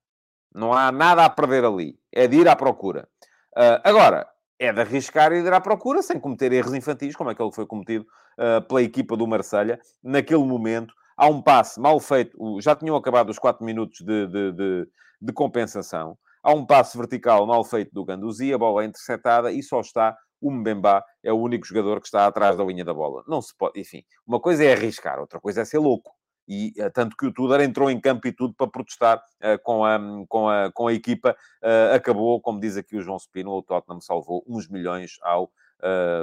Não 0.55 0.73
há 0.73 0.93
nada 0.93 1.25
a 1.25 1.31
perder 1.31 1.65
ali. 1.65 1.99
É 2.13 2.29
de 2.29 2.37
ir 2.37 2.49
à 2.49 2.55
procura. 2.55 3.09
Uh, 3.57 3.81
agora, 3.83 4.29
é 4.59 4.73
de 4.73 4.81
arriscar 4.81 5.33
e 5.33 5.43
de 5.43 5.49
ir 5.49 5.53
à 5.53 5.61
procura 5.61 6.03
sem 6.03 6.19
cometer 6.19 6.53
erros 6.53 6.75
infantis, 6.75 7.15
como 7.15 7.31
aquele 7.31 7.51
que 7.51 7.57
foi 7.57 7.67
cometido 7.67 8.07
uh, 8.39 8.67
pela 8.67 8.83
equipa 8.83 9.17
do 9.17 9.27
Marselha 9.27 9.81
naquele 10.03 10.45
momento. 10.45 10.95
Há 11.17 11.29
um 11.29 11.41
passe 11.41 11.81
mal 11.81 11.99
feito, 12.01 12.61
já 12.61 12.75
tinham 12.75 12.97
acabado 12.97 13.31
os 13.31 13.39
4 13.39 13.65
minutos 13.65 14.01
de, 14.01 14.27
de, 14.27 14.53
de, 14.53 14.89
de 15.21 15.33
compensação. 15.33 16.17
Há 16.43 16.53
um 16.53 16.65
passe 16.65 16.97
vertical 16.97 17.47
mal 17.47 17.65
feito 17.65 17.93
do 17.93 18.05
Ganduzi, 18.05 18.53
a 18.53 18.59
bola 18.59 18.83
é 18.83 18.87
interceptada 18.87 19.51
e 19.51 19.63
só 19.63 19.81
está 19.81 20.17
o 20.41 20.51
Mbemba, 20.51 21.03
é 21.23 21.33
o 21.33 21.39
único 21.39 21.67
jogador 21.67 22.01
que 22.01 22.07
está 22.07 22.27
atrás 22.27 22.57
da 22.57 22.65
linha 22.65 22.85
da 22.85 22.93
bola. 22.93 23.25
Não 23.27 23.41
se 23.41 23.57
pode, 23.57 23.81
enfim, 23.81 24.03
uma 24.27 24.39
coisa 24.39 24.65
é 24.65 24.73
arriscar, 24.73 25.19
outra 25.19 25.41
coisa 25.41 25.63
é 25.63 25.65
ser 25.65 25.79
louco 25.79 26.16
e 26.47 26.73
uh, 26.79 26.91
tanto 26.93 27.17
que 27.17 27.27
o 27.27 27.33
Tudor 27.33 27.61
entrou 27.61 27.91
em 27.91 28.01
campo 28.01 28.27
e 28.29 28.33
tudo 28.33 28.55
para 28.55 28.67
protestar 28.67 29.19
uh, 29.19 29.59
com, 29.63 29.85
a, 29.85 29.99
com, 30.29 30.49
a, 30.49 30.73
com 30.73 30.87
a 30.87 30.93
equipa. 30.93 31.37
Uh, 31.63 31.95
acabou, 31.95 32.41
como 32.41 32.61
diz 32.61 32.77
aqui 32.77 32.97
o 32.97 33.03
João 33.03 33.19
Spino, 33.19 33.51
o 33.53 33.63
Tottenham 33.63 34.01
salvou 34.01 34.45
uns 34.47 34.69
milhões 34.69 35.19
ao 35.23 35.51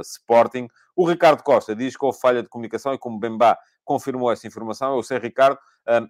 Sporting. 0.03 0.67
O 0.95 1.07
Ricardo 1.07 1.43
Costa 1.43 1.75
diz 1.75 1.95
que 1.95 2.03
houve 2.03 2.19
falha 2.19 2.41
de 2.41 2.49
comunicação 2.49 2.91
e 2.91 2.97
como 2.97 3.19
Bemba 3.19 3.55
confirmou 3.83 4.31
essa 4.31 4.47
informação, 4.47 4.95
eu 4.95 5.03
sei, 5.03 5.19
Ricardo, 5.19 5.59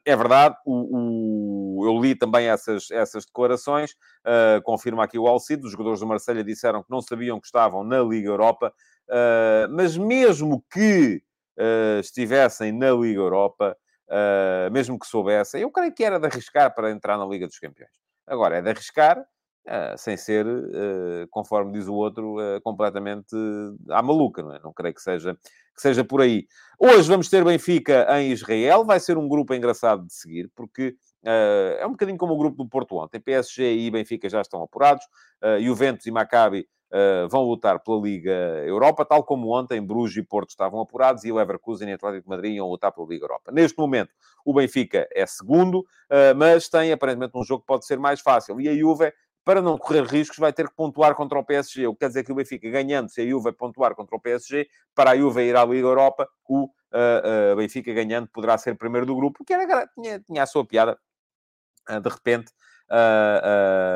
é 0.06 0.16
verdade, 0.16 0.56
o, 0.66 1.82
o, 1.82 1.88
eu 1.88 2.00
li 2.00 2.16
também 2.16 2.48
essas, 2.48 2.92
essas 2.92 3.26
declarações, 3.26 3.92
uh, 3.92 4.62
confirma 4.64 5.04
aqui 5.04 5.18
o 5.18 5.28
Alcide, 5.28 5.66
os 5.66 5.72
jogadores 5.72 6.00
do 6.00 6.08
Marselha 6.08 6.44
disseram 6.44 6.84
que 6.84 6.92
não 6.92 7.02
sabiam 7.02 7.40
que 7.40 7.48
estavam 7.48 7.84
na 7.84 8.02
Liga 8.02 8.30
Europa, 8.30 8.74
uh, 9.10 9.72
mas 9.72 9.98
mesmo 9.98 10.64
que 10.72 11.22
uh, 11.58 12.00
estivessem 12.00 12.72
na 12.72 12.92
Liga 12.92 13.20
Europa, 13.20 13.76
uh, 14.14 14.72
mesmo 14.72 15.00
que 15.00 15.08
soubessem, 15.08 15.62
eu 15.62 15.72
creio 15.72 15.94
que 15.94 16.04
era 16.04 16.20
de 16.20 16.28
arriscar 16.28 16.74
para 16.74 16.92
entrar 16.92 17.18
na 17.18 17.26
Liga 17.26 17.48
dos 17.48 17.58
Campeões. 17.58 17.92
Agora, 18.28 18.58
é 18.58 18.62
de 18.62 18.70
arriscar 18.70 19.20
uh, 19.20 19.98
sem 19.98 20.16
ser, 20.16 20.46
uh, 20.46 21.28
conforme 21.32 21.74
diz 21.74 21.88
o 21.88 21.94
outro, 21.94 22.36
completamente 22.64 23.36
à 23.90 24.02
maluca, 24.02 24.44
não 24.44 24.54
é? 24.54 24.60
Não 24.64 24.72
creio 24.72 24.94
que 24.94 25.02
seja, 25.02 25.36
que 25.76 25.82
seja 25.82 26.04
por 26.04 26.22
aí. 26.22 26.46
Hoje 26.80 27.10
vamos 27.10 27.30
ter 27.30 27.44
Benfica 27.44 28.06
em 28.20 28.32
Israel, 28.32 28.86
vai 28.86 29.00
ser 29.00 29.18
um 29.18 29.28
grupo 29.28 29.54
engraçado 29.54 30.06
de 30.06 30.14
seguir, 30.14 30.50
porque 30.56 30.96
é 31.26 31.86
um 31.88 31.92
bocadinho 31.92 32.18
como 32.18 32.34
o 32.34 32.38
grupo 32.38 32.64
do 32.64 32.70
Porto 32.70 32.98
ontem. 32.98 33.20
PSG 33.20 33.76
e 33.78 33.90
Benfica 33.90 34.28
já 34.30 34.42
estão 34.42 34.62
apurados, 34.62 35.06
Juventus 35.62 36.06
e 36.06 36.12
Maccabi 36.12 36.68
uh, 36.94 37.28
vão 37.28 37.44
lutar 37.44 37.80
pela 37.80 38.00
Liga 38.00 38.32
Europa, 38.66 39.04
tal 39.04 39.24
como 39.24 39.50
ontem 39.50 39.82
Bruges 39.82 40.18
e 40.18 40.24
Porto 40.24 40.50
estavam 40.50 40.80
apurados 40.80 41.26
e 41.26 41.32
o 41.32 41.36
Leverkusen 41.36 41.90
e 41.90 41.94
Atlético 41.94 42.24
de 42.24 42.30
Madrid 42.30 42.56
iam 42.56 42.70
lutar 42.70 42.92
pela 42.92 43.08
Liga 43.08 43.26
Europa. 43.26 43.52
Neste 43.52 43.78
momento, 43.78 44.14
o 44.46 44.54
Benfica 44.54 45.08
é 45.12 45.26
segundo, 45.26 45.80
uh, 45.80 46.36
mas 46.38 46.70
tem 46.70 46.92
aparentemente 46.92 47.38
um 47.38 47.44
jogo 47.44 47.62
que 47.62 47.68
pode 47.68 47.86
ser 47.86 47.98
mais 47.98 48.22
fácil. 48.22 48.62
E 48.62 48.70
a 48.70 48.76
Juve 48.76 49.12
para 49.44 49.62
não 49.62 49.78
correr 49.78 50.06
riscos, 50.06 50.38
vai 50.38 50.54
ter 50.54 50.70
que 50.70 50.76
pontuar 50.76 51.16
contra 51.16 51.38
o 51.38 51.44
PSG. 51.44 51.86
O 51.88 51.94
que 51.94 52.00
quer 52.00 52.08
dizer 52.08 52.24
que 52.24 52.32
o 52.32 52.36
Benfica, 52.36 52.70
ganhando, 52.70 53.10
se 53.10 53.22
a 53.22 53.28
Juve 53.28 53.52
pontuar 53.52 53.94
contra 53.94 54.16
o 54.16 54.20
PSG, 54.20 54.68
para 54.96 55.12
a 55.12 55.18
Juve 55.18 55.44
ir 55.44 55.56
à 55.56 55.66
Liga 55.66 55.88
Europa, 55.88 56.30
o 56.48 56.66
uh, 56.66 57.56
Benfica 57.58 57.94
ganhando 57.94 58.28
poderá 58.28 58.58
ser 58.58 58.78
primeiro 58.78 59.06
do 59.06 59.16
grupo, 59.16 59.44
que 59.44 59.54
era, 59.54 59.86
tinha, 59.88 60.20
tinha 60.22 60.44
a 60.44 60.46
sua 60.46 60.66
piada. 60.66 60.98
de 62.02 62.10
repente, 62.10 62.52
uh, 62.52 62.54
uh, 62.54 62.73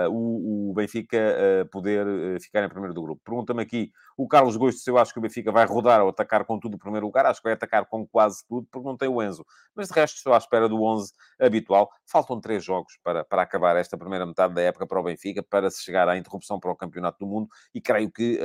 o, 0.10 0.70
o, 0.70 0.74
Benfica 0.74 1.18
uh, 1.18 1.70
poder 1.70 2.06
ficar 2.42 2.64
em 2.64 2.70
primeiro 2.70 2.94
do 2.94 3.02
grupo. 3.02 3.22
Pergunta-me 3.24 3.62
aqui 3.62 3.92
o 4.18 4.28
Carlos 4.28 4.58
Gosto 4.58 4.86
eu 4.88 4.98
acho 4.98 5.14
que 5.14 5.20
o 5.20 5.22
Benfica 5.22 5.52
vai 5.52 5.66
rodar 5.66 6.02
ou 6.02 6.10
atacar 6.10 6.44
com 6.44 6.60
tudo 6.60 6.76
o 6.76 6.80
primeiro 6.80 7.06
lugar. 7.06 7.26
Acho 7.26 7.40
que 7.40 7.46
vai 7.46 7.54
atacar 7.54 7.86
com 7.86 8.06
quase 8.08 8.44
tudo, 8.48 8.68
porque 8.72 8.88
não 8.88 8.98
tem 8.98 9.08
o 9.08 9.22
Enzo. 9.22 9.46
Mas 9.76 9.88
de 9.88 9.94
resto 9.94 10.18
estou 10.18 10.34
à 10.34 10.38
espera 10.38 10.68
do 10.68 10.82
11 10.84 11.14
habitual. 11.40 11.90
Faltam 12.06 12.42
três 12.42 12.64
jogos 12.64 12.98
para, 13.04 13.24
para 13.24 13.44
acabar 13.44 13.76
esta 13.78 13.98
primeira 13.98 14.26
metade 14.26 14.56
da 14.56 14.62
época 14.62 14.88
para 14.88 15.00
o 15.00 15.04
Benfica, 15.04 15.44
para 15.44 15.70
se 15.70 15.84
chegar 15.84 16.10
à 16.10 16.18
interrupção 16.18 16.60
para 16.60 16.72
o 16.72 16.76
Campeonato 16.76 17.20
do 17.20 17.28
Mundo. 17.28 17.48
E 17.74 17.80
creio 17.80 18.12
que 18.12 18.40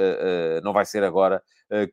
não 0.62 0.72
vai 0.72 0.84
ser 0.84 1.02
agora 1.02 1.42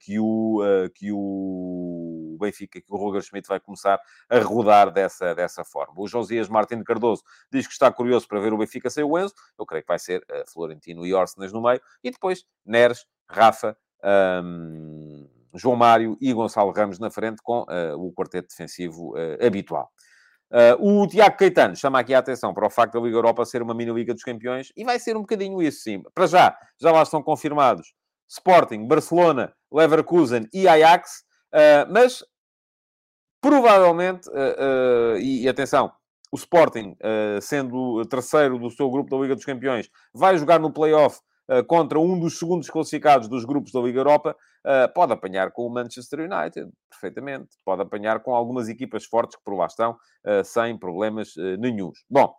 que 0.01 0.19
o... 0.19 0.59
que 0.93 1.11
o 1.13 2.37
Benfica, 2.39 2.81
que 2.81 2.91
o 2.91 2.97
Roger 2.97 3.21
Schmidt 3.21 3.47
vai 3.47 3.59
começar 3.59 3.99
a 4.29 4.39
rodar 4.39 4.91
dessa, 4.91 5.35
dessa 5.35 5.63
forma. 5.63 5.93
O 5.97 6.07
Josias 6.07 6.47
Martins 6.49 6.83
Cardoso 6.83 7.23
diz 7.51 7.67
que 7.67 7.73
está 7.73 7.91
curioso 7.91 8.27
para 8.27 8.39
ver 8.39 8.53
o 8.53 8.57
Benfica 8.57 8.89
sem 8.89 9.03
o 9.03 9.17
Enzo. 9.17 9.33
Eu 9.57 9.65
creio 9.65 9.83
que 9.83 9.87
vai 9.87 9.99
ser 9.99 10.21
uh, 10.21 10.51
Florentino 10.51 11.05
e 11.05 11.13
Orsenas 11.13 11.51
no 11.51 11.61
meio. 11.61 11.81
E 12.03 12.09
depois 12.09 12.45
Neres, 12.65 13.05
Rafa, 13.29 13.77
um, 14.43 15.27
João 15.53 15.75
Mário 15.75 16.17
e 16.21 16.33
Gonçalo 16.33 16.71
Ramos 16.71 16.99
na 16.99 17.09
frente 17.09 17.41
com 17.43 17.61
uh, 17.61 17.97
o 17.97 18.13
quarteto 18.13 18.47
defensivo 18.49 19.13
uh, 19.15 19.45
habitual. 19.45 19.89
Uh, 20.51 21.01
o 21.01 21.07
Tiago 21.07 21.37
Caetano 21.37 21.75
chama 21.75 21.99
aqui 21.99 22.13
a 22.13 22.19
atenção 22.19 22.53
para 22.53 22.65
o 22.65 22.69
facto 22.69 22.93
da 22.93 22.99
Liga 22.99 23.17
Europa 23.17 23.45
ser 23.45 23.61
uma 23.61 23.73
mini-liga 23.73 24.13
dos 24.13 24.23
campeões 24.23 24.71
e 24.75 24.83
vai 24.83 24.97
ser 24.99 25.15
um 25.15 25.21
bocadinho 25.21 25.61
isso, 25.61 25.81
sim. 25.81 26.01
Para 26.13 26.25
já, 26.25 26.57
já 26.81 26.91
lá 26.91 27.03
estão 27.03 27.21
confirmados 27.21 27.93
Sporting, 28.27 28.87
Barcelona, 28.87 29.53
Leverkusen 29.71 30.47
e 30.53 30.67
Ajax. 30.67 31.23
Mas 31.89 32.23
provavelmente, 33.41 34.29
e, 35.19 35.43
e, 35.43 35.49
atenção, 35.49 35.91
o 36.31 36.35
Sporting, 36.35 36.95
sendo 37.41 38.05
terceiro 38.05 38.59
do 38.59 38.69
seu 38.69 38.89
grupo 38.89 39.09
da 39.09 39.21
Liga 39.21 39.35
dos 39.35 39.45
Campeões, 39.45 39.89
vai 40.13 40.37
jogar 40.37 40.59
no 40.59 40.71
play-off 40.71 41.19
contra 41.67 41.99
um 41.99 42.19
dos 42.19 42.37
segundos 42.37 42.69
classificados 42.69 43.27
dos 43.27 43.43
grupos 43.43 43.71
da 43.71 43.79
Liga 43.79 43.99
Europa, 43.99 44.35
pode 44.93 45.13
apanhar 45.13 45.51
com 45.51 45.65
o 45.65 45.69
Manchester 45.69 46.19
United, 46.19 46.69
perfeitamente. 46.89 47.49
Pode 47.65 47.81
apanhar 47.81 48.21
com 48.21 48.35
algumas 48.35 48.69
equipas 48.69 49.05
fortes 49.05 49.35
que 49.35 49.43
por 49.43 49.55
lá 49.55 49.65
estão, 49.65 49.97
sem 50.43 50.77
problemas 50.77 51.33
nenhums. 51.57 51.99
Bom, 52.09 52.35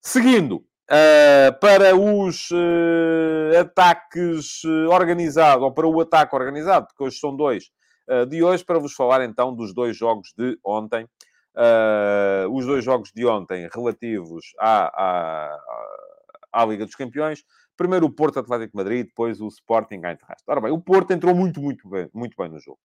seguindo, 0.00 0.64
Uh, 0.86 1.50
para 1.58 1.96
os 1.96 2.48
uh, 2.52 3.58
ataques 3.58 4.62
organizados, 4.88 5.64
ou 5.64 5.74
para 5.74 5.84
o 5.84 6.00
ataque 6.00 6.36
organizado, 6.36 6.86
porque 6.86 7.02
hoje 7.02 7.18
são 7.18 7.34
dois, 7.34 7.64
uh, 8.08 8.24
de 8.24 8.40
hoje, 8.40 8.64
para 8.64 8.78
vos 8.78 8.92
falar 8.92 9.24
então 9.24 9.52
dos 9.52 9.74
dois 9.74 9.96
jogos 9.96 10.32
de 10.38 10.56
ontem. 10.64 11.08
os 12.52 12.66
dois 12.66 12.84
jogos 12.84 13.10
de 13.12 13.26
ontem 13.26 13.68
relativos 13.74 14.44
à, 14.60 14.86
à, 14.94 15.58
à, 16.52 16.64
Liga 16.66 16.84
dos 16.84 16.94
Campeões. 16.94 17.42
Primeiro 17.76 18.06
o 18.06 18.10
Porto 18.10 18.38
Atlético 18.38 18.76
Madrid, 18.76 19.06
depois 19.06 19.40
o 19.40 19.48
Sporting 19.48 19.96
Eintracht. 19.96 20.42
Ora 20.46 20.60
bem, 20.60 20.72
o 20.72 20.80
Porto 20.80 21.12
entrou 21.12 21.34
muito, 21.34 21.60
muito 21.60 21.88
bem, 21.88 22.08
muito 22.14 22.36
bem 22.36 22.48
no 22.48 22.58
jogo. 22.58 22.78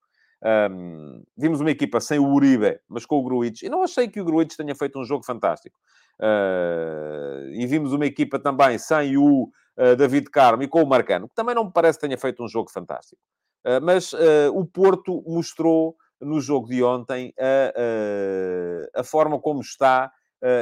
Um, 0.43 1.23
vimos 1.37 1.61
uma 1.61 1.71
equipa 1.71 2.01
sem 2.01 2.19
o 2.19 2.33
Uribe, 2.33 2.81
mas 2.89 3.05
com 3.05 3.19
o 3.19 3.23
Gruitch. 3.23 3.63
E 3.63 3.69
não 3.69 3.83
achei 3.83 4.09
que 4.09 4.21
o 4.21 4.25
Gruitch 4.25 4.57
tenha 4.57 4.75
feito 4.75 4.99
um 4.99 5.05
jogo 5.05 5.25
fantástico. 5.25 5.79
Uh, 6.19 7.49
e 7.53 7.67
vimos 7.67 7.93
uma 7.93 8.07
equipa 8.07 8.39
também 8.39 8.79
sem 8.79 9.17
o 9.17 9.45
uh, 9.45 9.97
David 9.97 10.31
Carmo 10.31 10.63
e 10.63 10.69
com 10.69 10.83
o 10.83 10.87
Marcano, 10.87 11.29
que 11.29 11.35
também 11.35 11.55
não 11.55 11.65
me 11.65 11.73
parece 11.73 11.99
que 11.99 12.07
tenha 12.07 12.19
feito 12.19 12.43
um 12.43 12.49
jogo 12.49 12.71
fantástico. 12.71 13.21
Uh, 13.67 13.81
mas 13.83 14.13
o 14.55 14.65
Porto 14.65 15.23
mostrou 15.27 15.95
no 16.21 16.41
jogo 16.41 16.69
de 16.69 16.83
ontem 16.83 17.33
a, 17.39 19.01
a 19.01 19.05
forma 19.05 19.39
como 19.41 19.61
está. 19.61 20.13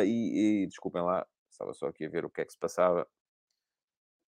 E, 0.04 0.62
e, 0.62 0.66
desculpem 0.66 1.02
lá, 1.02 1.24
estava 1.50 1.72
só 1.72 1.86
aqui 1.86 2.04
a 2.04 2.08
ver 2.08 2.24
o 2.24 2.30
que 2.30 2.40
é 2.40 2.44
que 2.44 2.52
se 2.52 2.58
passava. 2.58 3.06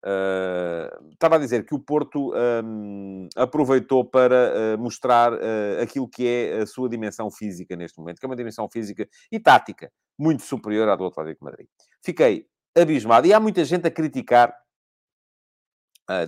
Uh, 0.03 1.11
estava 1.13 1.37
a 1.37 1.39
dizer 1.39 1.67
que 1.67 1.75
o 1.75 1.79
Porto 1.79 2.33
um, 2.65 3.29
aproveitou 3.37 4.03
para 4.03 4.55
uh, 4.75 4.79
mostrar 4.79 5.33
uh, 5.35 5.83
aquilo 5.83 6.09
que 6.09 6.27
é 6.27 6.61
a 6.63 6.67
sua 6.67 6.89
dimensão 6.89 7.31
física 7.31 7.77
neste 7.77 7.99
momento, 7.99 8.19
que 8.19 8.25
é 8.25 8.29
uma 8.29 8.37
dimensão 8.37 8.67
física 8.71 9.07
e 9.31 9.39
tática 9.39 9.93
muito 10.19 10.43
superior 10.43 10.89
à 10.89 10.97
do 10.97 11.05
Atlético 11.05 11.45
Madrid. 11.45 11.67
Fiquei 12.03 12.47
abismado. 12.75 13.27
E 13.27 13.35
há 13.35 13.41
muita 13.41 13.65
gente 13.65 13.87
a 13.87 13.91
criticar. 13.91 14.55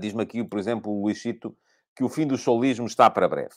Diz-me 0.01 0.23
aqui, 0.23 0.45
por 0.45 0.59
exemplo, 0.59 0.93
o 0.93 1.03
Luisito, 1.03 1.57
que 1.97 2.05
o 2.05 2.09
fim 2.09 2.27
do 2.27 2.39
solismo 2.39 2.87
está 2.87 3.11
para 3.11 3.29
breve. 3.29 3.55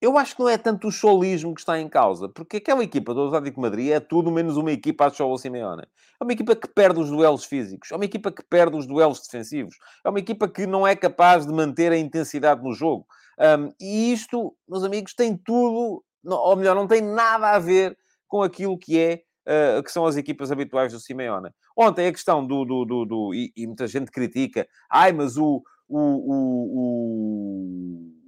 Eu 0.00 0.18
acho 0.18 0.36
que 0.36 0.42
não 0.42 0.48
é 0.48 0.58
tanto 0.58 0.88
o 0.88 0.92
solismo 0.92 1.54
que 1.54 1.60
está 1.60 1.80
em 1.80 1.88
causa, 1.88 2.28
porque 2.28 2.58
aquela 2.58 2.84
equipa 2.84 3.14
do 3.14 3.28
Atlético 3.28 3.60
Madrid 3.60 3.90
é 3.90 4.00
tudo 4.00 4.30
menos 4.30 4.58
uma 4.58 4.70
equipa 4.70 5.06
a 5.06 5.10
Cholo 5.10 5.38
Simeone. 5.38 5.84
É 6.20 6.24
uma 6.24 6.32
equipa 6.32 6.54
que 6.54 6.68
perde 6.68 7.00
os 7.00 7.08
duelos 7.08 7.44
físicos, 7.44 7.90
é 7.90 7.96
uma 7.96 8.04
equipa 8.04 8.30
que 8.30 8.42
perde 8.42 8.76
os 8.76 8.86
duelos 8.86 9.20
defensivos, 9.20 9.76
é 10.04 10.10
uma 10.10 10.18
equipa 10.18 10.48
que 10.48 10.66
não 10.66 10.86
é 10.86 10.94
capaz 10.94 11.46
de 11.46 11.52
manter 11.52 11.92
a 11.92 11.98
intensidade 11.98 12.62
no 12.62 12.74
jogo. 12.74 13.06
Um, 13.38 13.72
e 13.80 14.12
isto, 14.12 14.54
meus 14.68 14.84
amigos, 14.84 15.14
tem 15.14 15.36
tudo, 15.36 16.04
ou 16.24 16.56
melhor, 16.56 16.74
não 16.74 16.86
tem 16.86 17.00
nada 17.00 17.52
a 17.52 17.58
ver 17.58 17.96
com 18.28 18.42
aquilo 18.42 18.78
que 18.78 18.98
é 18.98 19.22
Uh, 19.48 19.80
que 19.84 19.92
são 19.92 20.04
as 20.04 20.16
equipas 20.16 20.50
habituais 20.50 20.92
do 20.92 20.98
Simeone. 20.98 21.50
Ontem 21.76 22.08
a 22.08 22.12
questão 22.12 22.44
do. 22.44 22.64
do, 22.64 22.84
do, 22.84 23.04
do 23.04 23.32
e, 23.32 23.52
e, 23.56 23.64
muita 23.64 23.86
gente 23.86 24.10
critica, 24.10 24.66
ai, 24.90 25.12
mas 25.12 25.36
o, 25.36 25.62
o, 25.88 26.00
o, 26.00 26.32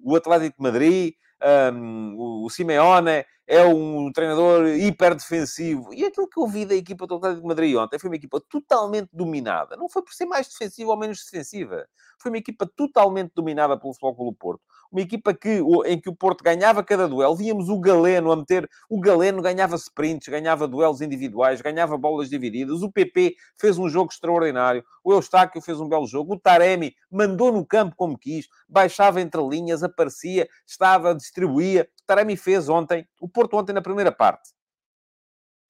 o, 0.04 0.12
o 0.12 0.14
Atlético 0.14 0.56
de 0.56 0.62
Madrid 0.62 1.14
um, 1.42 2.14
o 2.44 2.50
Simeone 2.50 3.26
é 3.48 3.64
um 3.64 4.12
treinador 4.12 4.68
hiper 4.68 5.14
defensivo. 5.14 5.92
E 5.94 6.04
aquilo 6.04 6.28
que 6.28 6.38
eu 6.38 6.46
vi 6.46 6.66
da 6.66 6.74
equipa 6.74 7.06
do 7.06 7.14
Atlético 7.14 7.40
de 7.40 7.48
Madrid 7.48 7.76
ontem 7.76 7.98
foi 7.98 8.10
uma 8.10 8.16
equipa 8.16 8.38
totalmente 8.42 9.08
dominada. 9.10 9.74
Não 9.74 9.88
foi 9.88 10.02
por 10.02 10.12
ser 10.12 10.26
mais 10.26 10.46
defensiva 10.46 10.90
ou 10.90 10.98
menos 10.98 11.24
defensiva. 11.24 11.88
Foi 12.18 12.30
uma 12.30 12.36
equipa 12.36 12.68
totalmente 12.76 13.32
dominada 13.34 13.78
pelo 13.78 13.94
Futebol 13.94 14.14
Clube 14.14 14.36
Porto. 14.38 14.60
Uma 14.90 15.02
equipa 15.02 15.34
que, 15.34 15.60
em 15.86 16.00
que 16.00 16.08
o 16.08 16.14
Porto 16.14 16.42
ganhava 16.42 16.82
cada 16.82 17.06
duelo. 17.06 17.36
Víamos 17.36 17.68
o 17.68 17.78
Galeno 17.78 18.32
a 18.32 18.36
meter... 18.36 18.68
O 18.88 19.00
Galeno 19.00 19.42
ganhava 19.42 19.76
sprints, 19.76 20.28
ganhava 20.28 20.66
duelos 20.66 21.00
individuais, 21.00 21.60
ganhava 21.60 21.96
bolas 21.98 22.28
divididas. 22.30 22.82
O 22.82 22.90
PP 22.90 23.34
fez 23.56 23.78
um 23.78 23.88
jogo 23.88 24.10
extraordinário. 24.10 24.82
O 25.04 25.12
Eustáquio 25.12 25.60
fez 25.60 25.78
um 25.78 25.88
belo 25.88 26.06
jogo. 26.06 26.34
O 26.34 26.38
Taremi 26.38 26.94
mandou 27.10 27.52
no 27.52 27.64
campo 27.64 27.94
como 27.96 28.18
quis. 28.18 28.48
Baixava 28.68 29.20
entre 29.20 29.40
linhas, 29.42 29.82
aparecia, 29.82 30.48
estava, 30.66 31.14
distribuía. 31.14 31.88
O 32.02 32.06
Taremi 32.06 32.36
fez 32.36 32.68
ontem. 32.68 33.06
O 33.20 33.28
Porto 33.38 33.56
ontem 33.56 33.72
na 33.72 33.80
primeira 33.80 34.10
parte 34.10 34.50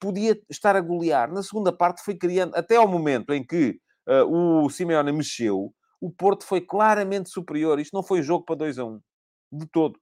podia 0.01 0.41
estar 0.49 0.75
a 0.75 0.81
golear. 0.81 1.31
Na 1.31 1.43
segunda 1.43 1.71
parte 1.71 2.03
foi 2.03 2.15
criando... 2.17 2.57
Até 2.57 2.77
ao 2.77 2.89
momento 2.89 3.35
em 3.35 3.45
que 3.45 3.79
uh, 4.09 4.65
o 4.65 4.71
Simeone 4.71 5.13
mexeu 5.13 5.75
o 6.01 6.11
Porto 6.11 6.47
foi 6.47 6.61
claramente 6.61 7.29
superior. 7.29 7.79
Isto 7.79 7.95
não 7.95 8.03
foi 8.03 8.23
jogo 8.23 8.45
para 8.45 8.57
2 8.57 8.79
a 8.79 8.85
1, 8.85 9.01
de 9.53 9.67
todo. 9.67 9.99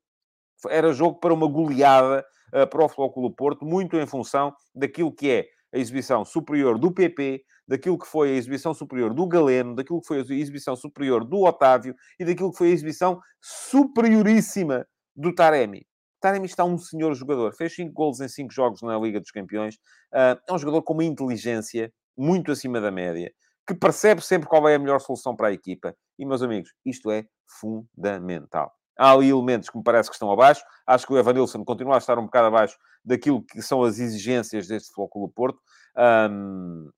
Era 0.68 0.92
jogo 0.92 1.18
para 1.18 1.34
uma 1.34 1.48
goleada 1.48 2.24
uh, 2.54 2.68
para 2.68 2.84
o 2.84 3.10
Clube 3.10 3.34
Porto, 3.34 3.64
muito 3.64 3.96
em 3.96 4.06
função 4.06 4.54
daquilo 4.74 5.12
que 5.12 5.28
é 5.28 5.46
a 5.74 5.78
exibição 5.78 6.24
superior 6.24 6.78
do 6.78 6.92
PP, 6.92 7.42
daquilo 7.66 7.98
que 7.98 8.06
foi 8.06 8.30
a 8.30 8.34
exibição 8.34 8.72
superior 8.72 9.12
do 9.12 9.26
Galeno, 9.26 9.74
daquilo 9.74 10.00
que 10.00 10.06
foi 10.06 10.18
a 10.18 10.20
exibição 10.20 10.76
superior 10.76 11.24
do 11.24 11.42
Otávio 11.42 11.94
e 12.20 12.24
daquilo 12.24 12.52
que 12.52 12.58
foi 12.58 12.68
a 12.68 12.72
exibição 12.72 13.18
superioríssima 13.40 14.86
do 15.16 15.34
Taremi. 15.34 15.86
Taremi 16.26 16.46
está 16.46 16.64
um 16.64 16.76
senhor 16.76 17.14
jogador. 17.14 17.54
Fez 17.54 17.72
5 17.76 17.92
golos 17.92 18.20
em 18.20 18.26
5 18.26 18.52
jogos 18.52 18.82
na 18.82 18.98
Liga 18.98 19.20
dos 19.20 19.30
Campeões. 19.30 19.76
Uh, 20.12 20.36
é 20.48 20.52
um 20.52 20.58
jogador 20.58 20.82
com 20.82 20.92
uma 20.92 21.04
inteligência 21.04 21.92
muito 22.16 22.50
acima 22.50 22.80
da 22.80 22.90
média 22.90 23.32
que 23.64 23.74
percebe 23.74 24.20
sempre 24.20 24.48
qual 24.48 24.68
é 24.68 24.74
a 24.74 24.78
melhor 24.78 25.00
solução 25.00 25.36
para 25.36 25.48
a 25.48 25.52
equipa. 25.52 25.94
E, 26.18 26.26
meus 26.26 26.42
amigos, 26.42 26.72
isto 26.84 27.12
é 27.12 27.26
fundamental. 27.60 28.72
Há 28.98 29.12
ali 29.12 29.28
elementos 29.28 29.70
que 29.70 29.78
me 29.78 29.84
parece 29.84 30.08
que 30.08 30.16
estão 30.16 30.32
abaixo. 30.32 30.64
Acho 30.84 31.06
que 31.06 31.12
o 31.12 31.18
Evanilson 31.18 31.64
continua 31.64 31.94
a 31.94 31.98
estar 31.98 32.18
um 32.18 32.24
bocado 32.24 32.48
abaixo 32.48 32.76
daquilo 33.04 33.44
que 33.44 33.62
são 33.62 33.84
as 33.84 34.00
exigências 34.00 34.66
deste 34.66 34.92
Futebol 34.92 35.28
Porto. 35.28 35.60
Um, 35.96 36.90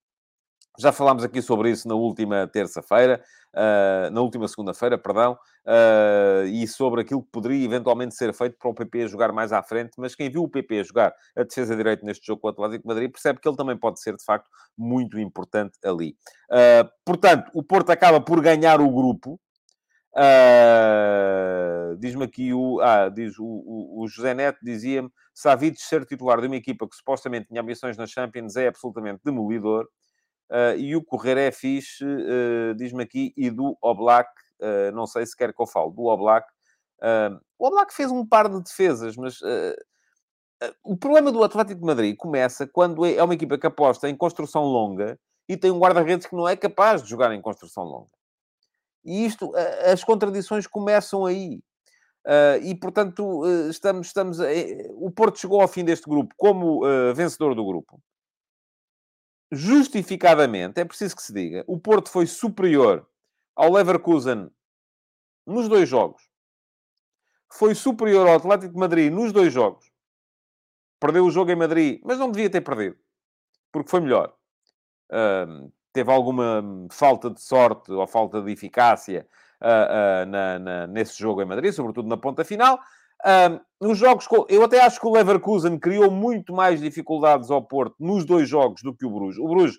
já 0.78 0.92
falámos 0.92 1.24
aqui 1.24 1.42
sobre 1.42 1.70
isso 1.70 1.88
na 1.88 1.94
última 1.94 2.46
terça-feira, 2.46 3.20
uh, 3.54 4.10
na 4.10 4.20
última 4.20 4.46
segunda-feira, 4.46 4.96
perdão, 4.96 5.32
uh, 5.66 6.46
e 6.46 6.66
sobre 6.68 7.00
aquilo 7.00 7.22
que 7.22 7.30
poderia 7.30 7.64
eventualmente 7.64 8.14
ser 8.14 8.32
feito 8.32 8.56
para 8.56 8.70
o 8.70 8.74
PP 8.74 9.08
jogar 9.08 9.32
mais 9.32 9.52
à 9.52 9.62
frente, 9.62 9.92
mas 9.98 10.14
quem 10.14 10.30
viu 10.30 10.42
o 10.44 10.48
PP 10.48 10.84
jogar 10.84 11.12
a 11.36 11.42
defesa 11.42 11.74
direita 11.74 12.06
neste 12.06 12.24
jogo 12.24 12.40
com 12.40 12.48
o 12.48 12.50
Atlético 12.50 12.82
de 12.82 12.88
Madrid 12.88 13.10
percebe 13.10 13.40
que 13.40 13.48
ele 13.48 13.56
também 13.56 13.76
pode 13.76 14.00
ser, 14.00 14.16
de 14.16 14.24
facto, 14.24 14.46
muito 14.76 15.18
importante 15.18 15.76
ali. 15.84 16.14
Uh, 16.50 16.88
portanto, 17.04 17.50
o 17.52 17.62
Porto 17.62 17.90
acaba 17.90 18.20
por 18.20 18.40
ganhar 18.40 18.80
o 18.80 18.90
grupo, 18.90 19.40
diz-me 21.98 22.24
aqui 22.24 22.52
o. 22.52 22.80
Ah, 22.80 23.08
diz 23.08 23.38
o, 23.38 23.44
o, 23.44 24.02
o 24.02 24.08
José 24.08 24.34
Neto 24.34 24.58
dizia-me: 24.62 25.08
Savic 25.34 25.80
ser 25.80 26.04
titular 26.04 26.40
de 26.40 26.46
uma 26.46 26.56
equipa 26.56 26.88
que 26.88 26.96
supostamente 26.96 27.48
tinha 27.48 27.60
ambições 27.60 27.96
na 27.96 28.06
Champions 28.06 28.56
é 28.56 28.68
absolutamente 28.68 29.20
demolidor. 29.24 29.86
Uh, 30.51 30.78
e 30.78 30.96
o 30.96 31.05
correr 31.05 31.36
é 31.36 31.53
fixe, 31.53 32.03
uh, 32.05 32.74
diz-me 32.74 33.03
aqui, 33.03 33.34
e 33.36 33.51
do 33.51 33.76
Oblak, 33.82 34.30
não 34.92 35.07
sei 35.07 35.24
se 35.24 35.36
quer 35.36 35.55
que 35.55 35.62
eu 35.62 35.66
fale 35.68 35.92
do 35.92 36.07
Oblak. 36.07 36.44
o 37.57 37.66
Oblak 37.66 37.94
fez 37.94 38.11
um 38.11 38.26
par 38.26 38.49
de 38.49 38.61
defesas, 38.61 39.16
mas 39.16 39.38
o 40.82 40.96
problema 40.96 41.30
do 41.30 41.44
Atlético 41.44 41.80
de 41.80 41.86
Madrid 41.86 42.16
começa 42.16 42.66
quando 42.66 43.07
é, 43.07 43.14
é 43.14 43.22
uma 43.22 43.34
equipa 43.34 43.57
que 43.57 43.68
aposta 43.68 44.09
em 44.09 44.16
construção 44.16 44.64
longa 44.64 45.16
e 45.49 45.57
tem 45.57 45.70
um 45.70 45.78
guarda-redes 45.78 46.26
que 46.26 46.34
não 46.34 46.49
é 46.49 46.57
capaz 46.57 47.05
de 47.05 47.09
jogar 47.09 47.32
em 47.32 47.40
construção 47.40 47.84
longa. 47.84 48.11
E 49.05 49.24
isto, 49.24 49.53
as 49.84 50.03
contradições 50.03 50.66
começam 50.66 51.24
aí. 51.24 51.61
E, 52.62 52.74
portanto, 52.74 53.42
estamos... 53.70 54.09
estamos 54.09 54.38
o 54.96 55.09
Porto 55.12 55.38
chegou 55.38 55.61
ao 55.61 55.68
fim 55.68 55.84
deste 55.84 56.09
grupo 56.09 56.34
como 56.36 56.80
vencedor 57.14 57.55
do 57.55 57.64
grupo. 57.64 58.01
Justificadamente, 59.51 60.80
é 60.80 60.84
preciso 60.84 61.16
que 61.16 61.22
se 61.22 61.32
diga, 61.32 61.64
o 61.66 61.78
Porto 61.78 62.11
foi 62.11 62.26
superior 62.26 63.09
ao 63.57 63.72
Leverkusen 63.72 64.51
nos 65.46 65.68
dois 65.68 65.88
jogos. 65.88 66.22
Foi 67.51 67.74
superior 67.74 68.28
ao 68.28 68.36
Atlético 68.36 68.74
de 68.74 68.78
Madrid 68.78 69.12
nos 69.12 69.32
dois 69.32 69.53
jogos. 69.53 69.90
Perdeu 71.01 71.24
o 71.24 71.30
jogo 71.30 71.51
em 71.51 71.57
Madrid, 71.57 72.01
mas 72.05 72.18
não 72.18 72.30
devia 72.30 72.51
ter 72.51 72.61
perdido. 72.61 72.96
Porque 73.72 73.90
foi 73.90 74.01
melhor. 74.01 74.34
teve 75.92 76.12
alguma 76.12 76.62
falta 76.90 77.30
de 77.30 77.40
sorte 77.40 77.90
ou 77.90 78.07
falta 78.07 78.42
de 78.42 78.53
eficácia 78.53 79.26
uh, 79.62 80.24
uh, 80.24 80.26
na, 80.26 80.59
na, 80.59 80.86
nesse 80.86 81.18
jogo 81.18 81.40
em 81.40 81.46
Madrid, 81.46 81.72
sobretudo 81.72 82.09
na 82.09 82.16
ponta 82.16 82.44
final. 82.44 82.78
Uh, 83.24 83.60
nos 83.80 83.98
jogos, 83.98 84.26
eu 84.48 84.62
até 84.64 84.80
acho 84.80 85.00
que 85.00 85.06
o 85.06 85.12
Leverkusen 85.12 85.78
criou 85.78 86.10
muito 86.10 86.52
mais 86.52 86.80
dificuldades 86.80 87.50
ao 87.50 87.62
Porto 87.62 87.96
nos 87.98 88.24
dois 88.24 88.48
jogos 88.48 88.82
do 88.82 88.94
que 88.94 89.06
o 89.06 89.10
Bruges. 89.10 89.38
O 89.38 89.48
Bruges 89.48 89.78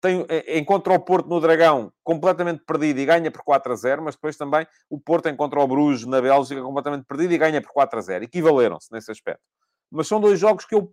tem, 0.00 0.24
é, 0.28 0.58
encontra 0.58 0.92
o 0.92 1.00
Porto 1.00 1.28
no 1.28 1.40
Dragão 1.40 1.92
completamente 2.04 2.62
perdido 2.64 3.00
e 3.00 3.06
ganha 3.06 3.30
por 3.30 3.42
4 3.42 3.72
a 3.72 3.76
0, 3.76 4.02
mas 4.02 4.14
depois 4.14 4.36
também 4.36 4.66
o 4.88 5.00
Porto 5.00 5.28
encontra 5.28 5.60
o 5.60 5.66
Bruges 5.66 6.06
na 6.06 6.20
Bélgica 6.20 6.62
completamente 6.62 7.06
perdido 7.06 7.32
e 7.32 7.38
ganha 7.38 7.60
por 7.60 7.72
4 7.72 7.98
a 7.98 8.02
0. 8.02 8.24
Equivaleram-se 8.24 8.92
nesse 8.92 9.10
aspecto. 9.10 9.42
Mas 9.90 10.06
são 10.06 10.20
dois 10.20 10.38
jogos 10.38 10.64
que 10.64 10.74
eu 10.74 10.90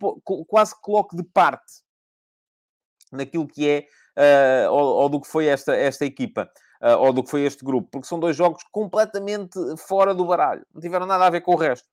quase 0.48 0.74
coloco 0.82 1.16
de 1.16 1.24
parte 1.24 1.84
naquilo 3.12 3.48
que 3.48 3.70
é, 3.70 4.68
uh, 4.68 4.72
ou, 4.72 5.02
ou, 5.02 5.10
do 5.10 5.22
que 5.22 5.28
foi 5.28 5.48
esta, 5.48 5.76
esta 5.76 6.06
equipa, 6.06 6.50
ou 7.00 7.14
do 7.14 7.24
que 7.24 7.30
foi 7.30 7.42
este 7.42 7.64
grupo, 7.64 7.90
porque 7.92 8.08
são 8.08 8.20
dois 8.20 8.36
jogos 8.36 8.64
completamente 8.72 9.60
fora 9.78 10.14
do 10.14 10.26
baralho. 10.26 10.66
Não 10.74 10.82
tiveram 10.82 11.06
nada 11.06 11.26
a 11.26 11.30
ver 11.30 11.42
com 11.42 11.54
o 11.54 11.58
resto. 11.58 11.88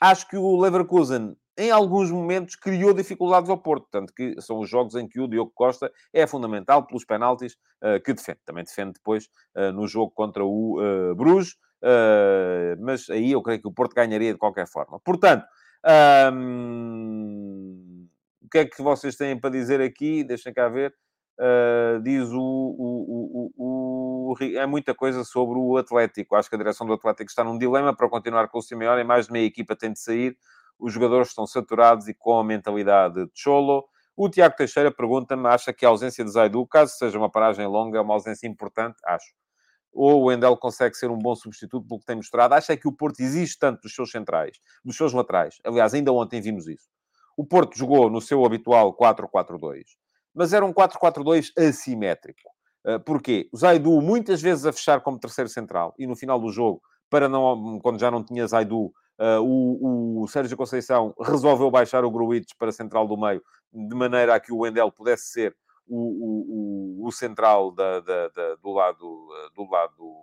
Acho 0.00 0.28
que 0.28 0.36
o 0.36 0.60
Leverkusen, 0.60 1.36
em 1.56 1.70
alguns 1.70 2.10
momentos, 2.10 2.56
criou 2.56 2.92
dificuldades 2.92 3.48
ao 3.48 3.58
Porto, 3.58 3.86
tanto 3.90 4.12
que 4.12 4.34
são 4.40 4.58
os 4.58 4.68
jogos 4.68 4.94
em 4.96 5.06
que 5.06 5.20
o 5.20 5.28
Diogo 5.28 5.52
Costa 5.54 5.92
é 6.12 6.26
fundamental 6.26 6.86
pelos 6.86 7.04
penaltis 7.04 7.54
uh, 7.82 8.02
que 8.04 8.12
defende. 8.12 8.40
Também 8.44 8.64
defende 8.64 8.94
depois 8.94 9.28
no 9.74 9.86
jogo 9.86 10.10
contra 10.10 10.44
o 10.44 10.78
Bruges, 11.14 11.56
mas 12.80 13.08
aí 13.10 13.32
eu 13.32 13.42
creio 13.42 13.60
que 13.60 13.68
o 13.68 13.72
Porto 13.72 13.94
ganharia 13.94 14.32
de 14.32 14.38
qualquer 14.38 14.66
forma. 14.66 14.98
Portanto, 15.00 15.44
o 18.42 18.48
que 18.50 18.58
é 18.58 18.64
que 18.64 18.82
vocês 18.82 19.16
têm 19.16 19.38
para 19.38 19.50
dizer 19.50 19.80
aqui? 19.80 20.24
Deixem 20.24 20.52
cá 20.52 20.68
ver. 20.68 20.94
Uh, 21.38 22.00
diz 22.02 22.28
o, 22.28 22.38
o, 22.38 22.72
o, 22.78 23.52
o, 23.56 23.71
É 24.40 24.66
muita 24.66 24.94
coisa 24.94 25.24
sobre 25.24 25.58
o 25.58 25.76
Atlético. 25.76 26.34
Acho 26.34 26.48
que 26.48 26.54
a 26.54 26.58
direção 26.58 26.86
do 26.86 26.92
Atlético 26.92 27.30
está 27.30 27.42
num 27.44 27.58
dilema 27.58 27.94
para 27.94 28.08
continuar 28.08 28.48
com 28.48 28.58
o 28.58 28.62
Simeone. 28.62 29.04
Mais 29.04 29.26
de 29.26 29.32
meia 29.32 29.46
equipa 29.46 29.76
tem 29.76 29.92
de 29.92 30.00
sair. 30.00 30.36
Os 30.78 30.92
jogadores 30.92 31.28
estão 31.28 31.46
saturados 31.46 32.08
e 32.08 32.14
com 32.14 32.38
a 32.38 32.44
mentalidade 32.44 33.24
de 33.26 33.32
cholo. 33.34 33.84
O 34.16 34.28
Tiago 34.28 34.56
Teixeira 34.56 34.90
pergunta-me: 34.90 35.46
acha 35.48 35.72
que 35.72 35.86
a 35.86 35.88
ausência 35.88 36.24
de 36.24 36.30
Zaidu, 36.30 36.66
caso 36.66 36.94
seja 36.96 37.18
uma 37.18 37.30
paragem 37.30 37.66
longa, 37.66 37.98
é 37.98 38.00
uma 38.00 38.14
ausência 38.14 38.46
importante? 38.46 38.96
Acho 39.06 39.32
ou 39.92 40.22
o 40.22 40.24
Wendel 40.24 40.56
consegue 40.56 40.96
ser 40.96 41.10
um 41.10 41.18
bom 41.18 41.34
substituto 41.34 41.86
pelo 41.86 42.00
que 42.00 42.06
tem 42.06 42.16
mostrado. 42.16 42.54
Acho 42.54 42.72
é 42.72 42.76
que 42.76 42.88
o 42.88 42.92
Porto 42.92 43.20
existe 43.20 43.58
tanto 43.58 43.82
dos 43.82 43.94
seus 43.94 44.10
centrais, 44.10 44.58
dos 44.84 44.96
seus 44.96 45.12
laterais. 45.12 45.58
Aliás, 45.64 45.92
ainda 45.92 46.12
ontem 46.12 46.40
vimos 46.40 46.66
isso. 46.66 46.88
O 47.36 47.44
Porto 47.44 47.76
jogou 47.76 48.10
no 48.10 48.20
seu 48.20 48.44
habitual 48.44 48.96
4-4-2, 48.96 49.82
mas 50.34 50.52
era 50.52 50.64
um 50.64 50.72
4-4-2 50.72 51.50
assimétrico. 51.56 52.50
Uh, 52.84 52.98
porquê? 53.00 53.48
O 53.52 53.56
Zaidu 53.56 54.00
muitas 54.00 54.42
vezes 54.42 54.66
a 54.66 54.72
fechar 54.72 55.00
como 55.00 55.18
terceiro 55.18 55.48
central 55.48 55.94
e 55.98 56.06
no 56.06 56.16
final 56.16 56.40
do 56.40 56.50
jogo, 56.50 56.82
para 57.08 57.28
não, 57.28 57.78
quando 57.80 58.00
já 58.00 58.10
não 58.10 58.24
tinha 58.24 58.46
Zaidu, 58.46 58.86
uh, 58.86 59.40
o, 59.40 60.22
o 60.22 60.28
Sérgio 60.28 60.56
Conceição 60.56 61.14
resolveu 61.20 61.70
baixar 61.70 62.04
o 62.04 62.10
Gruitch 62.10 62.52
para 62.58 62.72
central 62.72 63.06
do 63.06 63.16
meio, 63.16 63.42
de 63.72 63.94
maneira 63.94 64.34
a 64.34 64.40
que 64.40 64.52
o 64.52 64.58
Wendel 64.58 64.90
pudesse 64.90 65.26
ser 65.26 65.56
o, 65.86 67.02
o, 67.02 67.06
o 67.06 67.12
central 67.12 67.70
da, 67.72 68.00
da, 68.00 68.28
da, 68.28 68.54
do 68.56 68.72
lado, 68.72 69.28
do 69.54 69.70
lado 69.70 70.16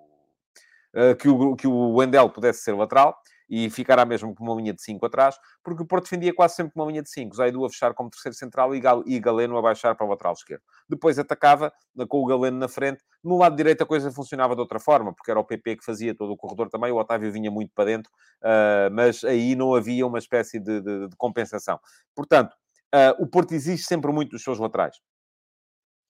que, 1.19 1.29
o, 1.29 1.55
que 1.55 1.67
o 1.67 1.93
Wendel 1.95 2.29
pudesse 2.29 2.61
ser 2.61 2.73
lateral 2.73 3.15
e 3.49 3.69
ficará 3.69 4.05
mesmo 4.05 4.33
com 4.35 4.43
uma 4.43 4.55
linha 4.55 4.73
de 4.73 4.81
5 4.81 5.05
atrás, 5.05 5.35
porque 5.63 5.81
o 5.81 5.85
Porto 5.85 6.03
defendia 6.03 6.33
quase 6.33 6.55
sempre 6.55 6.73
com 6.73 6.81
uma 6.81 6.89
linha 6.89 7.01
de 7.01 7.09
5. 7.09 7.35
Zaidu 7.35 7.65
a 7.65 7.69
fechar 7.69 7.93
como 7.93 8.09
terceiro 8.09 8.35
central 8.35 8.75
e, 8.75 8.79
Gal, 8.79 9.03
e 9.05 9.19
Galeno 9.19 9.57
a 9.57 9.61
baixar 9.61 9.95
para 9.95 10.05
o 10.05 10.09
lateral 10.09 10.33
esquerdo. 10.33 10.61
Depois 10.87 11.17
atacava 11.17 11.73
com 12.07 12.21
o 12.21 12.25
Galeno 12.25 12.57
na 12.57 12.67
frente. 12.67 13.03
No 13.23 13.37
lado 13.37 13.55
direito 13.55 13.81
a 13.81 13.85
coisa 13.85 14.11
funcionava 14.11 14.53
de 14.55 14.61
outra 14.61 14.79
forma, 14.79 15.13
porque 15.13 15.31
era 15.31 15.39
o 15.39 15.43
PP 15.43 15.77
que 15.77 15.85
fazia 15.85 16.13
todo 16.13 16.31
o 16.31 16.37
corredor 16.37 16.69
também. 16.69 16.91
O 16.91 16.97
Otávio 16.97 17.31
vinha 17.31 17.49
muito 17.49 17.71
para 17.73 17.85
dentro, 17.85 18.11
uh, 18.43 18.93
mas 18.93 19.23
aí 19.23 19.55
não 19.55 19.73
havia 19.73 20.05
uma 20.05 20.19
espécie 20.19 20.59
de, 20.59 20.81
de, 20.81 21.07
de 21.07 21.15
compensação. 21.17 21.79
Portanto, 22.15 22.53
uh, 22.93 23.21
o 23.23 23.27
Porto 23.27 23.53
exige 23.53 23.83
sempre 23.83 24.11
muito 24.11 24.31
dos 24.31 24.43
seus 24.43 24.59
laterais 24.59 24.97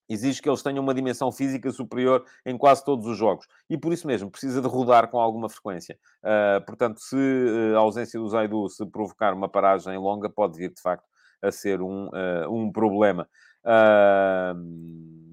exige 0.09 0.41
que 0.41 0.49
eles 0.49 0.63
tenham 0.63 0.83
uma 0.83 0.93
dimensão 0.93 1.31
física 1.31 1.71
superior 1.71 2.25
em 2.45 2.57
quase 2.57 2.83
todos 2.83 3.05
os 3.05 3.17
jogos. 3.17 3.47
E 3.69 3.77
por 3.77 3.93
isso 3.93 4.07
mesmo, 4.07 4.31
precisa 4.31 4.61
de 4.61 4.67
rodar 4.67 5.09
com 5.09 5.19
alguma 5.19 5.47
frequência. 5.47 5.97
Uh, 6.23 6.65
portanto, 6.65 6.99
se 6.99 7.15
uh, 7.15 7.77
a 7.77 7.79
ausência 7.79 8.19
do 8.19 8.27
Zaidu 8.27 8.67
se 8.69 8.85
provocar 8.87 9.33
uma 9.33 9.47
paragem 9.47 9.95
longa, 9.97 10.29
pode 10.29 10.57
vir, 10.57 10.73
de 10.73 10.81
facto, 10.81 11.05
a 11.41 11.51
ser 11.51 11.81
um, 11.81 12.07
uh, 12.07 12.51
um 12.51 12.71
problema. 12.71 13.29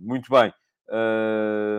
muito 0.02 0.30
bem. 0.30 0.52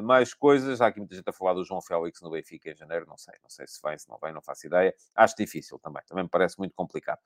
mais 0.03 0.33
coisas. 0.33 0.81
Há 0.81 0.87
aqui 0.87 0.99
muita 0.99 1.15
gente 1.15 1.29
a 1.29 1.33
falar 1.33 1.53
do 1.53 1.63
João 1.63 1.81
Félix 1.81 2.19
no 2.21 2.31
Benfica 2.31 2.71
em 2.71 2.75
janeiro. 2.75 3.05
Não 3.07 3.17
sei. 3.17 3.35
Não 3.43 3.49
sei 3.49 3.67
se 3.67 3.79
vem, 3.83 3.97
se 3.97 4.09
não 4.09 4.17
vem, 4.21 4.33
não 4.33 4.41
faço 4.41 4.65
ideia. 4.65 4.93
Acho 5.15 5.35
difícil 5.37 5.79
também. 5.79 6.01
Também 6.07 6.23
me 6.23 6.29
parece 6.29 6.57
muito 6.57 6.73
complicado. 6.75 7.19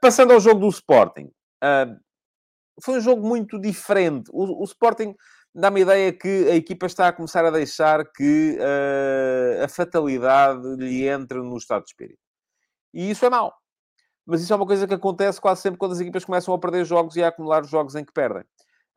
passando 0.00 0.32
ao 0.32 0.40
jogo 0.40 0.60
do 0.60 0.68
Sporting 0.68 1.30
foi 2.82 2.98
um 2.98 3.00
jogo 3.00 3.26
muito 3.26 3.60
diferente. 3.60 4.30
O, 4.32 4.62
o 4.62 4.64
Sporting 4.64 5.14
dá-me 5.54 5.80
a 5.80 5.82
ideia 5.82 6.12
que 6.12 6.48
a 6.50 6.54
equipa 6.54 6.86
está 6.86 7.08
a 7.08 7.12
começar 7.12 7.44
a 7.44 7.50
deixar 7.50 8.04
que 8.12 8.58
uh, 8.58 9.64
a 9.64 9.68
fatalidade 9.68 10.76
lhe 10.76 11.08
entre 11.08 11.38
no 11.38 11.56
estado 11.56 11.84
de 11.84 11.90
espírito. 11.90 12.20
E 12.92 13.10
isso 13.10 13.24
é 13.24 13.30
mau. 13.30 13.52
Mas 14.26 14.42
isso 14.42 14.52
é 14.52 14.56
uma 14.56 14.66
coisa 14.66 14.86
que 14.86 14.94
acontece 14.94 15.40
quase 15.40 15.62
sempre 15.62 15.78
quando 15.78 15.92
as 15.92 16.00
equipas 16.00 16.24
começam 16.24 16.52
a 16.52 16.58
perder 16.58 16.84
jogos 16.84 17.16
e 17.16 17.22
a 17.22 17.28
acumular 17.28 17.62
os 17.62 17.70
jogos 17.70 17.94
em 17.94 18.04
que 18.04 18.12
perdem. 18.12 18.42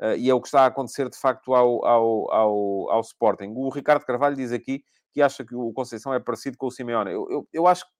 Uh, 0.01 0.15
e 0.17 0.29
é 0.29 0.33
o 0.33 0.41
que 0.41 0.47
está 0.47 0.63
a 0.63 0.65
acontecer, 0.67 1.09
de 1.09 1.17
facto, 1.17 1.53
ao, 1.53 1.85
ao, 1.85 2.33
ao, 2.33 2.89
ao 2.91 3.01
Sporting. 3.01 3.53
O 3.55 3.69
Ricardo 3.69 4.05
Carvalho 4.05 4.35
diz 4.35 4.51
aqui 4.51 4.83
que 5.13 5.21
acha 5.21 5.45
que 5.45 5.55
o 5.55 5.71
Conceição 5.73 6.13
é 6.13 6.19
parecido 6.19 6.57
com 6.57 6.67
o 6.67 6.71
Simeone. 6.71 7.11
Eu, 7.11 7.27
eu, 7.29 7.47
eu 7.53 7.67
acho 7.67 7.85
que 7.85 7.91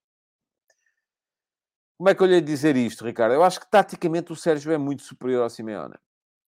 como 1.99 2.07
é 2.07 2.15
que 2.15 2.23
eu 2.23 2.27
lhe 2.27 2.35
ia 2.35 2.41
dizer 2.41 2.77
isto, 2.77 3.03
Ricardo? 3.03 3.33
Eu 3.33 3.43
acho 3.43 3.59
que 3.59 3.69
taticamente 3.69 4.31
o 4.31 4.35
Sérgio 4.35 4.71
é 4.71 4.77
muito 4.77 5.01
superior 5.01 5.43
ao 5.43 5.49
Simeone. 5.49 5.95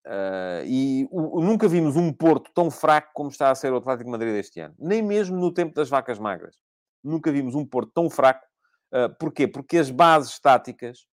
Uh, 0.04 0.66
e 0.66 1.08
o, 1.08 1.40
nunca 1.40 1.68
vimos 1.68 1.94
um 1.94 2.12
Porto 2.12 2.50
tão 2.52 2.68
fraco 2.68 3.12
como 3.14 3.30
está 3.30 3.52
a 3.52 3.54
ser 3.54 3.72
o 3.72 3.76
Atlético 3.76 4.10
Madrid 4.10 4.34
este 4.34 4.58
ano. 4.58 4.74
Nem 4.76 5.00
mesmo 5.02 5.38
no 5.38 5.54
tempo 5.54 5.72
das 5.72 5.88
vacas 5.88 6.18
magras. 6.18 6.56
Nunca 7.02 7.30
vimos 7.30 7.54
um 7.54 7.64
Porto 7.64 7.92
tão 7.94 8.10
fraco. 8.10 8.44
Uh, 8.92 9.08
porquê? 9.20 9.46
Porque 9.46 9.78
as 9.78 9.88
bases 9.88 10.36
táticas 10.40 11.06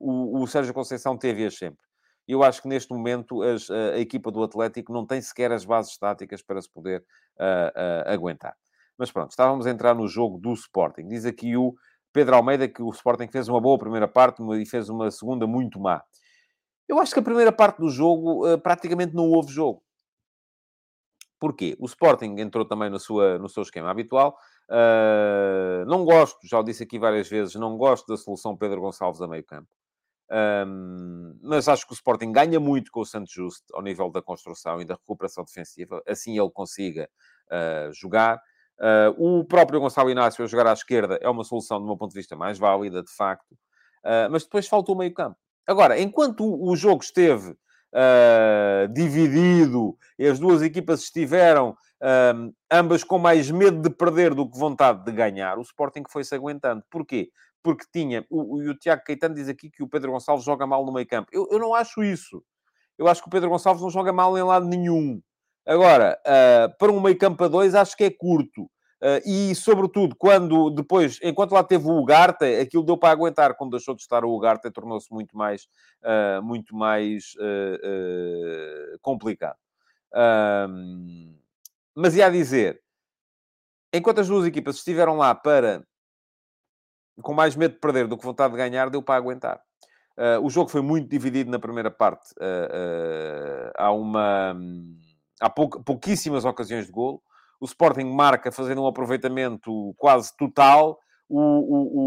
o, 0.00 0.42
o 0.42 0.46
Sérgio 0.48 0.74
Conceição 0.74 1.16
teve-as 1.16 1.56
sempre. 1.56 1.78
Eu 2.26 2.42
acho 2.42 2.60
que 2.60 2.66
neste 2.66 2.92
momento 2.92 3.40
as, 3.40 3.70
a, 3.70 3.98
equipa 4.00 4.32
do 4.32 4.42
Atlético 4.42 4.92
não 4.92 5.06
tem 5.06 5.22
sequer 5.22 5.52
as 5.52 5.64
bases 5.64 5.96
táticas 5.96 6.42
para 6.42 6.60
se 6.60 6.68
poder 6.68 7.04
uh, 7.38 8.10
aguentar. 8.10 8.56
Mas 8.98 9.12
pronto, 9.12 9.30
estávamos 9.30 9.64
a 9.64 9.70
entrar 9.70 9.94
no 9.94 10.08
jogo 10.08 10.38
do 10.38 10.52
Sporting. 10.54 11.06
Diz 11.06 11.24
aqui 11.24 11.56
o 11.56 11.74
Pedro 12.14 12.36
Almeida 12.36 12.68
que 12.68 12.80
o 12.80 12.90
Sporting 12.90 13.26
fez 13.26 13.48
uma 13.48 13.60
boa 13.60 13.76
primeira 13.76 14.06
parte 14.06 14.40
e 14.40 14.64
fez 14.64 14.88
uma 14.88 15.10
segunda 15.10 15.48
muito 15.48 15.80
má. 15.80 16.00
Eu 16.88 17.00
acho 17.00 17.12
que 17.12 17.18
a 17.18 17.22
primeira 17.22 17.50
parte 17.50 17.78
do 17.78 17.90
jogo 17.90 18.46
uh, 18.46 18.56
praticamente 18.58 19.14
não 19.14 19.28
houve 19.30 19.52
jogo. 19.52 19.82
Porquê? 21.40 21.76
O 21.80 21.86
Sporting 21.86 22.36
entrou 22.38 22.64
também 22.64 22.88
no, 22.88 23.00
sua, 23.00 23.36
no 23.36 23.48
seu 23.48 23.64
esquema 23.64 23.90
habitual. 23.90 24.38
Uh, 24.70 25.84
não 25.86 26.04
gosto, 26.04 26.38
já 26.46 26.58
o 26.60 26.62
disse 26.62 26.84
aqui 26.84 27.00
várias 27.00 27.28
vezes, 27.28 27.56
não 27.56 27.76
gosto 27.76 28.06
da 28.06 28.16
solução 28.16 28.56
Pedro 28.56 28.80
Gonçalves 28.80 29.20
a 29.20 29.26
meio 29.26 29.44
campo. 29.44 29.68
Um, 30.30 31.38
mas 31.42 31.68
acho 31.68 31.84
que 31.84 31.92
o 31.92 31.94
Sporting 31.94 32.32
ganha 32.32 32.60
muito 32.60 32.90
com 32.92 33.00
o 33.00 33.04
Santos 33.04 33.32
Justo 33.32 33.74
ao 33.74 33.82
nível 33.82 34.08
da 34.10 34.22
construção 34.22 34.80
e 34.80 34.84
da 34.84 34.94
recuperação 34.94 35.44
defensiva. 35.44 36.00
Assim 36.06 36.38
ele 36.38 36.50
consiga 36.50 37.10
uh, 37.48 37.92
jogar. 37.92 38.40
Uh, 38.80 39.40
o 39.40 39.44
próprio 39.44 39.80
Gonçalo 39.80 40.10
Inácio 40.10 40.44
a 40.44 40.48
jogar 40.48 40.66
à 40.66 40.72
esquerda 40.72 41.18
é 41.20 41.28
uma 41.28 41.44
solução, 41.44 41.80
do 41.80 41.86
meu 41.86 41.96
ponto 41.96 42.12
de 42.12 42.18
vista, 42.18 42.34
mais 42.36 42.58
válida, 42.58 43.02
de 43.02 43.10
facto. 43.10 43.52
Uh, 44.04 44.30
mas 44.30 44.44
depois 44.44 44.66
faltou 44.66 44.94
o 44.94 44.98
meio 44.98 45.14
campo. 45.14 45.36
Agora, 45.66 45.98
enquanto 45.98 46.44
o 46.44 46.76
jogo 46.76 47.02
esteve 47.02 47.50
uh, 47.50 48.88
dividido 48.92 49.96
e 50.18 50.26
as 50.26 50.38
duas 50.38 50.62
equipas 50.62 51.02
estiveram 51.02 51.76
ambas 52.70 53.02
com 53.02 53.16
mais 53.16 53.50
medo 53.50 53.80
de 53.80 53.88
perder 53.88 54.34
do 54.34 54.50
que 54.50 54.58
vontade 54.58 55.02
de 55.06 55.10
ganhar, 55.10 55.56
o 55.56 55.62
Sporting 55.62 56.02
foi-se 56.06 56.34
aguentando. 56.34 56.84
Porquê? 56.90 57.30
porque 57.64 57.86
tinha... 57.90 58.24
O, 58.28 58.58
o, 58.58 58.70
o 58.70 58.74
Tiago 58.74 59.02
Caetano 59.04 59.34
diz 59.34 59.48
aqui 59.48 59.70
que 59.70 59.82
o 59.82 59.88
Pedro 59.88 60.12
Gonçalves 60.12 60.44
joga 60.44 60.66
mal 60.66 60.84
no 60.84 60.92
meio 60.92 61.06
campo. 61.08 61.30
Eu, 61.32 61.48
eu 61.50 61.58
não 61.58 61.74
acho 61.74 62.04
isso. 62.04 62.44
Eu 62.98 63.08
acho 63.08 63.22
que 63.22 63.28
o 63.28 63.30
Pedro 63.30 63.48
Gonçalves 63.48 63.82
não 63.82 63.90
joga 63.90 64.12
mal 64.12 64.36
em 64.36 64.42
lado 64.42 64.66
nenhum. 64.66 65.20
Agora, 65.66 66.18
uh, 66.20 66.76
para 66.78 66.92
um 66.92 67.00
meio 67.00 67.16
campo 67.16 67.42
a 67.44 67.48
dois, 67.48 67.74
acho 67.74 67.96
que 67.96 68.04
é 68.04 68.10
curto. 68.10 68.68
Uh, 69.04 69.20
e, 69.26 69.54
sobretudo, 69.54 70.16
quando 70.16 70.70
depois, 70.70 71.18
enquanto 71.22 71.52
lá 71.52 71.62
teve 71.62 71.86
o 71.86 71.98
Ugarte, 71.98 72.44
aquilo 72.56 72.82
deu 72.82 72.96
para 72.96 73.10
aguentar. 73.10 73.54
Quando 73.54 73.72
deixou 73.72 73.94
de 73.94 74.00
estar 74.00 74.24
o 74.24 74.34
Ugarte, 74.34 74.70
tornou-se 74.70 75.12
muito 75.12 75.36
mais, 75.36 75.68
uh, 76.02 76.42
muito 76.42 76.74
mais 76.74 77.34
uh, 77.34 78.98
complicado. 79.02 79.58
mas 81.94 82.16
ia 82.16 82.30
dizer, 82.30 82.80
enquanto 83.92 84.20
as 84.20 84.28
duas 84.28 84.46
equipas 84.46 84.76
estiveram 84.76 85.16
lá 85.16 85.34
para 85.34 85.84
com 87.22 87.34
mais 87.34 87.54
medo 87.54 87.74
de 87.74 87.80
perder 87.80 88.08
do 88.08 88.16
que 88.16 88.24
vontade 88.24 88.52
de 88.52 88.58
ganhar, 88.58 88.90
deu 88.90 89.02
para 89.02 89.16
aguentar. 89.16 89.60
o 90.42 90.50
jogo 90.50 90.68
foi 90.68 90.80
muito 90.80 91.08
dividido 91.08 91.50
na 91.50 91.58
primeira 91.58 91.90
parte. 91.90 92.34
há 93.76 93.92
uma 93.92 94.56
há 95.46 95.50
pouquíssimas 95.50 96.44
ocasiões 96.44 96.86
de 96.86 96.92
golo 96.92 97.22
o 97.60 97.66
Sporting 97.66 98.04
marca 98.04 98.52
fazendo 98.52 98.82
um 98.82 98.86
aproveitamento 98.86 99.94
quase 99.96 100.36
total. 100.36 100.98
O, 101.28 101.40
o, 101.40 101.98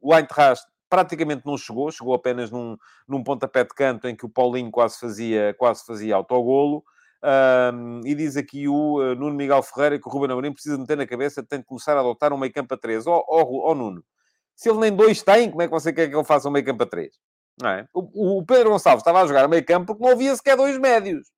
o, 0.00 0.08
o 0.08 0.14
Eintracht 0.14 0.64
praticamente 0.88 1.42
não 1.44 1.58
chegou, 1.58 1.90
chegou 1.92 2.14
apenas 2.14 2.50
num, 2.50 2.76
num 3.06 3.22
pontapé 3.22 3.62
de 3.62 3.74
canto 3.74 4.08
em 4.08 4.16
que 4.16 4.24
o 4.24 4.30
Paulinho 4.30 4.70
quase 4.70 4.98
fazia, 4.98 5.54
quase 5.58 5.84
fazia 5.84 6.16
autogolo. 6.16 6.82
Um, 7.22 8.00
e 8.06 8.14
diz 8.14 8.34
aqui 8.38 8.66
o 8.66 8.98
uh, 8.98 9.14
Nuno 9.14 9.36
Miguel 9.36 9.62
Ferreira 9.62 9.98
que 9.98 10.08
o 10.08 10.10
Ruben 10.10 10.30
Amorim 10.30 10.54
precisa 10.54 10.78
meter 10.78 10.96
na 10.96 11.06
cabeça, 11.06 11.42
tem 11.42 11.58
de 11.58 11.66
começar 11.66 11.94
a 11.94 12.00
adotar 12.00 12.32
um 12.32 12.38
meio 12.38 12.52
campo 12.52 12.72
a 12.72 12.78
3. 12.78 13.06
Ó 13.06 13.22
oh, 13.28 13.42
oh, 13.42 13.70
oh, 13.70 13.74
Nuno, 13.74 14.02
se 14.56 14.70
ele 14.70 14.78
nem 14.78 14.96
dois 14.96 15.22
tem, 15.22 15.50
como 15.50 15.60
é 15.60 15.66
que 15.66 15.72
você 15.72 15.92
quer 15.92 16.08
que 16.08 16.16
ele 16.16 16.24
faça 16.24 16.48
um 16.48 16.50
meio 16.52 16.64
campo 16.64 16.82
a 16.82 16.86
3? 16.86 17.12
É? 17.64 17.86
O, 17.92 18.38
o, 18.38 18.44
Pedro 18.44 18.70
Gonçalves 18.70 19.02
estava 19.02 19.22
a 19.22 19.26
jogar 19.26 19.44
a 19.44 19.48
meio 19.48 19.64
campo 19.64 19.86
porque 19.88 20.02
não 20.02 20.12
havia 20.12 20.34
sequer 20.34 20.56
dois 20.56 20.78
médios 20.78 21.28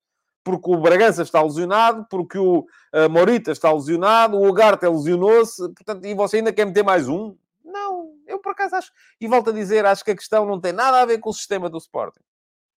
porque 0.45 0.71
o 0.71 0.81
Bragança 0.81 1.23
está 1.23 1.43
lesionado, 1.43 2.07
porque 2.11 2.39
o 2.39 2.61
uh, 2.61 3.11
Morita 3.11 3.53
está 3.53 3.73
lesionado, 3.73 4.37
o 4.37 4.49
Ugarte 4.49 4.87
lesionou-se, 4.87 5.63
portanto, 5.73 6.05
e 6.05 6.15
você 6.15 6.39
ainda 6.39 6.53
quer 6.53 6.67
meter 6.67 6.83
mais 6.83 7.09
um? 7.09 7.37
Não, 7.65 8.15
eu 8.27 8.39
por 8.39 8.53
acaso 8.53 8.77
acho, 8.77 8.93
e 9.21 9.29
volto 9.29 9.51
a 9.51 9.53
dizer, 9.53 9.87
acho 9.87 10.05
que 10.05 10.11
a 10.11 10.17
questão 10.17 10.45
não 10.45 10.61
tem 10.61 10.73
nada 10.73 11.01
a 11.01 11.07
ver 11.07 11.19
com 11.19 11.31
o 11.31 11.35
sistema 11.35 11.71
do 11.71 11.79
Sporting. 11.79 12.21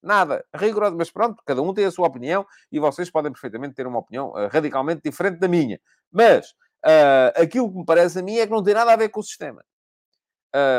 Nada, 0.01 0.45
rigoroso, 0.53 0.95
mas 0.95 1.09
pronto, 1.09 1.41
cada 1.43 1.61
um 1.61 1.73
tem 1.73 1.85
a 1.85 1.91
sua 1.91 2.07
opinião 2.07 2.45
e 2.71 2.79
vocês 2.79 3.09
podem 3.09 3.31
perfeitamente 3.31 3.73
ter 3.73 3.87
uma 3.87 3.99
opinião 3.99 4.29
uh, 4.29 4.47
radicalmente 4.51 5.01
diferente 5.03 5.39
da 5.39 5.47
minha. 5.47 5.79
Mas 6.11 6.51
uh, 6.85 7.41
aquilo 7.41 7.71
que 7.71 7.79
me 7.79 7.85
parece 7.85 8.19
a 8.19 8.21
mim 8.21 8.37
é 8.37 8.45
que 8.45 8.53
não 8.53 8.61
tem 8.61 8.75
nada 8.75 8.93
a 8.93 8.95
ver 8.95 9.09
com 9.09 9.19
o 9.19 9.23
sistema. 9.23 9.63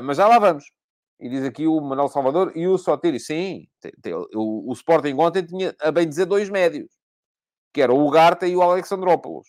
Mas 0.03 0.17
já 0.17 0.27
lá 0.27 0.39
vamos. 0.39 0.65
E 1.19 1.29
diz 1.29 1.45
aqui 1.45 1.67
o 1.67 1.81
Manuel 1.81 2.09
Salvador 2.09 2.53
e 2.55 2.67
o 2.67 2.77
Sotiri. 2.77 3.19
Sim, 3.19 3.69
tem, 3.81 3.93
tem, 4.03 4.15
o, 4.15 4.71
o 4.71 4.73
Sporting 4.73 5.15
ontem 5.15 5.45
tinha, 5.45 5.75
a 5.81 5.91
bem 5.91 6.09
dizer, 6.09 6.27
dois 6.27 6.51
médios. 6.51 6.91
Que 7.73 7.83
era 7.83 7.93
o 7.93 8.11
Garta 8.11 8.47
e 8.47 8.55
o 8.55 8.63
Alexandrópolis. 8.63 9.49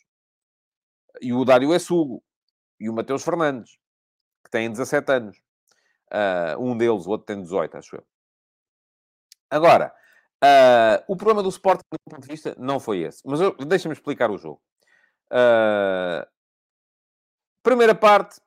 E 1.22 1.34
o 1.34 1.44
Dário 1.44 1.74
Essugo. 1.74 2.24
E 2.80 2.90
o 2.90 2.94
Mateus 2.94 3.24
Fernandes. 3.24 3.78
Que 4.44 4.52
têm 4.52 4.72
17 4.72 5.12
anos. 5.12 5.38
Uh, 6.12 6.62
um 6.62 6.78
deles, 6.78 7.06
o 7.06 7.10
outro 7.10 7.26
tem 7.26 7.42
18, 7.42 7.78
acho 7.78 7.98
eu. 7.98 8.06
Agora, 9.50 9.94
uh, 10.44 11.04
o 11.08 11.16
problema 11.18 11.44
do 11.44 11.50
Sporting, 11.50 11.84
do 11.92 12.00
ponto 12.10 12.22
de 12.22 12.28
vista, 12.28 12.56
não 12.58 12.80
foi 12.80 13.00
esse. 13.00 13.22
Mas 13.26 13.40
deixa-me 13.68 13.94
explicar 13.94 14.32
o 14.32 14.38
jogo. 14.38 14.62
Uh, 15.32 16.26
primeira 17.62 17.94
parte, 17.94 18.40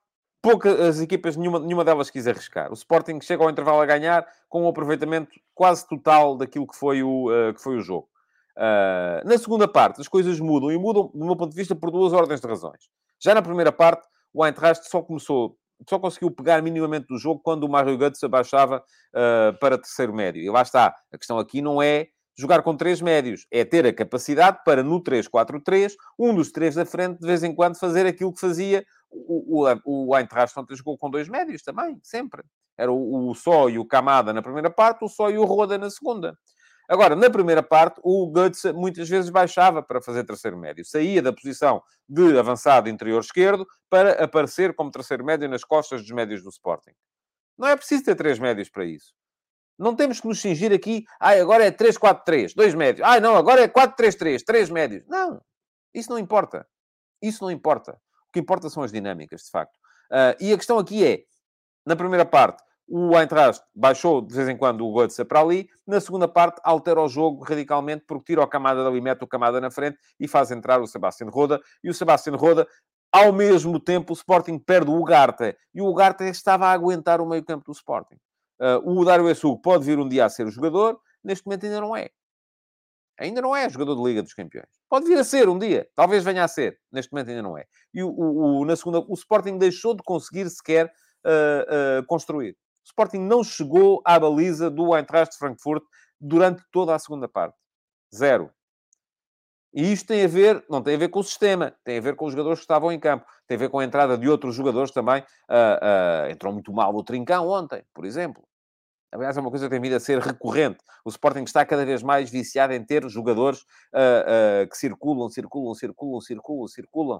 poucas 0.43 1.01
equipas, 1.01 1.37
nenhuma, 1.37 1.59
nenhuma 1.59 1.85
delas 1.85 2.11
quis 2.11 2.27
arriscar. 2.27 2.71
O 2.71 2.75
Sporting 2.75 3.21
chega 3.21 3.43
ao 3.43 3.51
intervalo 3.51 3.81
a 3.81 3.87
ganhar 3.87 4.27
com 4.49 4.65
um 4.65 4.69
aproveitamento 4.69 5.31
quase 5.55 5.87
total 5.87 6.37
daquilo 6.37 6.67
que 6.67 6.77
foi 6.77 7.03
o, 7.03 7.29
uh, 7.29 7.55
que 7.55 7.63
foi 7.63 7.77
o 7.77 7.81
jogo. 7.81 8.09
Uh, 8.57 9.27
na 9.27 9.39
segunda 9.39 9.69
parte, 9.69 10.01
as 10.01 10.09
coisas 10.09 10.39
mudam, 10.41 10.71
e 10.71 10.79
mudam, 10.79 11.11
do 11.15 11.25
meu 11.25 11.37
ponto 11.37 11.51
de 11.51 11.57
vista, 11.57 11.75
por 11.75 11.91
duas 11.91 12.13
ordens 12.13 12.41
de 12.41 12.47
razões. 12.47 12.89
Já 13.19 13.35
na 13.35 13.43
primeira 13.43 13.73
parte, 13.73 14.07
o 14.33 14.45
Eintracht 14.45 14.89
só 14.89 15.03
começou, 15.03 15.57
só 15.89 15.99
conseguiu 15.99 16.31
pegar 16.31 16.63
minimamente 16.63 17.07
do 17.07 17.19
jogo 17.19 17.41
quando 17.43 17.65
o 17.65 17.69
Mario 17.69 17.97
Götze 17.99 18.25
abaixava 18.25 18.83
uh, 19.15 19.59
para 19.59 19.79
terceiro 19.79 20.15
médio. 20.15 20.43
E 20.43 20.51
lá 20.51 20.63
está. 20.63 20.95
A 21.13 21.19
questão 21.19 21.39
aqui 21.39 21.61
não 21.61 21.83
é 21.83 22.09
jogar 22.41 22.63
com 22.63 22.75
três 22.75 23.03
médios, 23.03 23.47
é 23.51 23.65
ter 23.65 23.85
a 23.87 23.93
capacidade 23.93 24.61
para, 24.65 24.83
no 24.83 25.03
3-4-3, 25.03 25.93
um 26.19 26.35
dos 26.35 26.51
três 26.51 26.75
da 26.75 26.87
frente, 26.87 27.21
de 27.21 27.27
vez 27.27 27.43
em 27.43 27.55
quando, 27.55 27.79
fazer 27.79 28.07
aquilo 28.07 28.33
que 28.33 28.41
fazia 28.41 28.85
o, 29.11 29.67
o, 29.85 30.09
o 30.09 30.17
Eintracht 30.17 30.59
ontem 30.59 30.77
jogou 30.77 30.97
com 30.97 31.11
dois 31.11 31.29
médios 31.29 31.63
também, 31.63 32.01
sempre. 32.03 32.43
Era 32.79 32.91
o, 32.93 33.31
o 33.31 33.35
Só 33.35 33.69
e 33.69 33.79
o 33.79 33.85
Camada 33.85 34.33
na 34.33 34.43
primeira 34.43 34.71
parte, 34.71 35.05
o 35.05 35.09
Só 35.09 35.31
e 35.31 35.39
o 35.39 35.45
Roda 35.45 35.77
na 35.77 35.91
segunda. 35.91 36.37
Agora, 36.89 37.15
na 37.15 37.31
primeira 37.31 37.63
parte, 37.63 38.01
o 38.03 38.27
Guts 38.27 38.65
muitas 38.75 39.09
vezes 39.09 39.31
baixava 39.31 39.81
para 39.81 40.03
fazer 40.03 40.25
terceiro 40.25 40.59
médio. 40.59 40.85
Saía 40.85 41.23
da 41.23 41.33
posição 41.33 41.81
de 42.09 42.37
avançado 42.37 42.89
interior 42.89 43.21
esquerdo 43.21 43.65
para 43.89 44.25
aparecer 44.25 44.75
como 44.75 44.91
terceiro 44.91 45.25
médio 45.25 45.49
nas 45.49 45.63
costas 45.63 46.03
dos 46.03 46.11
médios 46.11 46.43
do 46.43 46.49
Sporting. 46.49 46.91
Não 47.57 47.69
é 47.69 47.77
preciso 47.77 48.03
ter 48.03 48.17
três 48.17 48.41
médios 48.41 48.69
para 48.69 48.85
isso. 48.85 49.15
Não 49.79 49.95
temos 49.95 50.21
que 50.21 50.27
nos 50.27 50.41
fingir 50.41 50.73
aqui, 50.73 51.05
ah, 51.21 51.31
agora 51.31 51.65
é 51.65 51.71
3-4-3, 51.71 52.55
dois 52.57 52.75
médios. 52.75 53.07
Ah, 53.09 53.21
não, 53.21 53.37
agora 53.37 53.63
é 53.63 53.69
4-3-3, 53.69 54.43
três 54.45 54.69
médios. 54.69 55.05
Não, 55.07 55.41
isso 55.95 56.11
não 56.11 56.19
importa. 56.19 56.67
Isso 57.23 57.45
não 57.45 57.53
importa. 57.53 58.01
O 58.31 58.33
que 58.33 58.41
importa 58.41 58.71
são 58.71 58.83
as 58.83 58.93
dinâmicas, 58.93 59.43
de 59.43 59.51
facto. 59.51 59.77
Uh, 60.11 60.39
e 60.41 60.53
a 60.53 60.57
questão 60.57 60.79
aqui 60.79 61.05
é, 61.05 61.25
na 61.85 61.97
primeira 61.97 62.25
parte, 62.25 62.63
o 62.89 63.17
Eintracht 63.19 63.65
baixou 63.75 64.21
de 64.21 64.35
vez 64.35 64.49
em 64.49 64.57
quando 64.57 64.87
o 64.87 64.93
Götze 64.93 65.25
para 65.25 65.41
ali. 65.41 65.69
Na 65.87 66.01
segunda 66.01 66.29
parte, 66.29 66.61
altera 66.65 67.01
o 67.01 67.09
jogo 67.09 67.43
radicalmente 67.43 68.05
porque 68.07 68.33
tira 68.33 68.43
o 68.43 68.47
Camada 68.47 68.85
dali, 68.85 69.01
mete 69.01 69.23
o 69.23 69.27
Camada 69.27 69.61
na 69.61 69.71
frente 69.71 69.99
e 70.19 70.29
faz 70.29 70.51
entrar 70.51 70.81
o 70.81 70.87
Sebastián 70.87 71.29
Roda. 71.29 71.61
E 71.83 71.91
o 71.91 71.95
Sebastián 71.95 72.37
Roda, 72.37 72.67
ao 73.13 73.33
mesmo 73.33 73.79
tempo, 73.81 74.13
o 74.13 74.17
Sporting 74.17 74.59
perde 74.59 74.91
o 74.91 74.95
Ugarte. 74.95 75.57
E 75.75 75.81
o 75.81 75.87
Ugarte 75.87 76.25
estava 76.25 76.67
a 76.67 76.73
aguentar 76.73 77.21
o 77.21 77.27
meio 77.27 77.45
campo 77.45 77.65
do 77.65 77.73
Sporting. 77.73 78.17
Uh, 78.61 79.01
o 79.01 79.05
Dário 79.05 79.29
Essugo 79.31 79.61
pode 79.61 79.85
vir 79.85 79.99
um 79.99 80.09
dia 80.09 80.25
a 80.25 80.29
ser 80.29 80.47
o 80.47 80.51
jogador. 80.51 81.01
Neste 81.23 81.47
momento 81.47 81.67
ainda 81.67 81.81
não 81.81 81.97
é. 81.97 82.11
Ainda 83.21 83.43
não 83.43 83.55
é 83.55 83.69
jogador 83.69 83.97
de 83.97 84.03
Liga 84.03 84.23
dos 84.23 84.33
Campeões. 84.33 84.67
Pode 84.89 85.07
vir 85.07 85.19
a 85.19 85.25
ser 85.25 85.47
um 85.47 85.59
dia. 85.59 85.87
Talvez 85.95 86.25
venha 86.25 86.43
a 86.43 86.49
ser. 86.49 86.79
Neste 86.91 87.13
momento 87.13 87.29
ainda 87.29 87.43
não 87.43 87.57
é. 87.57 87.67
E 87.93 88.03
o, 88.03 88.09
o, 88.09 88.65
na 88.65 88.75
segunda, 88.75 88.99
o 88.99 89.13
Sporting 89.13 89.59
deixou 89.59 89.95
de 89.95 90.03
conseguir 90.03 90.49
sequer 90.49 90.87
uh, 90.87 92.01
uh, 92.01 92.07
construir. 92.07 92.53
O 92.53 92.87
Sporting 92.87 93.19
não 93.19 93.45
chegou 93.45 94.01
à 94.07 94.19
baliza 94.19 94.71
do 94.71 94.97
Eintracht 94.97 95.33
de 95.33 95.39
Frankfurt 95.39 95.83
durante 96.19 96.63
toda 96.73 96.95
a 96.95 96.99
segunda 96.99 97.29
parte. 97.29 97.57
Zero. 98.15 98.51
E 99.73 99.93
isto 99.93 100.09
tem 100.09 100.25
a 100.25 100.29
ver, 100.29 100.65
não 100.69 100.83
tem 100.83 100.95
a 100.95 100.99
ver 100.99 101.09
com 101.09 101.21
o 101.21 101.23
sistema, 101.23 101.73
tem 101.85 101.99
a 101.99 102.01
ver 102.01 102.17
com 102.17 102.25
os 102.25 102.33
jogadores 102.33 102.59
que 102.59 102.65
estavam 102.65 102.91
em 102.91 102.99
campo, 102.99 103.25
tem 103.47 103.55
a 103.55 103.59
ver 103.59 103.69
com 103.69 103.79
a 103.79 103.85
entrada 103.85 104.17
de 104.17 104.29
outros 104.29 104.55
jogadores 104.55 104.91
também. 104.93 105.23
Uh, 105.49 106.27
uh, 106.27 106.31
entrou 106.31 106.53
muito 106.53 106.73
mal 106.73 106.95
o 106.97 107.05
Trincão 107.05 107.47
ontem, 107.49 107.85
por 107.95 108.07
exemplo. 108.07 108.43
Aliás, 109.13 109.37
é 109.37 109.41
uma 109.41 109.51
coisa 109.51 109.67
que 109.67 109.71
tem 109.71 109.81
vindo 109.81 109.95
a 109.97 110.01
ser 110.01 110.19
recorrente. 110.21 110.79
O 111.05 111.09
Sporting 111.09 111.43
está 111.43 111.65
cada 111.67 111.85
vez 111.85 112.03
mais 112.03 112.31
viciado 112.31 112.73
em 112.73 112.85
ter 112.85 113.09
jogadores 113.09 113.61
uh, 113.93 114.65
uh, 114.65 114.69
que 114.69 114.77
circulam, 114.77 115.29
circulam, 115.29 115.75
circulam, 115.75 116.21
circulam, 116.21 116.69
circulam. 116.69 117.19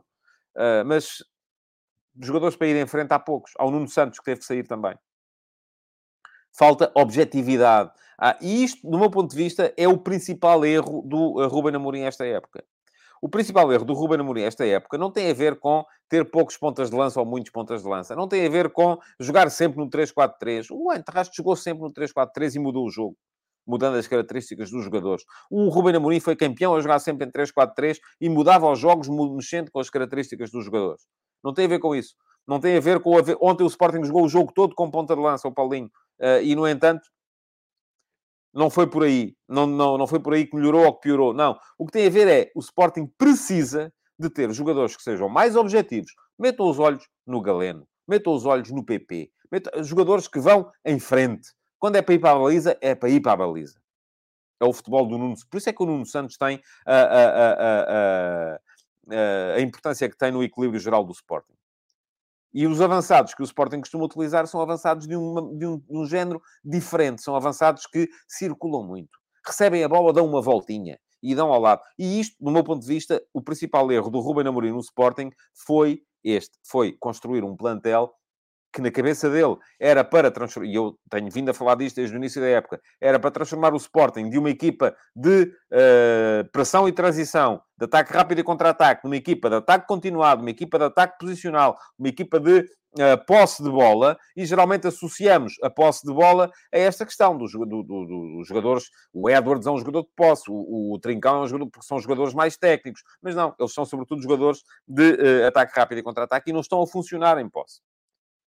Uh, 0.57 0.85
mas 0.87 1.25
jogadores 2.21 2.57
para 2.57 2.69
ir 2.69 2.77
em 2.77 2.87
frente 2.87 3.13
há 3.13 3.19
poucos. 3.19 3.53
Há 3.59 3.65
o 3.65 3.71
Nuno 3.71 3.89
Santos 3.89 4.19
que 4.19 4.25
teve 4.25 4.41
que 4.41 4.47
sair 4.47 4.67
também. 4.67 4.97
Falta 6.53 6.93
objetividade. 6.95 7.91
Ah, 8.19 8.39
e 8.41 8.63
isto, 8.63 8.89
do 8.89 8.99
meu 8.99 9.11
ponto 9.11 9.31
de 9.31 9.37
vista, 9.37 9.73
é 9.77 9.89
o 9.89 9.97
principal 9.97 10.65
erro 10.65 11.03
do 11.03 11.47
Ruben 11.49 11.75
Amorim 11.75 12.03
esta 12.03 12.27
época. 12.27 12.65
O 13.23 13.29
principal 13.29 13.71
erro 13.71 13.85
do 13.85 13.93
Ruben 13.93 14.21
Amorim 14.21 14.43
esta 14.43 14.67
época 14.67 14.97
não 14.97 15.11
tem 15.11 15.31
a 15.31 15.35
ver 15.35 15.59
com 15.59 15.85
ter 16.09 16.31
poucos 16.31 16.57
pontas 16.57 16.89
de 16.89 16.97
lança 16.97 17.21
ou 17.21 17.27
muitos 17.27 17.53
pontas 17.53 17.83
de 17.83 17.89
lança. 17.89 18.17
Não 18.17 18.27
tem 18.27 18.47
a 18.47 18.49
ver 18.49 18.71
com 18.71 18.99
jogar 19.21 19.51
sempre 19.51 19.79
no 19.79 19.91
3-4-3. 19.91 20.69
O 20.71 20.91
Eintracht 20.91 21.37
jogou 21.37 21.55
sempre 21.55 21.83
no 21.83 21.93
3-4-3 21.93 22.55
e 22.55 22.59
mudou 22.59 22.87
o 22.87 22.91
jogo. 22.91 23.17
Mudando 23.67 23.97
as 23.97 24.09
características 24.09 24.71
dos 24.71 24.85
jogadores. 24.85 25.23
O 25.51 25.69
Ruben 25.69 25.97
Amorim 25.97 26.19
foi 26.19 26.35
campeão 26.35 26.75
a 26.75 26.81
jogar 26.81 26.99
sempre 26.99 27.27
em 27.27 27.31
3-4-3 27.31 27.99
e 28.21 28.29
mudava 28.31 28.71
os 28.71 28.79
jogos 28.79 29.07
mexendo 29.09 29.71
com 29.71 29.81
as 29.81 29.91
características 29.91 30.51
dos 30.51 30.65
jogadores. 30.65 31.03
Não 31.45 31.53
tem 31.53 31.67
a 31.67 31.69
ver 31.69 31.79
com 31.79 31.95
isso. 31.95 32.15
Não 32.49 32.59
tem 32.59 32.77
a 32.79 32.81
ver 32.81 33.01
com... 33.01 33.17
A 33.19 33.23
ver... 33.23 33.37
Ontem 33.41 33.65
o 33.65 33.67
Sporting 33.67 34.03
jogou 34.03 34.25
o 34.25 34.29
jogo 34.29 34.51
todo 34.55 34.75
com 34.75 34.91
ponta 34.91 35.15
de 35.15 35.21
lança, 35.21 35.47
o 35.47 35.53
Paulinho. 35.53 35.91
Uh, 36.19 36.43
e, 36.43 36.57
no 36.57 36.67
entanto, 36.67 37.03
não 38.53 38.69
foi 38.69 38.87
por 38.87 39.05
aí. 39.05 39.35
Não, 39.49 39.67
não, 39.67 39.97
não 39.97 40.07
foi 40.07 40.21
por 40.21 40.35
aí 40.35 40.47
que 40.47 40.57
melhorou 40.57 40.85
ou 40.85 40.95
que 40.95 41.03
piorou. 41.03 41.33
Não. 41.33 41.59
O 41.79 41.87
que 41.87 41.93
tem 41.93 42.07
a 42.07 42.11
ver 42.11 42.29
é 42.29 42.51
o 42.55 42.61
Sporting 42.61 43.07
precisa 43.19 43.93
de 44.19 44.29
ter 44.29 44.53
jogadores 44.53 44.97
que 44.97 45.03
sejam 45.03 45.29
mais 45.29 45.57
objetivos. 45.57 46.13
Metam 46.39 46.69
os 46.69 46.79
olhos 46.79 47.07
no 47.27 47.41
Galeno. 47.41 47.87
Metam 48.07 48.35
os 48.35 48.45
olhos 48.45 48.71
no 48.71 48.85
PP. 48.85 49.31
Metam, 49.51 49.83
jogadores 49.83 50.29
que 50.29 50.41
vão 50.41 50.71
em 50.85 50.99
frente. 50.99 51.49
Quando 51.79 51.97
é 51.97 52.03
para 52.03 52.15
ir 52.15 52.19
para 52.19 52.33
a 52.33 52.39
baliza, 52.39 52.77
é 52.81 52.95
para 52.95 53.09
ir 53.09 53.21
para 53.21 53.33
a 53.33 53.37
baliza. 53.37 53.81
É 54.61 54.65
o 54.65 54.73
futebol 54.73 55.07
do 55.07 55.17
Nuno. 55.17 55.35
Por 55.51 55.57
isso 55.57 55.71
é 55.71 55.73
que 55.73 55.83
o 55.83 55.87
Nuno 55.87 56.05
Santos 56.05 56.37
tem 56.37 56.61
a, 56.87 56.95
a, 56.95 57.51
a, 57.51 58.59
a, 59.15 59.55
a 59.57 59.61
importância 59.61 60.09
que 60.09 60.17
tem 60.17 60.31
no 60.31 60.43
equilíbrio 60.43 60.79
geral 60.79 61.05
do 61.05 61.13
Sporting. 61.13 61.55
E 62.53 62.67
os 62.67 62.81
avançados 62.81 63.35
que 63.35 63.43
o 63.43 63.45
Sporting 63.45 63.81
costuma 63.81 64.05
utilizar 64.05 64.47
são 64.47 64.61
avançados 64.61 65.07
de, 65.07 65.17
uma, 65.17 65.41
de, 65.57 65.67
um, 65.67 65.79
de 65.79 65.99
um 65.99 66.07
género 66.07 66.41
diferente. 66.65 67.23
São 67.23 67.37
avançados 67.37 67.87
que 67.87 68.09
circulam 68.29 68.87
muito. 68.87 69.19
Recebem 69.47 69.85
a 69.85 69.89
bola, 69.89 70.13
dão 70.13 70.27
uma 70.27 70.43
voltinha 70.43 70.99
e 71.23 71.35
dão 71.35 71.53
ao 71.53 71.61
lado. 71.61 71.83
E 71.99 72.21
isto, 72.21 72.37
do 72.41 72.51
meu 72.51 72.65
ponto 72.65 72.81
de 72.83 72.89
vista, 72.89 73.23
o 73.33 73.43
principal 73.43 73.91
erro 73.93 74.11
do 74.11 74.21
Ruben 74.21 74.47
Amorim 74.47 74.73
no 74.73 74.81
Sporting 74.81 75.31
foi 75.67 76.03
este. 76.25 76.59
Foi 76.67 76.97
construir 76.99 77.45
um 77.45 77.57
plantel 77.57 78.13
que 78.73 78.81
na 78.81 78.91
cabeça 78.91 79.29
dele 79.29 79.57
era 79.79 80.05
para 80.05 80.31
transformar, 80.31 80.69
e 80.69 80.75
eu 80.75 80.97
tenho 81.11 81.31
vindo 81.31 81.51
a 81.51 81.55
falar 81.55 81.75
disto 81.75 81.97
desde 81.97 82.15
o 82.15 82.19
início 82.19 82.41
da 82.41 82.49
época, 82.49 82.81
era 83.01 83.19
para 83.19 83.31
transformar 83.31 83.73
o 83.75 83.77
Sporting 83.77 84.31
de 84.31 84.39
uma 84.39 84.51
equipa 84.51 84.95
de 85.15 85.43
uh, 85.43 86.49
pressão 86.53 86.89
e 86.89 86.93
transição, 86.93 87.61
de 87.77 87.85
ataque 87.85 88.13
rápido 88.13 88.41
e 88.41 88.45
contra-ataque, 88.45 89.05
numa 89.05 89.17
equipa 89.17 89.49
de 89.49 89.57
ataque 89.57 89.87
continuado, 89.87 90.43
uma 90.43 90.51
equipa 90.51 90.79
de 90.79 90.85
ataque 90.85 91.19
posicional, 91.19 91.77
uma 91.99 92.09
equipa 92.09 92.39
de 92.39 92.61
uh, 92.61 93.25
posse 93.27 93.63
de 93.63 93.71
bola, 93.71 94.17
e 94.37 94.47
geralmente 94.47 94.87
associamos 94.87 95.55
a 95.63 95.71
posse 95.71 96.07
de 96.07 96.13
bola 96.13 96.51
a 96.73 96.79
esta 96.79 97.05
questão 97.05 97.37
dos 97.37 97.53
do, 97.53 97.65
do, 97.65 97.83
do, 97.83 98.45
jogadores. 98.45 98.85
O 99.13 99.29
Edwards 99.29 99.67
é 99.67 99.71
um 99.71 99.79
jogador 99.79 100.03
de 100.03 100.11
posse, 100.15 100.45
o, 100.49 100.93
o 100.93 100.99
Trincão 101.01 101.41
é 101.41 101.41
um 101.45 101.47
jogador, 101.49 101.71
porque 101.71 101.87
são 101.87 101.99
jogadores 101.99 102.35
mais 102.35 102.57
técnicos, 102.57 103.03
mas 103.21 103.35
não, 103.35 103.55
eles 103.59 103.73
são 103.73 103.85
sobretudo 103.85 104.23
jogadores 104.23 104.63
de 104.87 105.13
uh, 105.13 105.47
ataque 105.49 105.79
rápido 105.79 105.99
e 105.99 106.03
contra-ataque 106.03 106.51
e 106.51 106.53
não 106.53 106.61
estão 106.61 106.81
a 106.83 106.87
funcionar 106.87 107.39
em 107.39 107.49
posse. 107.49 107.81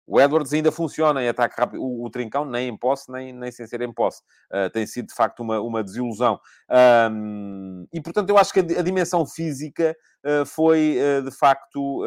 O 0.05 0.19
Edwards 0.19 0.53
ainda 0.53 0.71
funciona 0.71 1.23
em 1.23 1.29
ataque 1.29 1.55
rápido. 1.57 1.81
O, 1.81 2.05
o 2.05 2.09
Trincão 2.09 2.45
nem 2.45 2.69
em 2.69 2.77
posse, 2.77 3.11
nem, 3.11 3.31
nem 3.31 3.51
sem 3.51 3.65
ser 3.65 3.81
em 3.81 3.91
posse. 3.91 4.21
Uh, 4.51 4.69
tem 4.69 4.85
sido, 4.85 5.07
de 5.07 5.13
facto, 5.13 5.39
uma, 5.39 5.61
uma 5.61 5.83
desilusão. 5.83 6.39
Um, 7.09 7.87
e, 7.91 8.01
portanto, 8.01 8.29
eu 8.29 8.37
acho 8.37 8.51
que 8.53 8.59
a, 8.59 8.79
a 8.79 8.81
dimensão 8.81 9.25
física 9.25 9.95
uh, 10.25 10.45
foi, 10.45 10.97
uh, 10.97 11.23
de 11.23 11.31
facto, 11.31 12.03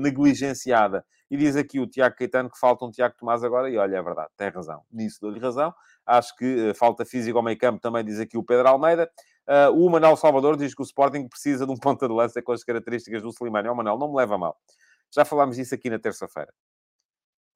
negligenciada. 0.00 1.04
E 1.30 1.36
diz 1.36 1.56
aqui 1.56 1.80
o 1.80 1.86
Tiago 1.86 2.16
Caetano 2.16 2.50
que 2.50 2.58
falta 2.58 2.84
um 2.84 2.90
Tiago 2.90 3.14
Tomás 3.18 3.44
agora. 3.44 3.68
E, 3.68 3.76
olha, 3.76 3.96
é 3.96 4.02
verdade, 4.02 4.30
tem 4.36 4.48
razão. 4.48 4.82
Nisso 4.90 5.18
dou-lhe 5.20 5.40
razão. 5.40 5.74
Acho 6.06 6.34
que 6.36 6.72
falta 6.74 7.04
físico 7.04 7.36
ao 7.36 7.44
meio 7.44 7.58
campo, 7.58 7.80
também 7.80 8.04
diz 8.04 8.20
aqui 8.20 8.36
o 8.36 8.42
Pedro 8.42 8.68
Almeida. 8.68 9.10
o 9.74 9.88
Manuel 9.88 10.16
Salvador 10.16 10.56
diz 10.56 10.74
que 10.74 10.82
o 10.82 10.84
Sporting 10.84 11.26
precisa 11.28 11.66
de 11.66 11.72
um 11.72 11.76
ponta 11.76 12.06
de 12.06 12.14
lança 12.14 12.42
com 12.42 12.52
as 12.52 12.62
características 12.62 13.22
do 13.22 13.30
Slimani. 13.30 13.68
Ó, 13.68 13.72
oh, 13.72 13.74
Manuel, 13.74 13.98
não 13.98 14.08
me 14.10 14.16
leva 14.16 14.36
mal. 14.36 14.56
Já 15.10 15.24
falámos 15.24 15.56
disso 15.56 15.74
aqui 15.74 15.88
na 15.88 15.98
terça-feira. 15.98 16.52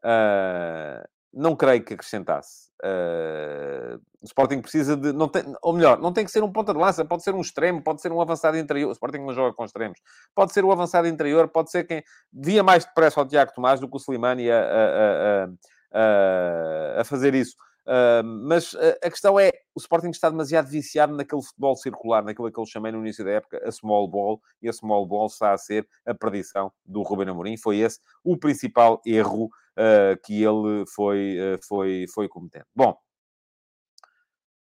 Uh, 0.04 1.06
não 1.32 1.54
creio 1.54 1.84
que 1.84 1.94
acrescentasse. 1.94 2.68
Uh, 2.82 4.00
o 4.20 4.24
Sporting 4.24 4.60
precisa 4.60 4.96
de. 4.96 5.12
Não 5.12 5.28
tem, 5.28 5.42
ou 5.62 5.72
melhor, 5.72 6.00
não 6.00 6.12
tem 6.12 6.24
que 6.24 6.30
ser 6.30 6.42
um 6.42 6.52
ponta 6.52 6.72
de 6.72 6.78
lança, 6.78 7.04
pode 7.04 7.22
ser 7.22 7.34
um 7.34 7.40
extremo, 7.40 7.82
pode 7.82 8.00
ser 8.00 8.12
um 8.12 8.20
avançado 8.20 8.56
interior. 8.56 8.88
O 8.88 8.92
Sporting 8.92 9.18
não 9.18 9.34
joga 9.34 9.54
com 9.54 9.64
extremos. 9.64 10.00
Pode 10.34 10.52
ser 10.52 10.64
o 10.64 10.72
avançado 10.72 11.08
interior, 11.08 11.48
pode 11.48 11.70
ser 11.70 11.84
quem. 11.84 12.02
Via 12.32 12.62
mais 12.62 12.84
depressa 12.84 13.20
ao 13.20 13.26
Tiago 13.26 13.52
Tomás 13.54 13.80
do 13.80 13.88
que 13.88 13.96
o 13.96 14.00
Slimani 14.00 14.50
a, 14.50 14.60
a, 14.60 15.48
a, 15.92 17.00
a 17.00 17.04
fazer 17.04 17.34
isso. 17.34 17.56
Uh, 17.88 18.22
mas 18.22 18.76
a 19.02 19.08
questão 19.08 19.40
é, 19.40 19.50
o 19.74 19.80
Sporting 19.80 20.10
está 20.10 20.28
demasiado 20.28 20.68
viciado 20.68 21.16
naquele 21.16 21.40
futebol 21.40 21.74
circular, 21.74 22.22
naquilo 22.22 22.52
que 22.52 22.60
eu 22.60 22.66
chamei 22.66 22.92
no 22.92 22.98
início 22.98 23.24
da 23.24 23.30
época, 23.30 23.58
a 23.66 23.72
small 23.72 24.06
ball, 24.06 24.42
e 24.60 24.68
a 24.68 24.72
small 24.72 25.06
ball 25.06 25.26
está 25.26 25.54
a 25.54 25.58
ser 25.58 25.88
a 26.04 26.12
perdição 26.12 26.70
do 26.84 27.00
Ruben 27.00 27.30
Amorim. 27.30 27.56
Foi 27.56 27.78
esse 27.78 27.98
o 28.22 28.36
principal 28.36 29.00
erro 29.06 29.44
uh, 29.46 30.20
que 30.22 30.42
ele 30.42 30.84
foi, 30.94 31.38
uh, 31.38 31.58
foi, 31.66 32.04
foi 32.12 32.28
cometendo. 32.28 32.66
Bom, 32.76 32.94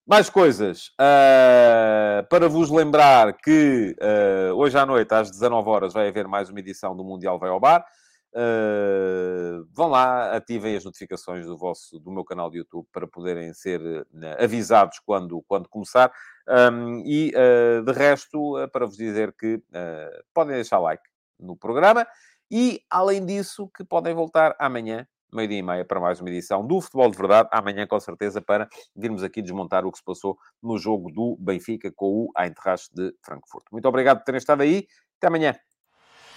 mais 0.07 0.30
coisas. 0.30 0.88
Uh, 0.99 2.28
para 2.28 2.49
vos 2.49 2.69
lembrar 2.69 3.34
que 3.38 3.95
uh, 4.01 4.53
hoje 4.55 4.78
à 4.78 4.86
noite, 4.86 5.13
às 5.13 5.30
19 5.30 5.69
horas, 5.69 5.93
vai 5.93 6.07
haver 6.07 6.28
mais 6.28 6.49
uma 6.49 6.59
edição 6.59 6.95
do 6.95 7.03
Mundial 7.03 7.38
Vai 7.38 7.49
ao 7.49 7.59
Bar. 7.59 7.86
Uh, 8.34 9.67
vão 9.73 9.89
lá, 9.89 10.36
ativem 10.36 10.75
as 10.75 10.86
notificações 10.86 11.45
do, 11.45 11.57
vosso, 11.57 11.99
do 11.99 12.09
meu 12.11 12.23
canal 12.23 12.49
de 12.49 12.59
YouTube 12.59 12.88
para 12.91 13.05
poderem 13.05 13.53
ser 13.53 13.82
uh, 13.82 14.05
avisados 14.39 14.99
quando, 14.99 15.41
quando 15.47 15.67
começar. 15.67 16.11
Um, 16.47 17.03
e, 17.05 17.34
uh, 17.36 17.84
de 17.84 17.91
resto, 17.91 18.55
para 18.71 18.86
vos 18.86 18.95
dizer 18.95 19.34
que 19.34 19.61
podem 20.34 20.55
deixar 20.55 20.79
like 20.79 21.03
no 21.39 21.57
programa 21.57 22.07
e, 22.49 22.84
além 22.89 23.25
disso, 23.25 23.69
que 23.75 23.84
podem 23.84 24.13
voltar 24.13 24.55
amanhã, 24.59 25.07
meio-dia 25.32 25.59
e 25.59 25.63
meia, 25.63 25.86
para 25.86 25.99
mais 25.99 26.19
uma 26.19 26.29
edição 26.29 26.65
do 26.65 26.82
Futebol 26.82 27.09
de 27.09 27.17
Verdade. 27.17 27.49
Amanhã, 27.51 27.88
com 27.88 27.99
certeza, 27.99 28.41
para 28.41 28.67
virmos 28.95 29.23
aqui 29.23 29.41
desmontar 29.41 29.86
o 29.86 29.91
que 29.91 29.97
se 29.97 30.03
passou 30.03 30.38
no 30.61 30.77
jogo 30.77 31.09
do 31.11 31.38
Benfica 31.39 31.91
com 31.91 32.25
o 32.25 32.32
Eintracht 32.38 32.93
de 32.93 33.15
Frankfurt. 33.21 33.65
Muito 33.71 33.88
obrigado 33.88 34.19
por 34.19 34.25
terem 34.25 34.38
estado 34.39 34.61
aí. 34.61 34.86
Até 35.17 35.27
amanhã. 35.27 35.70